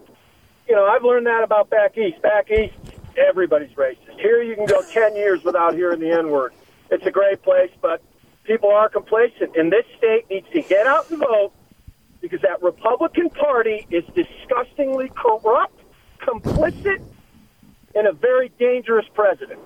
you 0.69 0.75
know, 0.75 0.85
I've 0.85 1.03
learned 1.03 1.27
that 1.27 1.43
about 1.43 1.71
back 1.71 1.97
east. 1.97 2.21
Back 2.23 2.51
east, 2.51 2.75
everybody's 3.17 3.71
racist. 3.71 4.19
Here 4.21 4.43
you 4.43 4.55
can 4.55 4.67
go 4.67 4.83
10 4.83 5.17
years 5.17 5.43
without 5.43 5.75
hearing 5.75 6.01
the 6.01 6.11
N 6.11 6.31
word. 6.31 6.53
It's 6.91 7.07
a 7.07 7.11
great 7.11 7.43
place, 7.43 7.71
but 7.81 8.03
people 8.45 8.71
are 8.71 8.89
complacent. 8.89 9.57
And 9.57 9.73
this 9.73 9.87
state 9.97 10.29
needs 10.29 10.49
to 10.53 10.63
get 10.63 10.87
out 10.87 11.11
and 11.11 11.19
vote 11.19 11.53
because 12.21 12.41
that 12.43 12.63
Republican 12.63 13.31
Party 13.31 13.87
is 13.91 14.05
disgustingly 14.15 15.11
corrupt, 15.17 15.80
complicit, 16.27 17.03
and 17.95 18.07
a 18.07 18.13
very 18.13 18.51
dangerous 18.59 19.07
president. 19.15 19.61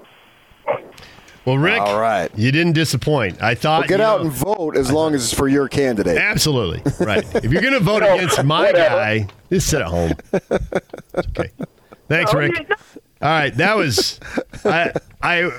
Well, 1.45 1.59
Rick, 1.59 1.83
All 1.83 2.01
right. 2.01 2.31
you 2.39 2.51
didn't 2.51 2.73
disappoint. 2.73 3.43
I 3.43 3.55
thought 3.55 3.81
Well, 3.83 3.89
get 3.89 4.01
out 4.01 4.21
know- 4.21 4.29
and 4.29 4.33
vote 4.33 4.77
as 4.79 4.91
long 4.91 5.15
as 5.15 5.25
it's 5.25 5.35
for 5.35 5.47
your 5.47 5.69
candidate. 5.69 6.17
Absolutely 6.17 6.81
right. 7.05 7.23
If 7.45 7.53
you're 7.53 7.61
going 7.61 7.75
to 7.75 7.81
vote 7.81 8.03
against 8.03 8.43
my 8.45 8.73
guy, 8.73 9.27
just 9.51 9.69
sit 9.69 9.83
at 9.83 9.89
home. 9.89 10.13
Okay. 10.33 11.51
Thanks, 12.09 12.33
No, 12.33 12.39
Rick. 12.39 12.69
no. 12.71 12.77
All 13.23 13.29
right, 13.31 13.55
that 13.57 13.77
was 13.77 14.21
I. 14.65 14.93
I 15.23 15.51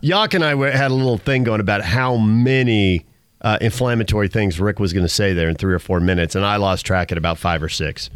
Yak 0.00 0.34
and 0.34 0.44
I 0.44 0.56
had 0.70 0.90
a 0.90 0.94
little 0.94 1.18
thing 1.18 1.44
going 1.44 1.60
about 1.60 1.82
how 1.82 2.16
many 2.16 3.04
uh, 3.42 3.58
inflammatory 3.60 4.26
things 4.28 4.58
Rick 4.58 4.80
was 4.80 4.92
going 4.92 5.04
to 5.04 5.08
say 5.12 5.32
there 5.32 5.48
in 5.48 5.54
three 5.56 5.74
or 5.74 5.78
four 5.78 6.00
minutes, 6.00 6.34
and 6.34 6.44
I 6.44 6.56
lost 6.56 6.84
track 6.86 7.12
at 7.12 7.18
about 7.18 7.38
five 7.38 7.62
or 7.62 7.68
six. 7.68 8.10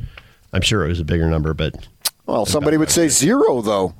I'm 0.52 0.62
sure 0.62 0.84
it 0.84 0.88
was 0.88 0.98
a 0.98 1.04
bigger 1.04 1.28
number, 1.28 1.54
but 1.54 1.86
Well, 2.26 2.46
somebody 2.46 2.76
would 2.76 2.90
say 2.90 3.08
zero, 3.08 3.60
though. 3.60 3.94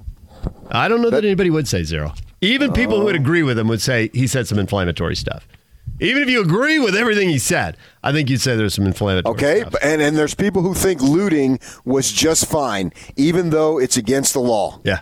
I 0.71 0.89
don't 0.89 1.03
know 1.03 1.11
that 1.11 1.25
anybody 1.25 1.51
would 1.51 1.69
say 1.69 1.83
zero. 1.83 2.15
Even 2.41 2.73
people 2.73 2.99
who 2.99 3.05
would 3.05 3.17
oh. 3.17 3.21
agree 3.21 3.43
with 3.43 3.59
him 3.59 3.69
would 3.69 3.81
say 3.81 4.11
he 4.13 4.27
said 4.27 4.47
some 4.47 4.59
inflammatory 4.59 5.17
stuff. 5.17 5.47
Even 6.01 6.23
if 6.23 6.29
you 6.29 6.41
agree 6.43 6.79
with 6.79 6.97
everything 6.97 7.29
he 7.29 7.39
said, 7.39 7.77
I 8.03 8.13
think 8.13 8.29
you'd 8.29 8.41
say 8.41 8.57
there's 8.57 8.75
some 8.75 8.87
inflammatory 8.87 9.35
Okay, 9.35 9.61
stuff. 9.61 9.77
and 9.83 10.03
and 10.03 10.17
there's 10.17 10.35
people 10.35 10.63
who 10.63 10.75
think 10.75 11.01
looting 11.01 11.61
was 11.85 12.11
just 12.11 12.47
fine, 12.47 12.93
even 13.17 13.51
though 13.51 13.79
it's 13.79 13.97
against 13.97 14.33
the 14.33 14.41
law. 14.41 14.81
Yeah. 14.85 15.01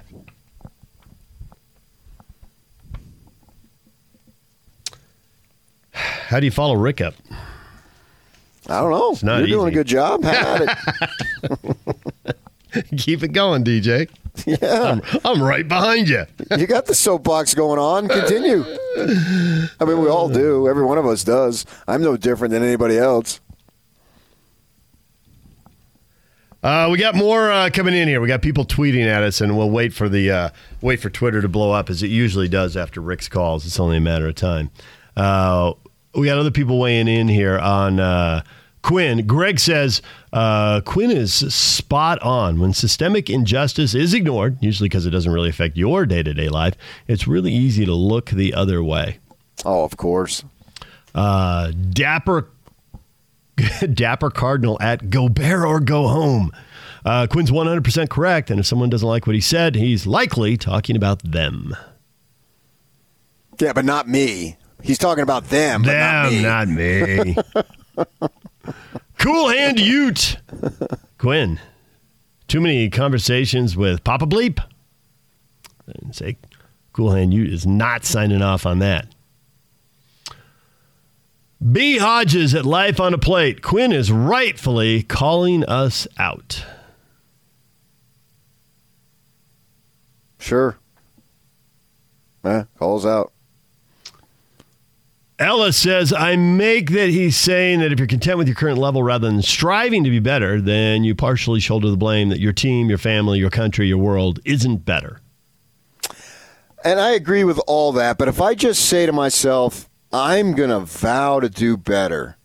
How 5.92 6.40
do 6.40 6.46
you 6.46 6.50
follow 6.50 6.74
Rick 6.74 7.00
up? 7.00 7.14
I 8.68 8.80
don't 8.80 9.22
know. 9.22 9.38
You're 9.38 9.46
doing 9.46 9.68
a 9.68 9.72
good 9.72 9.86
job. 9.86 10.24
Have 10.24 10.62
at 10.62 10.78
it. 11.52 11.76
Keep 12.96 13.22
it 13.22 13.32
going, 13.32 13.64
DJ. 13.64 14.08
Yeah. 14.46 14.92
I'm, 14.92 15.02
I'm 15.24 15.42
right 15.42 15.66
behind 15.66 16.08
you. 16.08 16.24
you 16.56 16.66
got 16.66 16.86
the 16.86 16.94
soapbox 16.94 17.54
going 17.54 17.78
on. 17.78 18.08
Continue. 18.08 18.64
I 19.80 19.84
mean, 19.84 20.00
we 20.00 20.08
all 20.08 20.28
do. 20.28 20.68
Every 20.68 20.84
one 20.84 20.98
of 20.98 21.06
us 21.06 21.24
does. 21.24 21.66
I'm 21.86 22.02
no 22.02 22.16
different 22.16 22.52
than 22.52 22.62
anybody 22.62 22.98
else. 22.98 23.40
Uh, 26.62 26.88
we 26.90 26.96
got 26.96 27.16
more 27.16 27.50
uh, 27.50 27.70
coming 27.70 27.92
in 27.94 28.06
here. 28.06 28.20
We 28.20 28.28
got 28.28 28.40
people 28.40 28.64
tweeting 28.64 29.04
at 29.04 29.24
us, 29.24 29.40
and 29.40 29.58
we'll 29.58 29.70
wait 29.70 29.92
for 29.92 30.08
the 30.08 30.30
uh, 30.30 30.48
wait 30.80 31.00
for 31.00 31.10
Twitter 31.10 31.42
to 31.42 31.48
blow 31.48 31.72
up 31.72 31.90
as 31.90 32.04
it 32.04 32.08
usually 32.08 32.48
does 32.48 32.76
after 32.76 33.00
Rick's 33.00 33.28
calls. 33.28 33.66
It's 33.66 33.80
only 33.80 33.96
a 33.96 34.00
matter 34.00 34.28
of 34.28 34.36
time. 34.36 34.70
Uh, 35.16 35.72
we 36.14 36.26
got 36.26 36.38
other 36.38 36.52
people 36.52 36.78
weighing 36.78 37.08
in 37.08 37.26
here 37.26 37.58
on 37.58 37.98
uh, 37.98 38.44
Quin. 38.82 39.26
Greg 39.26 39.58
says 39.60 40.02
uh, 40.32 40.80
Quin 40.82 41.10
is 41.10 41.32
spot 41.54 42.20
on. 42.22 42.58
When 42.60 42.72
systemic 42.72 43.30
injustice 43.30 43.94
is 43.94 44.12
ignored, 44.12 44.58
usually 44.60 44.88
because 44.88 45.06
it 45.06 45.10
doesn't 45.10 45.32
really 45.32 45.50
affect 45.50 45.76
your 45.76 46.04
day 46.06 46.22
to 46.22 46.34
day 46.34 46.48
life, 46.48 46.74
it's 47.06 47.26
really 47.28 47.52
easy 47.52 47.84
to 47.84 47.94
look 47.94 48.30
the 48.30 48.52
other 48.54 48.82
way. 48.82 49.18
Oh, 49.64 49.84
of 49.84 49.96
course. 49.96 50.42
Uh, 51.14 51.70
Dapper 51.90 52.48
Dapper 53.94 54.30
Cardinal 54.30 54.78
at 54.80 55.10
Go 55.10 55.28
Bear 55.28 55.66
or 55.66 55.78
Go 55.78 56.08
Home. 56.08 56.50
Uh, 57.04 57.26
Quin's 57.28 57.50
100% 57.50 58.08
correct, 58.08 58.50
and 58.50 58.60
if 58.60 58.66
someone 58.66 58.88
doesn't 58.88 59.08
like 59.08 59.26
what 59.26 59.34
he 59.34 59.40
said, 59.40 59.74
he's 59.74 60.06
likely 60.06 60.56
talking 60.56 60.94
about 60.96 61.20
them. 61.22 61.76
Yeah, 63.58 63.72
but 63.72 63.84
not 63.84 64.08
me. 64.08 64.56
He's 64.82 64.98
talking 64.98 65.22
about 65.22 65.48
them, 65.50 65.82
but 65.82 65.90
Them, 65.92 66.42
not 66.42 66.68
me. 66.68 67.34
not 67.34 68.06
me. 68.08 68.16
cool 69.18 69.48
hand 69.48 69.80
Ute. 69.80 70.36
Quin, 71.18 71.60
too 72.48 72.60
many 72.60 72.90
conversations 72.90 73.76
with 73.76 74.04
Papa 74.04 74.26
Bleep. 74.26 74.62
And 75.86 76.14
say, 76.14 76.36
Cool 76.92 77.12
Hand 77.12 77.32
Ute 77.32 77.50
is 77.52 77.66
not 77.66 78.04
signing 78.04 78.42
off 78.42 78.66
on 78.66 78.78
that. 78.80 79.06
B. 81.70 81.96
Hodges 81.98 82.54
at 82.54 82.66
Life 82.66 83.00
on 83.00 83.14
a 83.14 83.18
Plate. 83.18 83.62
Quin 83.62 83.92
is 83.92 84.10
rightfully 84.10 85.02
calling 85.02 85.64
us 85.64 86.08
out. 86.18 86.64
Sure. 90.38 90.76
Eh, 92.44 92.64
calls 92.76 93.06
out. 93.06 93.31
Ella 95.42 95.72
says, 95.72 96.12
I 96.12 96.36
make 96.36 96.92
that 96.92 97.08
he's 97.08 97.36
saying 97.36 97.80
that 97.80 97.90
if 97.90 97.98
you're 97.98 98.06
content 98.06 98.38
with 98.38 98.46
your 98.46 98.54
current 98.54 98.78
level 98.78 99.02
rather 99.02 99.28
than 99.28 99.42
striving 99.42 100.04
to 100.04 100.10
be 100.10 100.20
better, 100.20 100.60
then 100.60 101.02
you 101.02 101.16
partially 101.16 101.58
shoulder 101.58 101.90
the 101.90 101.96
blame 101.96 102.28
that 102.28 102.38
your 102.38 102.52
team, 102.52 102.88
your 102.88 102.98
family, 102.98 103.40
your 103.40 103.50
country, 103.50 103.88
your 103.88 103.98
world 103.98 104.38
isn't 104.44 104.84
better. 104.84 105.20
And 106.84 107.00
I 107.00 107.10
agree 107.10 107.42
with 107.42 107.60
all 107.66 107.90
that, 107.92 108.18
but 108.18 108.28
if 108.28 108.40
I 108.40 108.54
just 108.54 108.84
say 108.84 109.04
to 109.04 109.12
myself, 109.12 109.88
I'm 110.12 110.52
going 110.54 110.70
to 110.70 110.80
vow 110.80 111.40
to 111.40 111.48
do 111.48 111.76
better 111.76 112.36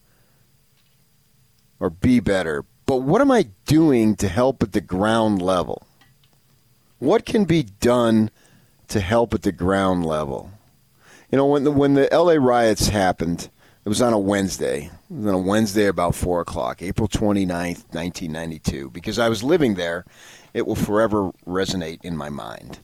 or 1.79 1.91
be 1.91 2.19
better, 2.19 2.65
but 2.87 2.97
what 2.97 3.21
am 3.21 3.31
I 3.31 3.49
doing 3.67 4.15
to 4.15 4.27
help 4.27 4.63
at 4.63 4.71
the 4.71 4.81
ground 4.81 5.39
level? 5.39 5.85
What 6.97 7.25
can 7.25 7.45
be 7.45 7.61
done 7.61 8.31
to 8.87 8.99
help 9.01 9.35
at 9.35 9.43
the 9.43 9.51
ground 9.51 10.03
level? 10.03 10.51
You 11.29 11.37
know, 11.37 11.45
when 11.45 11.65
the, 11.65 11.71
when 11.71 11.93
the 11.93 12.07
LA 12.11 12.33
riots 12.33 12.87
happened, 12.87 13.49
it 13.83 13.89
was 13.89 14.01
on 14.01 14.13
a 14.13 14.19
Wednesday. 14.19 14.89
It 15.09 15.13
was 15.13 15.25
on 15.25 15.33
a 15.33 15.37
Wednesday 15.39 15.87
about 15.87 16.15
4 16.15 16.41
o'clock, 16.41 16.81
April 16.81 17.09
29th, 17.09 17.83
1992. 17.93 18.91
Because 18.91 19.19
I 19.19 19.27
was 19.27 19.43
living 19.43 19.73
there, 19.73 20.05
it 20.53 20.65
will 20.65 20.75
forever 20.75 21.31
resonate 21.45 22.03
in 22.03 22.15
my 22.15 22.29
mind. 22.29 22.79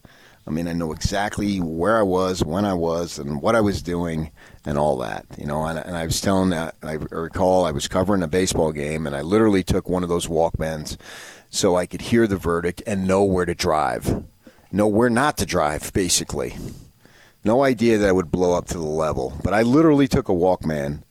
I 0.46 0.50
mean, 0.50 0.68
I 0.68 0.74
know 0.74 0.92
exactly 0.92 1.58
where 1.58 1.96
I 1.96 2.02
was, 2.02 2.44
when 2.44 2.66
I 2.66 2.74
was, 2.74 3.18
and 3.18 3.40
what 3.40 3.56
I 3.56 3.62
was 3.62 3.80
doing, 3.80 4.30
and 4.66 4.76
all 4.76 4.98
that. 4.98 5.24
You 5.38 5.46
know, 5.46 5.64
and, 5.64 5.78
and 5.78 5.96
I 5.96 6.04
was 6.04 6.20
telling 6.20 6.50
that 6.50 6.74
I 6.82 6.92
recall 6.92 7.64
I 7.64 7.70
was 7.70 7.88
covering 7.88 8.22
a 8.22 8.28
baseball 8.28 8.72
game, 8.72 9.06
and 9.06 9.16
I 9.16 9.22
literally 9.22 9.62
took 9.62 9.88
one 9.88 10.02
of 10.02 10.10
those 10.10 10.26
Walkmans 10.26 10.98
so 11.48 11.76
I 11.76 11.86
could 11.86 12.02
hear 12.02 12.26
the 12.26 12.36
verdict 12.36 12.82
and 12.86 13.06
know 13.06 13.24
where 13.24 13.46
to 13.46 13.54
drive, 13.54 14.22
know 14.70 14.86
where 14.86 15.08
not 15.08 15.38
to 15.38 15.46
drive, 15.46 15.94
basically. 15.94 16.56
No 17.44 17.62
idea 17.62 17.98
that 17.98 18.08
I 18.08 18.12
would 18.12 18.30
blow 18.30 18.56
up 18.56 18.66
to 18.68 18.78
the 18.78 18.84
level, 18.84 19.38
but 19.44 19.52
I 19.52 19.62
literally 19.62 20.08
took 20.08 20.30
a 20.30 20.32
Walkman 20.32 21.02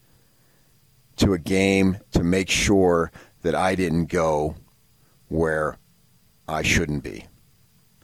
to 1.18 1.34
a 1.34 1.40
game 1.40 2.00
to 2.12 2.24
make 2.24 2.50
sure 2.50 3.12
that 3.44 3.54
I 3.54 3.76
didn't 3.76 4.06
go 4.06 4.56
where 5.28 5.78
I 6.48 6.64
shouldn't 6.64 7.04
be 7.04 7.26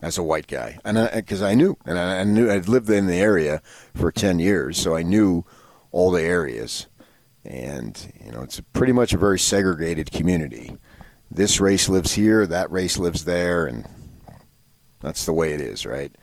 as 0.02 0.18
a 0.18 0.24
white 0.24 0.48
guy, 0.48 0.80
and 0.86 1.10
because 1.14 1.42
I, 1.42 1.52
I, 1.52 1.56
knew, 1.56 1.76
and 1.86 2.00
I, 2.00 2.20
I, 2.20 2.24
knew 2.24 2.50
I'd 2.50 2.70
lived 2.70 2.90
in 2.90 3.08
the 3.08 3.20
area 3.20 3.62
for 3.94 4.12
ten 4.12 4.40
years, 4.40 4.78
so 4.78 4.96
I 4.96 5.04
knew 5.04 5.44
all 5.92 6.12
the 6.12 6.22
areas, 6.22 6.88
and 7.44 8.14
you 8.24 8.32
know 8.32 8.42
it's 8.42 8.62
pretty 8.74 8.94
much 8.94 9.12
a 9.12 9.18
very 9.18 9.40
segregated 9.40 10.12
community. 10.12 10.78
This 11.30 11.60
race 11.60 11.90
lives 11.90 12.14
here, 12.14 12.48
that 12.48 12.72
race 12.72 12.98
lives 12.98 13.26
there, 13.26 13.66
and 13.66 13.86
that's 15.02 15.26
the 15.26 15.34
way 15.34 15.54
it 15.54 15.62
is, 15.62 15.86
right? 15.86 16.16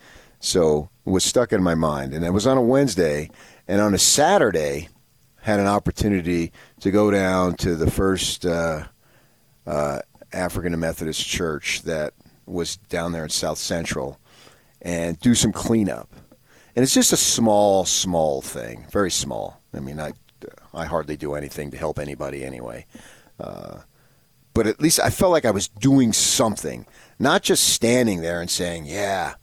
So 0.47 0.91
it 1.05 1.11
was 1.11 1.25
stuck 1.25 1.53
in 1.53 1.61
my 1.61 1.75
mind, 1.75 2.15
and 2.15 2.25
it 2.25 2.31
was 2.31 2.47
on 2.47 2.57
a 2.57 2.63
Wednesday, 2.63 3.31
and 3.67 3.81
on 3.81 3.95
a 3.95 3.99
Saturday, 3.99 4.89
had 5.41 5.59
an 5.59 5.67
opportunity 5.67 6.53
to 6.81 6.93
go 6.93 7.11
down 7.11 7.57
to 7.57 7.75
the 7.75 7.91
first 7.91 8.47
uh, 8.47 8.85
uh, 9.67 9.99
African 10.33 10.79
Methodist 10.79 11.27
church 11.27 11.83
that 11.83 12.15
was 12.47 12.77
down 12.77 13.11
there 13.11 13.25
in 13.25 13.31
South 13.31 13.59
Central 13.59 14.21
and 14.83 15.19
do 15.19 15.35
some 15.35 15.51
cleanup. 15.51 16.15
And 16.77 16.85
it's 16.85 16.95
just 16.95 17.13
a 17.13 17.17
small, 17.17 17.85
small 17.85 18.41
thing, 18.41 18.87
very 18.93 19.11
small. 19.11 19.61
I 19.75 19.81
mean, 19.81 19.99
I, 19.99 20.13
I 20.73 20.85
hardly 20.85 21.17
do 21.17 21.35
anything 21.35 21.73
to 21.73 21.77
help 21.77 21.99
anybody 21.99 22.45
anyway. 22.45 22.87
Uh, 23.41 23.79
but 24.55 24.69
at 24.69 24.81
least 24.81 25.01
I 25.01 25.11
felt 25.11 25.33
like 25.33 25.45
I 25.45 25.51
was 25.51 25.67
doing 25.67 26.13
something, 26.13 26.87
not 27.19 27.43
just 27.43 27.65
standing 27.65 28.21
there 28.21 28.41
and 28.41 28.49
saying, 28.49 28.87
yeah, 28.87 29.35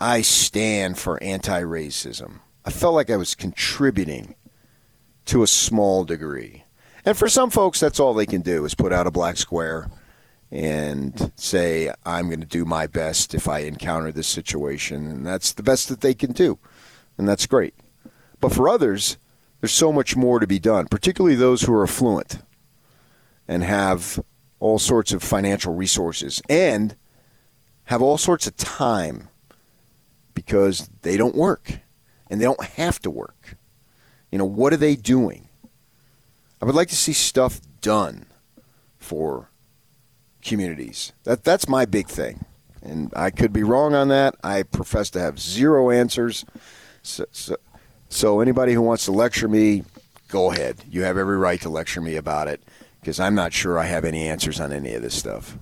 I 0.00 0.22
stand 0.22 0.98
for 0.98 1.22
anti 1.22 1.62
racism. 1.62 2.40
I 2.64 2.70
felt 2.70 2.94
like 2.94 3.10
I 3.10 3.16
was 3.16 3.34
contributing 3.34 4.34
to 5.26 5.42
a 5.42 5.46
small 5.46 6.04
degree. 6.04 6.64
And 7.04 7.16
for 7.16 7.28
some 7.28 7.50
folks, 7.50 7.78
that's 7.78 8.00
all 8.00 8.14
they 8.14 8.26
can 8.26 8.40
do 8.40 8.64
is 8.64 8.74
put 8.74 8.92
out 8.92 9.06
a 9.06 9.12
black 9.12 9.36
square 9.36 9.88
and 10.50 11.32
say, 11.36 11.92
I'm 12.04 12.28
going 12.28 12.40
to 12.40 12.46
do 12.46 12.64
my 12.64 12.86
best 12.86 13.34
if 13.34 13.48
I 13.48 13.60
encounter 13.60 14.12
this 14.12 14.26
situation. 14.26 15.06
And 15.08 15.26
that's 15.26 15.52
the 15.52 15.62
best 15.62 15.88
that 15.88 16.00
they 16.00 16.14
can 16.14 16.32
do. 16.32 16.58
And 17.16 17.28
that's 17.28 17.46
great. 17.46 17.74
But 18.40 18.52
for 18.52 18.68
others, 18.68 19.18
there's 19.60 19.72
so 19.72 19.92
much 19.92 20.16
more 20.16 20.40
to 20.40 20.46
be 20.46 20.58
done, 20.58 20.86
particularly 20.86 21.36
those 21.36 21.62
who 21.62 21.72
are 21.74 21.84
affluent 21.84 22.38
and 23.48 23.62
have 23.62 24.20
all 24.60 24.78
sorts 24.78 25.12
of 25.12 25.22
financial 25.22 25.74
resources 25.74 26.42
and 26.48 26.96
have 27.84 28.02
all 28.02 28.18
sorts 28.18 28.46
of 28.46 28.56
time 28.56 29.28
because 30.36 30.88
they 31.02 31.16
don't 31.16 31.34
work 31.34 31.80
and 32.30 32.40
they 32.40 32.44
don't 32.44 32.62
have 32.62 33.00
to 33.00 33.10
work. 33.10 33.56
You 34.30 34.38
know, 34.38 34.44
what 34.44 34.72
are 34.72 34.76
they 34.76 34.94
doing? 34.94 35.48
I 36.62 36.66
would 36.66 36.76
like 36.76 36.88
to 36.88 36.96
see 36.96 37.12
stuff 37.12 37.60
done 37.80 38.26
for 38.98 39.50
communities. 40.42 41.12
That 41.24 41.42
that's 41.42 41.68
my 41.68 41.86
big 41.86 42.06
thing, 42.06 42.44
and 42.82 43.12
I 43.16 43.30
could 43.30 43.52
be 43.52 43.62
wrong 43.62 43.94
on 43.94 44.08
that. 44.08 44.36
I 44.44 44.62
profess 44.62 45.10
to 45.10 45.20
have 45.20 45.40
zero 45.40 45.90
answers. 45.90 46.44
So, 47.02 47.24
so, 47.32 47.56
so 48.08 48.40
anybody 48.40 48.72
who 48.72 48.82
wants 48.82 49.04
to 49.06 49.12
lecture 49.12 49.48
me, 49.48 49.84
go 50.28 50.52
ahead. 50.52 50.76
You 50.90 51.02
have 51.02 51.18
every 51.18 51.36
right 51.36 51.60
to 51.62 51.68
lecture 51.68 52.00
me 52.00 52.16
about 52.16 52.48
it 52.48 52.62
because 53.00 53.20
I'm 53.20 53.34
not 53.34 53.52
sure 53.52 53.78
I 53.78 53.86
have 53.86 54.04
any 54.04 54.28
answers 54.28 54.60
on 54.60 54.72
any 54.72 54.94
of 54.94 55.02
this 55.02 55.14
stuff. 55.14 55.56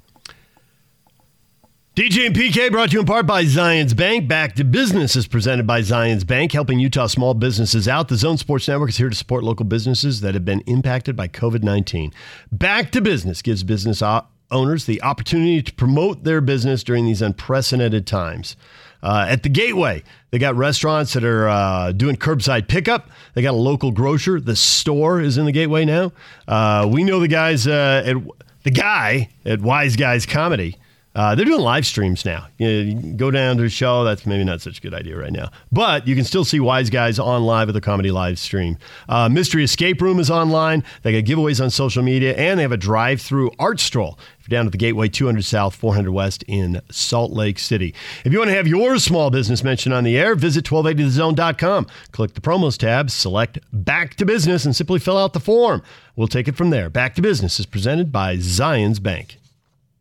DJ 1.94 2.26
and 2.26 2.34
PK 2.34 2.72
brought 2.72 2.88
to 2.88 2.94
you 2.94 3.00
in 3.00 3.06
part 3.06 3.24
by 3.24 3.44
Zions 3.44 3.94
Bank. 3.94 4.26
Back 4.26 4.56
to 4.56 4.64
Business 4.64 5.14
is 5.14 5.28
presented 5.28 5.64
by 5.64 5.80
Zions 5.80 6.26
Bank, 6.26 6.50
helping 6.50 6.80
Utah 6.80 7.06
small 7.06 7.34
businesses 7.34 7.86
out. 7.86 8.08
The 8.08 8.16
Zone 8.16 8.36
Sports 8.36 8.66
Network 8.66 8.88
is 8.88 8.96
here 8.96 9.08
to 9.08 9.14
support 9.14 9.44
local 9.44 9.64
businesses 9.64 10.20
that 10.20 10.34
have 10.34 10.44
been 10.44 10.62
impacted 10.62 11.14
by 11.14 11.28
COVID 11.28 11.62
19. 11.62 12.12
Back 12.50 12.90
to 12.90 13.00
Business 13.00 13.42
gives 13.42 13.62
business 13.62 14.02
owners 14.50 14.86
the 14.86 15.00
opportunity 15.02 15.62
to 15.62 15.72
promote 15.74 16.24
their 16.24 16.40
business 16.40 16.82
during 16.82 17.06
these 17.06 17.22
unprecedented 17.22 18.08
times. 18.08 18.56
Uh, 19.00 19.26
at 19.28 19.44
the 19.44 19.48
Gateway, 19.48 20.02
they 20.32 20.40
got 20.40 20.56
restaurants 20.56 21.12
that 21.12 21.22
are 21.22 21.48
uh, 21.48 21.92
doing 21.92 22.16
curbside 22.16 22.66
pickup. 22.66 23.08
They 23.34 23.42
got 23.42 23.54
a 23.54 23.56
local 23.56 23.92
grocer. 23.92 24.40
The 24.40 24.56
store 24.56 25.20
is 25.20 25.38
in 25.38 25.44
the 25.44 25.52
Gateway 25.52 25.84
now. 25.84 26.10
Uh, 26.48 26.88
we 26.90 27.04
know 27.04 27.20
the 27.20 27.28
guys 27.28 27.68
uh, 27.68 28.02
at 28.04 28.16
the 28.64 28.72
guy 28.72 29.28
at 29.44 29.60
Wise 29.60 29.94
Guys 29.94 30.26
Comedy 30.26 30.76
uh, 31.14 31.34
they're 31.34 31.44
doing 31.44 31.60
live 31.60 31.86
streams 31.86 32.24
now. 32.24 32.46
You, 32.58 32.66
know, 32.66 33.00
you 33.00 33.12
go 33.14 33.30
down 33.30 33.56
to 33.58 33.64
a 33.64 33.68
show. 33.68 34.04
That's 34.04 34.26
maybe 34.26 34.44
not 34.44 34.60
such 34.60 34.78
a 34.78 34.80
good 34.80 34.94
idea 34.94 35.16
right 35.16 35.32
now, 35.32 35.50
but 35.70 36.08
you 36.08 36.16
can 36.16 36.24
still 36.24 36.44
see 36.44 36.58
Wise 36.60 36.90
Guys 36.90 37.18
on 37.18 37.44
live 37.44 37.68
at 37.68 37.72
the 37.72 37.80
comedy 37.80 38.10
live 38.10 38.38
stream. 38.38 38.78
Uh, 39.08 39.28
Mystery 39.28 39.62
Escape 39.62 40.00
Room 40.00 40.18
is 40.18 40.30
online. 40.30 40.82
They 41.02 41.20
got 41.20 41.30
giveaways 41.30 41.62
on 41.62 41.70
social 41.70 42.02
media, 42.02 42.34
and 42.34 42.58
they 42.58 42.62
have 42.62 42.72
a 42.72 42.76
drive-through 42.76 43.52
art 43.58 43.78
stroll. 43.78 44.18
If 44.40 44.50
you're 44.50 44.58
down 44.58 44.66
at 44.66 44.72
the 44.72 44.78
Gateway, 44.78 45.08
200 45.08 45.44
South, 45.44 45.74
400 45.74 46.10
West 46.10 46.42
in 46.48 46.82
Salt 46.90 47.32
Lake 47.32 47.58
City. 47.58 47.94
If 48.24 48.32
you 48.32 48.38
want 48.38 48.50
to 48.50 48.56
have 48.56 48.66
your 48.66 48.98
small 48.98 49.30
business 49.30 49.64
mentioned 49.64 49.94
on 49.94 50.04
the 50.04 50.18
air, 50.18 50.34
visit 50.34 50.64
1280thezone.com. 50.66 51.86
Click 52.12 52.34
the 52.34 52.40
promos 52.40 52.76
tab, 52.76 53.10
select 53.10 53.58
Back 53.72 54.16
to 54.16 54.26
Business, 54.26 54.64
and 54.64 54.74
simply 54.74 54.98
fill 54.98 55.16
out 55.16 55.32
the 55.32 55.40
form. 55.40 55.82
We'll 56.16 56.28
take 56.28 56.48
it 56.48 56.56
from 56.56 56.70
there. 56.70 56.90
Back 56.90 57.14
to 57.14 57.22
Business 57.22 57.58
is 57.58 57.66
presented 57.66 58.12
by 58.12 58.36
Zions 58.36 59.02
Bank. 59.02 59.38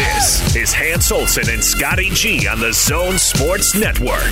This 0.00 0.56
is 0.56 0.72
Hans 0.72 1.12
Olsen 1.12 1.50
and 1.50 1.62
Scotty 1.62 2.08
G 2.08 2.48
on 2.48 2.58
the 2.58 2.72
Zone 2.72 3.18
Sports 3.18 3.74
Network. 3.74 4.30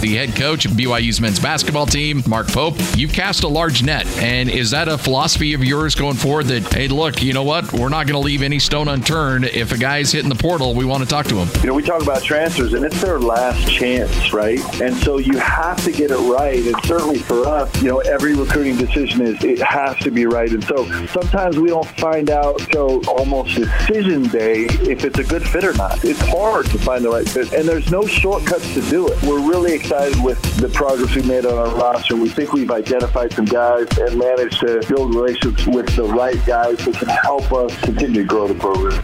The 0.00 0.16
head 0.16 0.34
coach 0.34 0.64
of 0.64 0.72
BYU's 0.72 1.20
men's 1.20 1.38
basketball 1.38 1.86
team, 1.86 2.24
Mark 2.26 2.48
Pope, 2.48 2.74
you've 2.96 3.12
cast 3.12 3.44
a 3.44 3.48
large 3.48 3.84
net. 3.84 4.06
And 4.18 4.50
is 4.50 4.72
that 4.72 4.88
a 4.88 4.98
philosophy 4.98 5.54
of 5.54 5.62
yours 5.62 5.94
going 5.94 6.16
forward 6.16 6.46
that, 6.46 6.64
hey, 6.74 6.88
look, 6.88 7.22
you 7.22 7.32
know 7.32 7.44
what? 7.44 7.72
We're 7.72 7.90
not 7.90 8.08
going 8.08 8.20
to 8.20 8.26
leave 8.26 8.42
any 8.42 8.58
stone 8.58 8.88
unturned. 8.88 9.44
If 9.44 9.70
a 9.70 9.78
guy's 9.78 10.10
hitting 10.10 10.28
the 10.28 10.34
portal, 10.34 10.74
we 10.74 10.84
want 10.84 11.04
to 11.04 11.08
talk 11.08 11.26
to 11.26 11.36
him. 11.36 11.48
You 11.60 11.68
know, 11.68 11.74
we 11.74 11.84
talk 11.84 12.02
about 12.02 12.24
transfers, 12.24 12.72
and 12.72 12.84
it's 12.84 13.00
their 13.00 13.20
last 13.20 13.70
chance, 13.70 14.32
right? 14.32 14.58
And 14.80 14.96
so 14.96 15.18
you 15.18 15.38
have 15.38 15.80
to 15.84 15.92
get 15.92 16.10
it 16.10 16.18
right. 16.18 16.58
And 16.66 16.74
certainly 16.84 17.20
for 17.20 17.46
us, 17.46 17.72
you 17.80 17.88
know, 17.88 18.00
every 18.00 18.34
recruiting 18.34 18.76
decision 18.76 19.22
is, 19.22 19.44
it 19.44 19.62
has 19.62 19.96
to 19.98 20.10
be 20.10 20.26
right. 20.26 20.50
And 20.50 20.64
so 20.64 20.84
sometimes 21.06 21.56
we 21.56 21.68
don't 21.68 21.86
find 22.00 22.30
out 22.30 22.58
till 22.58 23.08
almost 23.08 23.54
decision 23.54 24.24
day 24.24 24.64
if 24.64 25.03
it's 25.04 25.18
a 25.18 25.24
good 25.24 25.46
fit 25.46 25.64
or 25.64 25.74
not. 25.74 26.02
It's 26.04 26.20
hard 26.20 26.66
to 26.66 26.78
find 26.78 27.04
the 27.04 27.10
right 27.10 27.28
fit, 27.28 27.52
and 27.52 27.68
there's 27.68 27.90
no 27.90 28.06
shortcuts 28.06 28.72
to 28.74 28.80
do 28.88 29.06
it. 29.08 29.22
We're 29.22 29.46
really 29.46 29.74
excited 29.74 30.22
with 30.22 30.40
the 30.56 30.68
progress 30.68 31.14
we 31.14 31.22
made 31.22 31.44
on 31.44 31.58
our 31.58 31.74
roster. 31.76 32.16
We 32.16 32.30
think 32.30 32.52
we've 32.52 32.70
identified 32.70 33.32
some 33.32 33.44
guys 33.44 33.86
and 33.98 34.18
managed 34.18 34.60
to 34.60 34.82
build 34.88 35.14
relationships 35.14 35.66
with 35.66 35.94
the 35.94 36.04
right 36.04 36.42
guys 36.46 36.78
that 36.84 36.94
can 36.94 37.08
help 37.08 37.52
us 37.52 37.78
continue 37.80 38.22
to 38.22 38.26
grow 38.26 38.48
the 38.48 38.54
program. 38.54 39.00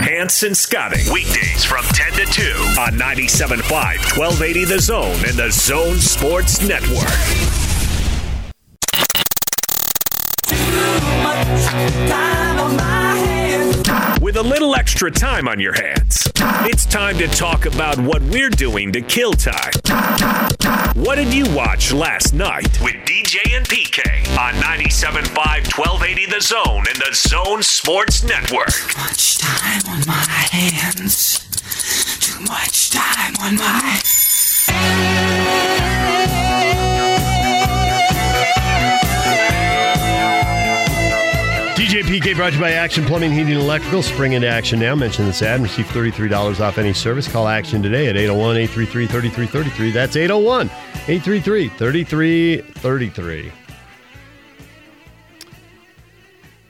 Hans 0.00 0.42
and 0.42 0.56
Scotty 0.56 1.02
G, 1.02 1.12
weekdays 1.12 1.64
from 1.64 1.84
10 1.84 2.12
to 2.12 2.24
2 2.32 2.42
on 2.80 2.92
97.5, 2.92 3.68
1280 3.70 4.64
The 4.64 4.80
Zone 4.80 5.24
and 5.26 5.36
the 5.36 5.50
Zone 5.50 5.96
Sports 5.96 6.62
Network. 6.66 7.08
With 14.38 14.46
a 14.46 14.50
little 14.50 14.76
extra 14.76 15.10
time 15.10 15.48
on 15.48 15.58
your 15.58 15.72
hands, 15.72 16.30
it's 16.70 16.86
time 16.86 17.18
to 17.18 17.26
talk 17.26 17.66
about 17.66 17.98
what 17.98 18.22
we're 18.22 18.50
doing 18.50 18.92
to 18.92 19.00
kill 19.00 19.32
time. 19.32 19.72
What 20.94 21.16
did 21.16 21.34
you 21.34 21.52
watch 21.56 21.92
last 21.92 22.34
night 22.34 22.80
with 22.80 22.94
DJ 23.04 23.56
and 23.56 23.66
PK 23.66 23.98
on 24.38 24.54
97.5 24.62 25.34
1280 25.34 26.26
The 26.26 26.40
Zone 26.40 26.84
and 26.86 26.96
the 26.98 27.12
Zone 27.14 27.64
Sports 27.64 28.22
Network? 28.22 28.68
Too 28.68 28.98
much 28.98 29.38
time 29.38 29.82
on 29.88 30.06
my 30.06 30.46
hands. 30.52 31.40
Too 32.20 32.38
much 32.42 32.90
time 32.90 33.34
on 33.40 33.56
my. 33.56 35.27
DJ 41.88 42.02
PK 42.02 42.36
brought 42.36 42.50
to 42.50 42.56
you 42.56 42.60
by 42.60 42.72
Action 42.72 43.02
Plumbing, 43.06 43.32
Heating, 43.32 43.54
Electrical. 43.54 44.02
Spring 44.02 44.34
into 44.34 44.46
action 44.46 44.78
now. 44.78 44.94
Mention 44.94 45.24
this 45.24 45.40
ad 45.40 45.54
and 45.54 45.62
receive 45.62 45.86
$33 45.86 46.60
off 46.60 46.76
any 46.76 46.92
service. 46.92 47.26
Call 47.26 47.48
Action 47.48 47.82
today 47.82 48.08
at 48.08 48.16
801 48.18 48.58
833 48.58 49.06
3333. 49.06 49.90
That's 49.92 50.14
801 50.14 50.66
833 50.66 51.68
3333. 51.70 53.52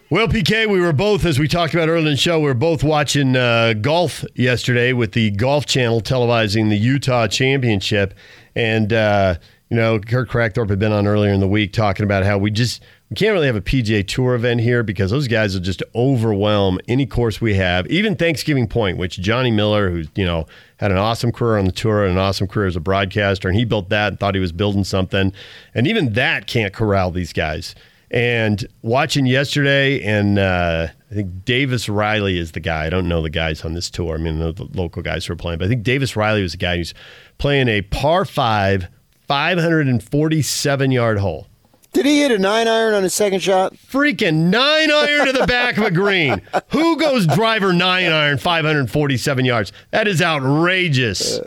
Well, 0.08 0.28
PK, 0.28 0.68
we 0.68 0.78
were 0.80 0.92
both, 0.92 1.24
as 1.24 1.40
we 1.40 1.48
talked 1.48 1.74
about 1.74 1.88
earlier 1.88 2.06
in 2.06 2.12
the 2.12 2.16
show, 2.16 2.38
we 2.38 2.46
were 2.46 2.54
both 2.54 2.84
watching 2.84 3.34
uh, 3.34 3.72
golf 3.72 4.24
yesterday 4.36 4.92
with 4.92 5.14
the 5.14 5.32
Golf 5.32 5.66
Channel 5.66 6.00
televising 6.00 6.70
the 6.70 6.78
Utah 6.78 7.26
Championship. 7.26 8.14
And, 8.54 8.92
uh, 8.92 9.34
you 9.68 9.76
know, 9.76 9.98
Kurt 9.98 10.28
Kragthorpe 10.28 10.70
had 10.70 10.78
been 10.78 10.92
on 10.92 11.08
earlier 11.08 11.32
in 11.32 11.40
the 11.40 11.48
week 11.48 11.72
talking 11.72 12.04
about 12.04 12.22
how 12.24 12.38
we 12.38 12.52
just 12.52 12.84
we 13.10 13.14
can't 13.14 13.32
really 13.32 13.46
have 13.46 13.56
a 13.56 13.62
PGA 13.62 14.06
Tour 14.06 14.34
event 14.34 14.60
here 14.60 14.82
because 14.82 15.10
those 15.10 15.28
guys 15.28 15.54
will 15.54 15.62
just 15.62 15.82
overwhelm 15.94 16.78
any 16.88 17.06
course 17.06 17.40
we 17.40 17.54
have. 17.54 17.86
Even 17.86 18.14
Thanksgiving 18.16 18.68
Point, 18.68 18.98
which 18.98 19.18
Johnny 19.18 19.50
Miller, 19.50 19.90
who 19.90 20.04
you 20.14 20.26
know 20.26 20.46
had 20.76 20.90
an 20.90 20.98
awesome 20.98 21.32
career 21.32 21.58
on 21.58 21.64
the 21.64 21.72
tour 21.72 22.04
and 22.04 22.12
an 22.12 22.18
awesome 22.18 22.46
career 22.46 22.66
as 22.66 22.76
a 22.76 22.80
broadcaster, 22.80 23.48
and 23.48 23.56
he 23.56 23.64
built 23.64 23.88
that 23.88 24.08
and 24.08 24.20
thought 24.20 24.34
he 24.34 24.40
was 24.40 24.52
building 24.52 24.84
something, 24.84 25.32
and 25.74 25.86
even 25.86 26.12
that 26.12 26.46
can't 26.46 26.74
corral 26.74 27.10
these 27.10 27.32
guys. 27.32 27.74
And 28.10 28.66
watching 28.82 29.26
yesterday, 29.26 30.02
and 30.02 30.38
uh, 30.38 30.88
I 31.10 31.14
think 31.14 31.44
Davis 31.44 31.88
Riley 31.88 32.38
is 32.38 32.52
the 32.52 32.60
guy. 32.60 32.86
I 32.86 32.90
don't 32.90 33.08
know 33.08 33.20
the 33.20 33.30
guys 33.30 33.64
on 33.64 33.74
this 33.74 33.90
tour. 33.90 34.14
I 34.14 34.18
mean, 34.18 34.38
the, 34.38 34.68
local 34.72 35.02
guys 35.02 35.26
who 35.26 35.34
are 35.34 35.36
playing, 35.36 35.58
but 35.58 35.66
I 35.66 35.68
think 35.68 35.82
Davis 35.82 36.16
Riley 36.16 36.42
was 36.42 36.52
the 36.52 36.58
guy 36.58 36.78
who's 36.78 36.94
playing 37.36 37.68
a 37.68 37.82
par 37.82 38.24
five, 38.24 38.88
547 39.26 40.90
yard 40.90 41.18
hole. 41.18 41.47
Did 41.92 42.04
he 42.06 42.20
hit 42.20 42.30
a 42.30 42.38
nine 42.38 42.68
iron 42.68 42.94
on 42.94 43.02
his 43.02 43.14
second 43.14 43.40
shot? 43.40 43.74
Freaking 43.74 44.50
nine 44.50 44.90
iron 44.90 45.26
to 45.26 45.32
the 45.32 45.46
back 45.46 45.78
of 45.78 45.84
a 45.84 45.90
green. 45.90 46.42
Who 46.70 46.96
goes 46.98 47.26
driver 47.26 47.72
nine 47.72 48.12
iron 48.12 48.38
547 48.38 49.44
yards? 49.44 49.72
That 49.90 50.06
is 50.06 50.20
outrageous. 50.22 51.40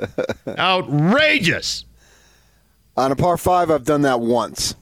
outrageous. 0.48 1.86
On 2.98 3.12
a 3.12 3.16
par 3.16 3.38
five, 3.38 3.72
I've 3.72 3.86
done 3.86 4.02
that 4.02 4.20
once. 4.20 4.76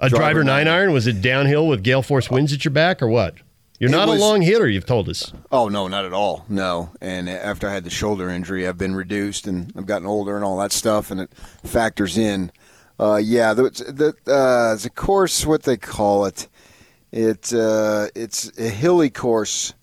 A 0.00 0.08
driver, 0.08 0.22
Driver 0.22 0.44
nine 0.44 0.64
nine. 0.66 0.74
iron? 0.74 0.92
Was 0.92 1.06
it 1.06 1.20
downhill 1.22 1.66
with 1.68 1.82
gale 1.82 2.02
force 2.02 2.30
winds 2.30 2.52
at 2.52 2.64
your 2.64 2.72
back 2.72 3.02
or 3.02 3.08
what? 3.08 3.34
You're 3.80 3.90
not 3.90 4.08
was- 4.08 4.20
a 4.20 4.24
long 4.24 4.42
hitter, 4.42 4.68
you've 4.68 4.86
told 4.86 5.08
us. 5.08 5.32
Oh 5.50 5.68
no, 5.68 5.88
not 5.88 6.04
at 6.04 6.12
all. 6.12 6.44
No. 6.48 6.90
And 7.00 7.28
after 7.28 7.68
I 7.68 7.72
had 7.74 7.84
the 7.84 7.90
shoulder 7.90 8.30
injury, 8.30 8.66
I've 8.66 8.78
been 8.78 8.94
reduced 8.94 9.46
and 9.46 9.72
I've 9.76 9.86
gotten 9.86 10.06
older 10.06 10.36
and 10.36 10.44
all 10.44 10.56
that 10.58 10.72
stuff, 10.72 11.10
and 11.10 11.20
it 11.20 11.30
factors 11.64 12.16
in. 12.16 12.50
Uh, 12.98 13.16
yeah, 13.22 13.54
the 13.54 13.62
the 13.64 14.32
uh, 14.32 14.76
the 14.76 14.90
course, 14.90 15.44
what 15.44 15.64
they 15.64 15.76
call 15.76 16.26
it, 16.26 16.48
it 17.10 17.52
uh, 17.52 18.06
it's 18.14 18.56
a 18.58 18.68
hilly 18.68 19.10
course. 19.10 19.74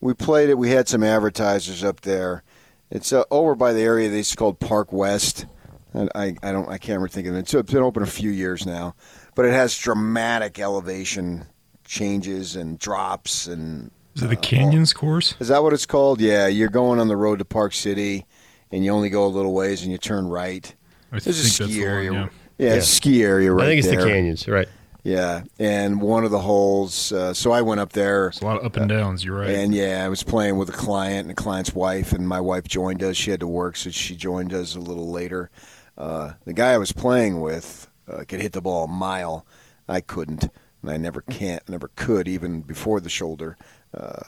We 0.00 0.14
played 0.14 0.50
it. 0.50 0.58
We 0.58 0.70
had 0.70 0.88
some 0.88 1.02
advertisers 1.02 1.84
up 1.84 2.02
there. 2.02 2.42
It's 2.90 3.12
uh, 3.12 3.24
over 3.30 3.54
by 3.54 3.72
the 3.72 3.80
area 3.80 4.08
they 4.08 4.18
used 4.18 4.36
called 4.36 4.60
Park 4.60 4.92
West. 4.92 5.46
And 5.92 6.10
I, 6.14 6.34
I 6.42 6.52
don't 6.52 6.68
I 6.68 6.78
can't 6.78 6.88
remember 6.96 7.08
thinking 7.08 7.32
of 7.34 7.38
it. 7.38 7.48
So 7.48 7.58
it's 7.58 7.72
been 7.72 7.82
open 7.82 8.02
a 8.02 8.06
few 8.06 8.30
years 8.30 8.66
now, 8.66 8.94
but 9.34 9.44
it 9.44 9.52
has 9.52 9.78
dramatic 9.78 10.58
elevation 10.58 11.46
changes 11.84 12.56
and 12.56 12.78
drops 12.78 13.46
and 13.46 13.90
Is 14.14 14.22
it 14.22 14.28
the 14.28 14.36
Canyons 14.36 14.92
course? 14.92 15.34
is 15.38 15.48
that 15.48 15.62
what 15.62 15.72
it's 15.72 15.86
called? 15.86 16.20
Yeah, 16.20 16.46
you're 16.48 16.68
going 16.70 16.98
on 16.98 17.08
the 17.08 17.16
road 17.16 17.38
to 17.38 17.44
Park 17.44 17.74
City, 17.74 18.26
and 18.72 18.84
you 18.84 18.90
only 18.90 19.10
go 19.10 19.24
a 19.24 19.28
little 19.28 19.52
ways, 19.52 19.82
and 19.82 19.92
you 19.92 19.98
turn 19.98 20.26
right. 20.26 20.74
I 21.12 21.20
There's 21.20 21.38
a 21.38 21.44
ski 21.44 21.66
the 21.66 21.80
one, 21.80 21.88
area. 21.88 22.30
Yeah. 22.58 22.74
yeah, 22.74 22.80
ski 22.80 23.22
area 23.22 23.52
right 23.52 23.64
I 23.64 23.68
think 23.68 23.78
it's 23.80 23.88
there. 23.88 24.02
the 24.02 24.10
canyons, 24.10 24.48
right? 24.48 24.68
Yeah, 25.04 25.42
and 25.58 26.00
one 26.00 26.24
of 26.24 26.30
the 26.30 26.38
holes. 26.38 27.12
Uh, 27.12 27.34
so 27.34 27.52
I 27.52 27.60
went 27.60 27.80
up 27.80 27.92
there. 27.92 28.28
It's 28.28 28.40
a 28.40 28.44
lot 28.44 28.58
of 28.58 28.64
up 28.64 28.76
and 28.78 28.88
downs. 28.88 29.22
You're 29.22 29.38
right. 29.38 29.50
And 29.50 29.74
yeah, 29.74 30.02
I 30.02 30.08
was 30.08 30.22
playing 30.22 30.56
with 30.56 30.70
a 30.70 30.72
client 30.72 31.28
and 31.28 31.30
a 31.30 31.34
client's 31.34 31.74
wife, 31.74 32.12
and 32.12 32.26
my 32.26 32.40
wife 32.40 32.66
joined 32.66 33.02
us. 33.02 33.16
She 33.16 33.30
had 33.30 33.40
to 33.40 33.46
work, 33.46 33.76
so 33.76 33.90
she 33.90 34.16
joined 34.16 34.54
us 34.54 34.74
a 34.74 34.80
little 34.80 35.10
later. 35.10 35.50
Uh, 35.98 36.32
the 36.46 36.54
guy 36.54 36.72
I 36.72 36.78
was 36.78 36.90
playing 36.90 37.42
with 37.42 37.90
uh, 38.08 38.24
could 38.26 38.40
hit 38.40 38.52
the 38.52 38.62
ball 38.62 38.84
a 38.84 38.88
mile. 38.88 39.46
I 39.86 40.00
couldn't, 40.00 40.48
and 40.80 40.90
I 40.90 40.96
never 40.96 41.20
can't, 41.20 41.68
never 41.68 41.90
could, 41.96 42.26
even 42.26 42.62
before 42.62 43.00
the 43.00 43.10
shoulder. 43.10 43.58
Uh, 43.92 44.22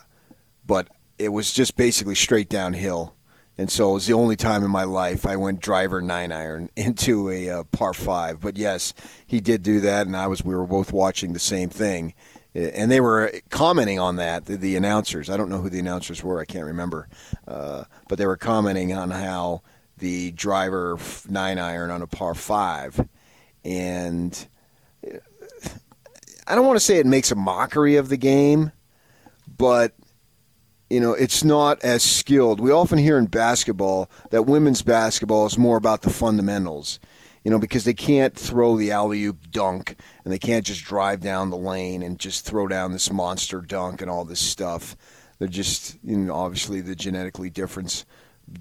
but 0.66 0.88
it 1.18 1.30
was 1.30 1.54
just 1.54 1.76
basically 1.76 2.14
straight 2.14 2.50
downhill. 2.50 3.15
And 3.58 3.70
so 3.70 3.90
it 3.90 3.94
was 3.94 4.06
the 4.06 4.12
only 4.12 4.36
time 4.36 4.62
in 4.64 4.70
my 4.70 4.84
life 4.84 5.26
I 5.26 5.36
went 5.36 5.60
driver 5.60 6.02
nine 6.02 6.30
iron 6.30 6.68
into 6.76 7.30
a 7.30 7.48
uh, 7.50 7.64
par 7.64 7.94
five. 7.94 8.40
But 8.40 8.56
yes, 8.56 8.92
he 9.26 9.40
did 9.40 9.62
do 9.62 9.80
that, 9.80 10.06
and 10.06 10.16
I 10.16 10.26
was. 10.26 10.44
We 10.44 10.54
were 10.54 10.66
both 10.66 10.92
watching 10.92 11.32
the 11.32 11.38
same 11.38 11.70
thing, 11.70 12.14
Uh, 12.54 12.58
and 12.74 12.90
they 12.90 13.00
were 13.00 13.32
commenting 13.50 13.98
on 13.98 14.16
that. 14.16 14.44
The, 14.44 14.56
the 14.56 14.76
announcers. 14.76 15.30
I 15.30 15.36
don't 15.36 15.48
know 15.48 15.60
who 15.60 15.70
the 15.70 15.78
announcers 15.78 16.22
were. 16.22 16.40
I 16.40 16.44
can't 16.44 16.66
remember, 16.66 17.08
uh, 17.48 17.84
but 18.08 18.18
they 18.18 18.26
were 18.26 18.36
commenting 18.36 18.92
on 18.92 19.10
how 19.10 19.62
the 19.98 20.32
driver 20.32 20.98
nine 21.28 21.58
iron 21.58 21.90
on 21.90 22.02
a 22.02 22.06
par 22.06 22.34
five, 22.34 23.00
and 23.64 24.48
uh, 25.06 25.18
I 26.46 26.54
don't 26.54 26.66
want 26.66 26.78
to 26.78 26.84
say 26.84 26.98
it 26.98 27.06
makes 27.06 27.30
a 27.32 27.34
mockery 27.36 27.96
of 27.96 28.10
the 28.10 28.18
game, 28.18 28.70
but 29.56 29.94
you 30.88 31.00
know, 31.00 31.12
it's 31.12 31.42
not 31.42 31.82
as 31.82 32.02
skilled. 32.02 32.60
We 32.60 32.70
often 32.70 32.98
hear 32.98 33.18
in 33.18 33.26
basketball 33.26 34.08
that 34.30 34.44
women's 34.44 34.82
basketball 34.82 35.46
is 35.46 35.58
more 35.58 35.76
about 35.76 36.02
the 36.02 36.10
fundamentals, 36.10 37.00
you 37.44 37.50
know, 37.50 37.58
because 37.58 37.84
they 37.84 37.94
can't 37.94 38.34
throw 38.34 38.76
the 38.76 38.92
alley 38.92 39.24
oop 39.24 39.50
dunk 39.50 39.96
and 40.24 40.32
they 40.32 40.38
can't 40.38 40.64
just 40.64 40.84
drive 40.84 41.20
down 41.20 41.50
the 41.50 41.56
lane 41.56 42.02
and 42.02 42.18
just 42.18 42.44
throw 42.44 42.68
down 42.68 42.92
this 42.92 43.12
monster 43.12 43.60
dunk 43.60 44.00
and 44.00 44.10
all 44.10 44.24
this 44.24 44.40
stuff. 44.40 44.96
They're 45.38 45.48
just, 45.48 45.98
you 46.04 46.16
know, 46.16 46.34
obviously 46.34 46.80
the 46.80 46.94
genetically 46.94 47.50
difference 47.50 48.04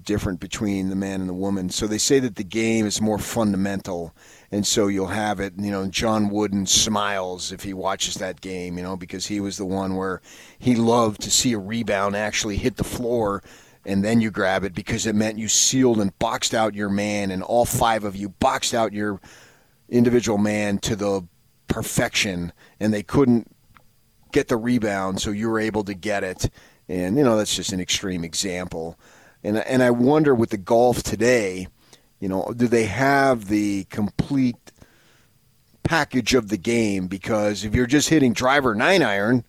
different 0.02 0.40
between 0.40 0.88
the 0.88 0.96
man 0.96 1.20
and 1.20 1.28
the 1.28 1.34
woman. 1.34 1.70
So 1.70 1.86
they 1.86 1.98
say 1.98 2.18
that 2.18 2.36
the 2.36 2.44
game 2.44 2.86
is 2.86 3.00
more 3.00 3.18
fundamental, 3.18 4.14
and 4.50 4.66
so 4.66 4.86
you'll 4.86 5.08
have 5.08 5.40
it. 5.40 5.54
You 5.58 5.70
know, 5.70 5.86
John 5.88 6.28
Wooden 6.30 6.66
smiles 6.66 7.52
if 7.52 7.62
he 7.62 7.72
watches 7.72 8.14
that 8.16 8.40
game, 8.40 8.76
you 8.76 8.82
know, 8.82 8.96
because 8.96 9.26
he 9.26 9.40
was 9.40 9.56
the 9.56 9.64
one 9.64 9.96
where 9.96 10.20
he 10.58 10.76
loved 10.76 11.20
to 11.22 11.30
see 11.30 11.52
a 11.52 11.58
rebound 11.58 12.16
actually 12.16 12.56
hit 12.56 12.76
the 12.76 12.84
floor. 12.84 13.42
And 13.84 14.04
then 14.04 14.20
you 14.20 14.30
grab 14.30 14.64
it 14.64 14.74
because 14.74 15.06
it 15.06 15.14
meant 15.14 15.38
you 15.38 15.48
sealed 15.48 16.00
and 16.00 16.16
boxed 16.18 16.54
out 16.54 16.74
your 16.74 16.88
man, 16.88 17.30
and 17.30 17.42
all 17.42 17.64
five 17.64 18.02
of 18.02 18.16
you 18.16 18.30
boxed 18.30 18.74
out 18.74 18.92
your 18.92 19.20
individual 19.88 20.38
man 20.38 20.78
to 20.78 20.96
the 20.96 21.26
perfection, 21.68 22.52
and 22.80 22.92
they 22.92 23.04
couldn't 23.04 23.48
get 24.32 24.48
the 24.48 24.56
rebound, 24.56 25.20
so 25.20 25.30
you 25.30 25.48
were 25.48 25.60
able 25.60 25.84
to 25.84 25.94
get 25.94 26.24
it. 26.24 26.50
And 26.88 27.16
you 27.16 27.24
know 27.24 27.36
that's 27.36 27.54
just 27.54 27.72
an 27.72 27.80
extreme 27.80 28.24
example. 28.24 28.98
And 29.44 29.58
and 29.58 29.82
I 29.82 29.90
wonder 29.90 30.34
with 30.34 30.50
the 30.50 30.56
golf 30.56 31.02
today, 31.02 31.68
you 32.20 32.28
know, 32.28 32.52
do 32.56 32.66
they 32.66 32.84
have 32.84 33.48
the 33.48 33.84
complete 33.84 34.72
package 35.82 36.34
of 36.34 36.48
the 36.48 36.56
game? 36.56 37.06
Because 37.06 37.64
if 37.64 37.74
you're 37.74 37.86
just 37.86 38.08
hitting 38.08 38.32
driver 38.32 38.74
nine 38.74 39.02
iron, 39.02 39.44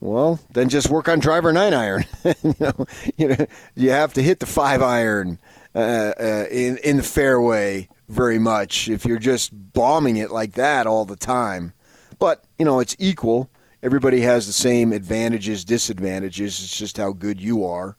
well, 0.00 0.38
then 0.52 0.68
just 0.68 0.90
work 0.90 1.08
on 1.08 1.18
driver 1.18 1.52
nine 1.52 1.72
iron. 1.72 2.04
you 2.42 2.54
know, 2.60 2.86
you 3.16 3.28
know, 3.28 3.46
you 3.74 3.90
have 3.90 4.12
to 4.14 4.22
hit 4.22 4.40
the 4.40 4.46
five 4.46 4.82
iron 4.82 5.38
uh, 5.74 6.12
uh, 6.20 6.46
in 6.50 6.76
in 6.78 6.98
the 6.98 7.02
fairway 7.02 7.88
very 8.08 8.38
much 8.38 8.88
if 8.88 9.06
you're 9.06 9.18
just 9.18 9.50
bombing 9.72 10.18
it 10.18 10.30
like 10.30 10.52
that 10.52 10.86
all 10.86 11.04
the 11.04 11.16
time. 11.16 11.72
But 12.18 12.44
you 12.58 12.64
know, 12.64 12.80
it's 12.80 12.96
equal. 12.98 13.50
Everybody 13.82 14.20
has 14.20 14.46
the 14.46 14.52
same 14.52 14.92
advantages, 14.92 15.64
disadvantages. 15.64 16.62
It's 16.62 16.76
just 16.76 16.96
how 16.96 17.12
good 17.12 17.40
you 17.40 17.66
are. 17.66 17.96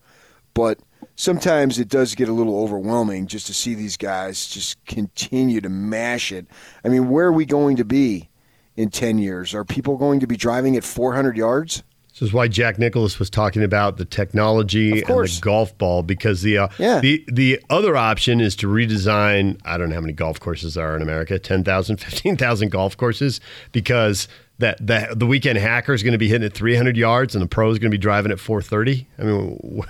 But 0.53 0.79
sometimes 1.15 1.79
it 1.79 1.87
does 1.89 2.15
get 2.15 2.29
a 2.29 2.33
little 2.33 2.59
overwhelming 2.59 3.27
just 3.27 3.47
to 3.47 3.53
see 3.53 3.73
these 3.75 3.97
guys 3.97 4.47
just 4.47 4.83
continue 4.85 5.61
to 5.61 5.69
mash 5.69 6.31
it. 6.31 6.47
I 6.83 6.89
mean, 6.89 7.09
where 7.09 7.27
are 7.27 7.31
we 7.33 7.45
going 7.45 7.75
to 7.77 7.85
be 7.85 8.29
in 8.75 8.89
10 8.89 9.17
years? 9.19 9.53
Are 9.53 9.63
people 9.65 9.97
going 9.97 10.19
to 10.19 10.27
be 10.27 10.37
driving 10.37 10.75
at 10.75 10.83
400 10.83 11.37
yards? 11.37 11.83
This 12.11 12.21
is 12.21 12.31
why 12.33 12.47
Jack 12.47 12.79
Nicklaus 12.79 13.19
was 13.19 13.29
talking 13.29 13.61
about 13.61 13.97
the 13.97 14.05
technology 14.05 15.01
and 15.01 15.01
the 15.01 15.39
golf 15.41 15.77
ball 15.77 16.01
because 16.01 16.43
the 16.43 16.57
uh, 16.59 16.67
Yeah. 16.79 17.01
the 17.01 17.25
the 17.27 17.59
other 17.69 17.97
option 17.97 18.39
is 18.39 18.55
to 18.57 18.67
redesign. 18.67 19.59
I 19.65 19.77
don't 19.77 19.89
know 19.89 19.95
how 19.95 20.01
many 20.01 20.13
golf 20.13 20.39
courses 20.39 20.75
there 20.75 20.87
are 20.93 20.95
in 20.95 21.01
America 21.01 21.37
10,000, 21.37 21.97
15,000 21.99 22.71
golf 22.71 22.95
courses 22.95 23.41
because 23.73 24.29
that 24.59 24.77
that 24.87 25.19
the 25.19 25.25
weekend 25.25 25.57
hacker 25.57 25.93
is 25.93 26.03
going 26.03 26.13
to 26.13 26.17
be 26.17 26.29
hitting 26.29 26.45
at 26.45 26.53
300 26.53 26.95
yards 26.95 27.35
and 27.35 27.41
the 27.43 27.47
pro 27.49 27.69
is 27.71 27.79
going 27.79 27.91
to 27.91 27.97
be 27.97 28.01
driving 28.01 28.31
at 28.31 28.39
430. 28.39 29.05
I 29.19 29.23
mean, 29.23 29.83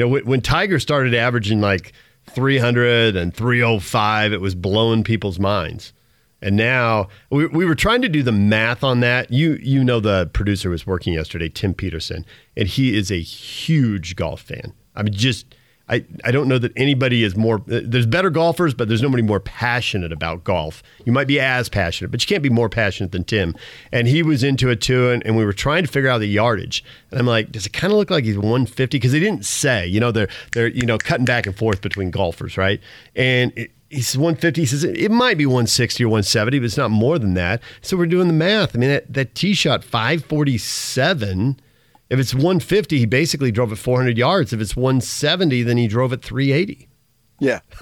you 0.00 0.06
know, 0.06 0.12
when, 0.12 0.24
when 0.24 0.40
Tiger 0.40 0.78
started 0.78 1.14
averaging 1.14 1.60
like 1.60 1.92
300 2.30 3.16
and 3.16 3.34
305, 3.34 4.32
it 4.32 4.40
was 4.40 4.54
blowing 4.54 5.04
people's 5.04 5.38
minds. 5.38 5.92
And 6.40 6.56
now 6.56 7.08
we, 7.28 7.44
we 7.48 7.66
were 7.66 7.74
trying 7.74 8.00
to 8.00 8.08
do 8.08 8.22
the 8.22 8.32
math 8.32 8.82
on 8.82 9.00
that. 9.00 9.30
You 9.30 9.58
you 9.60 9.84
know 9.84 10.00
the 10.00 10.30
producer 10.32 10.70
was 10.70 10.86
working 10.86 11.12
yesterday, 11.12 11.50
Tim 11.50 11.74
Peterson, 11.74 12.24
and 12.56 12.66
he 12.66 12.96
is 12.96 13.12
a 13.12 13.20
huge 13.20 14.16
golf 14.16 14.40
fan. 14.40 14.72
I 14.96 15.02
mean, 15.02 15.12
just 15.12 15.54
I, 15.90 16.04
I 16.24 16.30
don't 16.30 16.46
know 16.46 16.58
that 16.58 16.72
anybody 16.76 17.24
is 17.24 17.36
more. 17.36 17.60
There's 17.66 18.06
better 18.06 18.30
golfers, 18.30 18.74
but 18.74 18.86
there's 18.86 19.02
nobody 19.02 19.24
more 19.24 19.40
passionate 19.40 20.12
about 20.12 20.44
golf. 20.44 20.84
You 21.04 21.12
might 21.12 21.26
be 21.26 21.40
as 21.40 21.68
passionate, 21.68 22.12
but 22.12 22.22
you 22.22 22.28
can't 22.28 22.44
be 22.44 22.48
more 22.48 22.68
passionate 22.68 23.10
than 23.10 23.24
Tim. 23.24 23.56
And 23.90 24.06
he 24.06 24.22
was 24.22 24.44
into 24.44 24.70
it 24.70 24.80
too, 24.80 25.10
and, 25.10 25.24
and 25.26 25.36
we 25.36 25.44
were 25.44 25.52
trying 25.52 25.84
to 25.84 25.90
figure 25.90 26.08
out 26.08 26.18
the 26.18 26.28
yardage. 26.28 26.84
And 27.10 27.18
I'm 27.18 27.26
like, 27.26 27.50
does 27.50 27.66
it 27.66 27.72
kind 27.72 27.92
of 27.92 27.98
look 27.98 28.08
like 28.08 28.22
he's 28.22 28.36
150? 28.36 28.96
Because 28.96 29.10
they 29.10 29.18
didn't 29.18 29.44
say. 29.44 29.84
You 29.84 29.98
know, 29.98 30.12
they're 30.12 30.28
they're 30.52 30.68
you 30.68 30.86
know 30.86 30.96
cutting 30.96 31.24
back 31.24 31.46
and 31.46 31.56
forth 31.56 31.80
between 31.80 32.12
golfers, 32.12 32.56
right? 32.56 32.80
And 33.16 33.52
it, 33.56 33.72
he 33.88 34.00
says 34.00 34.16
150. 34.16 34.60
He 34.60 34.66
says 34.66 34.84
it, 34.84 35.10
might 35.10 35.36
be 35.36 35.46
160 35.46 36.04
or 36.04 36.08
170, 36.08 36.60
but 36.60 36.64
it's 36.64 36.76
not 36.76 36.92
more 36.92 37.18
than 37.18 37.34
that. 37.34 37.60
So 37.82 37.96
we're 37.96 38.06
doing 38.06 38.28
the 38.28 38.34
math. 38.34 38.76
I 38.76 38.78
mean, 38.78 38.90
that, 38.90 39.12
that 39.12 39.34
tee 39.34 39.54
shot 39.54 39.82
547. 39.82 41.60
If 42.10 42.18
it's 42.18 42.34
150, 42.34 42.98
he 42.98 43.06
basically 43.06 43.52
drove 43.52 43.72
it 43.72 43.76
400 43.76 44.18
yards. 44.18 44.52
If 44.52 44.60
it's 44.60 44.76
170, 44.76 45.62
then 45.62 45.76
he 45.76 45.86
drove 45.86 46.12
it 46.12 46.22
380. 46.22 46.88
Yeah, 47.38 47.60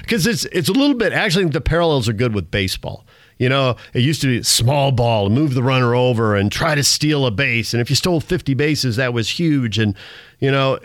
because 0.00 0.26
it's 0.26 0.44
it's 0.46 0.68
a 0.68 0.72
little 0.72 0.96
bit. 0.96 1.12
Actually, 1.12 1.44
the 1.44 1.60
parallels 1.60 2.08
are 2.08 2.12
good 2.12 2.34
with 2.34 2.50
baseball. 2.50 3.06
You 3.38 3.48
know, 3.48 3.76
it 3.94 4.00
used 4.00 4.20
to 4.22 4.26
be 4.26 4.42
small 4.42 4.90
ball, 4.90 5.30
move 5.30 5.54
the 5.54 5.62
runner 5.62 5.94
over 5.94 6.34
and 6.34 6.50
try 6.50 6.74
to 6.74 6.82
steal 6.82 7.24
a 7.24 7.30
base. 7.30 7.72
And 7.72 7.80
if 7.80 7.88
you 7.88 7.94
stole 7.94 8.20
50 8.20 8.54
bases, 8.54 8.96
that 8.96 9.12
was 9.12 9.28
huge. 9.28 9.78
And, 9.78 9.94
you 10.40 10.50
know, 10.50 10.80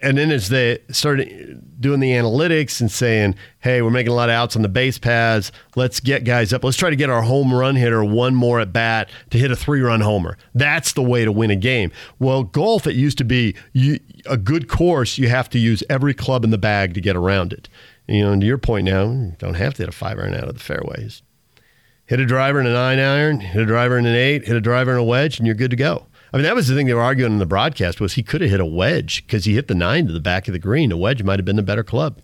and 0.00 0.16
then 0.16 0.30
as 0.30 0.48
they 0.48 0.78
started 0.90 1.80
doing 1.80 2.00
the 2.00 2.12
analytics 2.12 2.80
and 2.80 2.90
saying, 2.90 3.34
hey, 3.60 3.82
we're 3.82 3.90
making 3.90 4.12
a 4.12 4.14
lot 4.14 4.28
of 4.28 4.34
outs 4.34 4.54
on 4.54 4.62
the 4.62 4.68
base 4.68 4.98
paths, 4.98 5.50
let's 5.74 5.98
get 6.00 6.24
guys 6.24 6.52
up. 6.52 6.62
Let's 6.62 6.76
try 6.76 6.90
to 6.90 6.96
get 6.96 7.10
our 7.10 7.22
home 7.22 7.52
run 7.52 7.74
hitter 7.74 8.04
one 8.04 8.34
more 8.34 8.60
at 8.60 8.72
bat 8.72 9.10
to 9.30 9.38
hit 9.38 9.50
a 9.50 9.56
three 9.56 9.80
run 9.80 10.00
homer. 10.00 10.36
That's 10.54 10.92
the 10.92 11.02
way 11.02 11.24
to 11.24 11.32
win 11.32 11.50
a 11.50 11.56
game. 11.56 11.90
Well, 12.18 12.44
golf, 12.44 12.86
it 12.86 12.94
used 12.94 13.18
to 13.18 13.24
be 13.24 13.56
you, 13.72 13.98
a 14.26 14.36
good 14.36 14.68
course, 14.68 15.18
you 15.18 15.28
have 15.28 15.48
to 15.50 15.58
use 15.58 15.82
every 15.90 16.14
club 16.14 16.44
in 16.44 16.50
the 16.50 16.58
bag 16.58 16.94
to 16.94 17.00
get 17.00 17.16
around 17.16 17.52
it. 17.52 17.68
You 18.06 18.24
know, 18.24 18.32
and 18.32 18.40
to 18.40 18.46
your 18.46 18.58
point 18.58 18.86
now, 18.86 19.10
you 19.10 19.36
don't 19.38 19.54
have 19.54 19.74
to 19.74 19.82
hit 19.82 19.88
a 19.88 19.92
five 19.92 20.18
iron 20.18 20.34
out 20.34 20.48
of 20.48 20.54
the 20.54 20.60
fairways. 20.60 21.22
Hit 22.06 22.20
a 22.20 22.24
driver 22.24 22.58
in 22.58 22.66
a 22.66 22.72
nine 22.72 22.98
iron, 22.98 23.40
hit 23.40 23.60
a 23.60 23.66
driver 23.66 23.98
in 23.98 24.06
an 24.06 24.16
eight, 24.16 24.46
hit 24.46 24.56
a 24.56 24.62
driver 24.62 24.92
in 24.92 24.96
a 24.96 25.04
wedge, 25.04 25.38
and 25.38 25.46
you're 25.46 25.54
good 25.54 25.70
to 25.70 25.76
go. 25.76 26.06
I 26.32 26.36
mean, 26.36 26.44
that 26.44 26.54
was 26.54 26.68
the 26.68 26.74
thing 26.74 26.86
they 26.86 26.94
were 26.94 27.02
arguing 27.02 27.32
in 27.32 27.38
the 27.38 27.46
broadcast 27.46 28.00
was 28.00 28.14
he 28.14 28.22
could 28.22 28.40
have 28.40 28.50
hit 28.50 28.60
a 28.60 28.66
wedge 28.66 29.24
because 29.26 29.44
he 29.44 29.54
hit 29.54 29.68
the 29.68 29.74
nine 29.74 30.06
to 30.06 30.12
the 30.12 30.20
back 30.20 30.46
of 30.46 30.52
the 30.52 30.58
green. 30.58 30.92
A 30.92 30.96
wedge 30.96 31.22
might 31.22 31.38
have 31.38 31.46
been 31.46 31.56
the 31.56 31.62
better 31.62 31.84
club. 31.84 32.20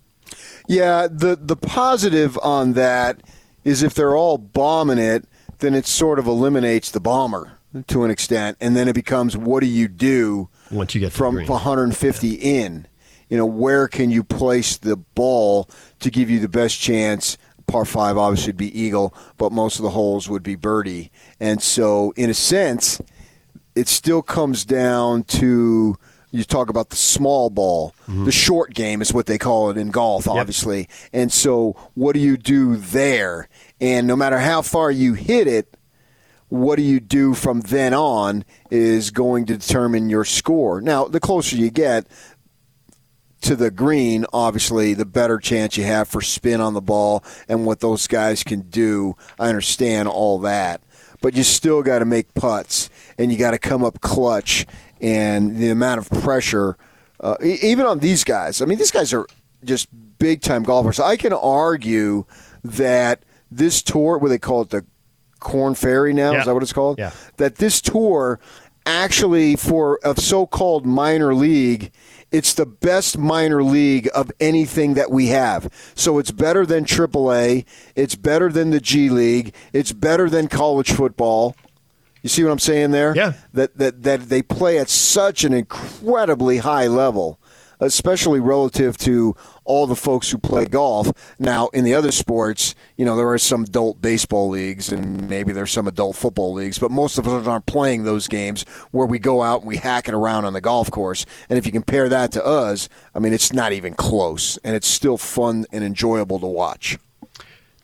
Yeah, 0.66 1.08
the 1.10 1.36
the 1.36 1.56
positive 1.56 2.38
on 2.42 2.72
that 2.74 3.22
is 3.64 3.82
if 3.82 3.94
they're 3.94 4.16
all 4.16 4.38
bombing 4.38 4.98
it, 4.98 5.26
then 5.58 5.74
it 5.74 5.86
sort 5.86 6.18
of 6.18 6.26
eliminates 6.26 6.90
the 6.90 7.00
bomber 7.00 7.58
to 7.88 8.04
an 8.04 8.10
extent, 8.10 8.56
and 8.60 8.76
then 8.76 8.88
it 8.88 8.94
becomes 8.94 9.36
what 9.36 9.60
do 9.60 9.66
you 9.66 9.88
do 9.88 10.48
once 10.70 10.94
you 10.94 11.00
get 11.00 11.12
from 11.12 11.36
150 11.36 12.28
yeah. 12.28 12.36
in? 12.38 12.86
You 13.28 13.38
know, 13.38 13.46
where 13.46 13.88
can 13.88 14.10
you 14.10 14.22
place 14.22 14.76
the 14.76 14.96
ball 14.96 15.68
to 16.00 16.10
give 16.10 16.30
you 16.30 16.40
the 16.40 16.48
best 16.48 16.78
chance? 16.78 17.36
Par 17.66 17.86
five 17.86 18.18
obviously 18.18 18.50
would 18.50 18.58
be 18.58 18.78
eagle, 18.78 19.14
but 19.38 19.50
most 19.50 19.78
of 19.78 19.82
the 19.82 19.90
holes 19.90 20.28
would 20.28 20.42
be 20.42 20.54
birdie, 20.54 21.10
and 21.40 21.62
so 21.62 22.12
in 22.16 22.28
a 22.28 22.34
sense 22.34 23.00
it 23.74 23.88
still 23.88 24.22
comes 24.22 24.64
down 24.64 25.24
to 25.24 25.96
you 26.34 26.42
talk 26.42 26.68
about 26.68 26.90
the 26.90 26.96
small 26.96 27.48
ball. 27.48 27.94
Mm-hmm. 28.08 28.24
The 28.24 28.32
short 28.32 28.74
game 28.74 29.00
is 29.00 29.12
what 29.12 29.26
they 29.26 29.38
call 29.38 29.70
it 29.70 29.76
in 29.76 29.92
golf, 29.92 30.26
obviously. 30.26 30.78
Yep. 30.78 30.88
And 31.12 31.32
so, 31.32 31.76
what 31.94 32.14
do 32.14 32.18
you 32.18 32.36
do 32.36 32.76
there? 32.76 33.48
And 33.80 34.08
no 34.08 34.16
matter 34.16 34.38
how 34.38 34.60
far 34.60 34.90
you 34.90 35.14
hit 35.14 35.46
it, 35.46 35.76
what 36.48 36.76
do 36.76 36.82
you 36.82 36.98
do 36.98 37.34
from 37.34 37.60
then 37.60 37.94
on 37.94 38.44
is 38.68 39.12
going 39.12 39.46
to 39.46 39.56
determine 39.56 40.08
your 40.08 40.24
score. 40.24 40.80
Now, 40.80 41.04
the 41.04 41.20
closer 41.20 41.56
you 41.56 41.70
get 41.70 42.06
to 43.42 43.54
the 43.54 43.70
green, 43.70 44.26
obviously, 44.32 44.92
the 44.92 45.04
better 45.04 45.38
chance 45.38 45.76
you 45.76 45.84
have 45.84 46.08
for 46.08 46.20
spin 46.20 46.60
on 46.60 46.74
the 46.74 46.80
ball 46.80 47.22
and 47.48 47.64
what 47.64 47.78
those 47.78 48.08
guys 48.08 48.42
can 48.42 48.62
do. 48.62 49.16
I 49.38 49.48
understand 49.48 50.08
all 50.08 50.40
that 50.40 50.80
but 51.24 51.34
you 51.34 51.42
still 51.42 51.82
got 51.82 52.00
to 52.00 52.04
make 52.04 52.34
putts 52.34 52.90
and 53.18 53.32
you 53.32 53.38
got 53.38 53.52
to 53.52 53.58
come 53.58 53.84
up 53.84 54.00
clutch. 54.00 54.66
And 55.00 55.56
the 55.56 55.70
amount 55.70 55.98
of 55.98 56.22
pressure, 56.22 56.76
uh, 57.20 57.36
even 57.42 57.86
on 57.86 57.98
these 57.98 58.24
guys, 58.24 58.62
I 58.62 58.64
mean, 58.64 58.78
these 58.78 58.90
guys 58.90 59.12
are 59.12 59.26
just 59.64 59.88
big 60.18 60.40
time 60.40 60.62
golfers. 60.62 61.00
I 61.00 61.16
can 61.16 61.32
argue 61.32 62.24
that 62.62 63.24
this 63.50 63.82
tour, 63.82 64.18
what 64.18 64.28
they 64.28 64.38
call 64.38 64.62
it, 64.62 64.70
the 64.70 64.84
Korn 65.40 65.74
Ferry 65.74 66.14
now, 66.14 66.32
yeah. 66.32 66.40
is 66.40 66.46
that 66.46 66.54
what 66.54 66.62
it's 66.62 66.72
called? 66.72 66.98
Yeah. 66.98 67.12
That 67.36 67.56
this 67.56 67.80
tour 67.80 68.40
actually, 68.86 69.56
for 69.56 69.98
a 70.04 70.18
so 70.20 70.46
called 70.46 70.86
minor 70.86 71.34
league, 71.34 71.92
it's 72.30 72.54
the 72.54 72.66
best 72.66 73.16
minor 73.16 73.62
league 73.62 74.08
of 74.14 74.32
anything 74.40 74.94
that 74.94 75.10
we 75.10 75.28
have. 75.28 75.72
So 75.94 76.18
it's 76.18 76.30
better 76.30 76.66
than 76.66 76.84
AAA. 76.84 77.64
It's 77.94 78.16
better 78.16 78.50
than 78.50 78.70
the 78.70 78.80
G 78.80 79.08
League. 79.08 79.54
It's 79.72 79.92
better 79.92 80.28
than 80.28 80.48
college 80.48 80.92
football. 80.92 81.54
You 82.24 82.30
see 82.30 82.42
what 82.42 82.50
I'm 82.50 82.58
saying 82.58 82.90
there? 82.90 83.14
Yeah. 83.14 83.34
That 83.52 83.76
that 83.76 84.02
that 84.02 84.20
they 84.30 84.40
play 84.42 84.78
at 84.78 84.88
such 84.88 85.44
an 85.44 85.52
incredibly 85.52 86.56
high 86.56 86.88
level 86.88 87.38
especially 87.80 88.40
relative 88.40 88.96
to 88.96 89.34
all 89.64 89.86
the 89.86 89.96
folks 89.96 90.30
who 90.30 90.38
play 90.38 90.64
golf. 90.64 91.10
Now, 91.38 91.68
in 91.68 91.84
the 91.84 91.94
other 91.94 92.12
sports, 92.12 92.74
you 92.96 93.04
know, 93.04 93.16
there 93.16 93.28
are 93.28 93.38
some 93.38 93.64
adult 93.64 94.00
baseball 94.00 94.48
leagues 94.48 94.92
and 94.92 95.28
maybe 95.28 95.52
there's 95.52 95.72
some 95.72 95.88
adult 95.88 96.16
football 96.16 96.52
leagues, 96.52 96.78
but 96.78 96.90
most 96.90 97.18
of 97.18 97.26
us 97.26 97.46
aren't 97.46 97.66
playing 97.66 98.04
those 98.04 98.28
games 98.28 98.64
where 98.90 99.06
we 99.06 99.18
go 99.18 99.42
out 99.42 99.60
and 99.60 99.68
we 99.68 99.76
hack 99.76 100.08
it 100.08 100.14
around 100.14 100.44
on 100.44 100.52
the 100.52 100.60
golf 100.60 100.90
course. 100.90 101.26
And 101.48 101.58
if 101.58 101.66
you 101.66 101.72
compare 101.72 102.08
that 102.08 102.32
to 102.32 102.44
us, 102.44 102.88
I 103.14 103.18
mean, 103.18 103.32
it's 103.32 103.52
not 103.52 103.72
even 103.72 103.94
close, 103.94 104.58
and 104.58 104.74
it's 104.76 104.88
still 104.88 105.18
fun 105.18 105.66
and 105.72 105.84
enjoyable 105.84 106.38
to 106.40 106.46
watch. 106.46 106.98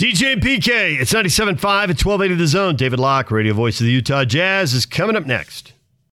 DJ 0.01 0.36
PK, 0.36 0.98
it's 0.98 1.12
97.5 1.12 1.51
at 1.53 2.03
1280 2.03 2.34
The 2.36 2.46
Zone. 2.46 2.74
David 2.74 2.98
Locke, 2.98 3.30
radio 3.30 3.53
voice 3.53 3.80
of 3.80 3.84
the 3.84 3.92
Utah 3.92 4.24
Jazz, 4.24 4.72
is 4.72 4.86
coming 4.86 5.14
up 5.14 5.26
next. 5.26 5.74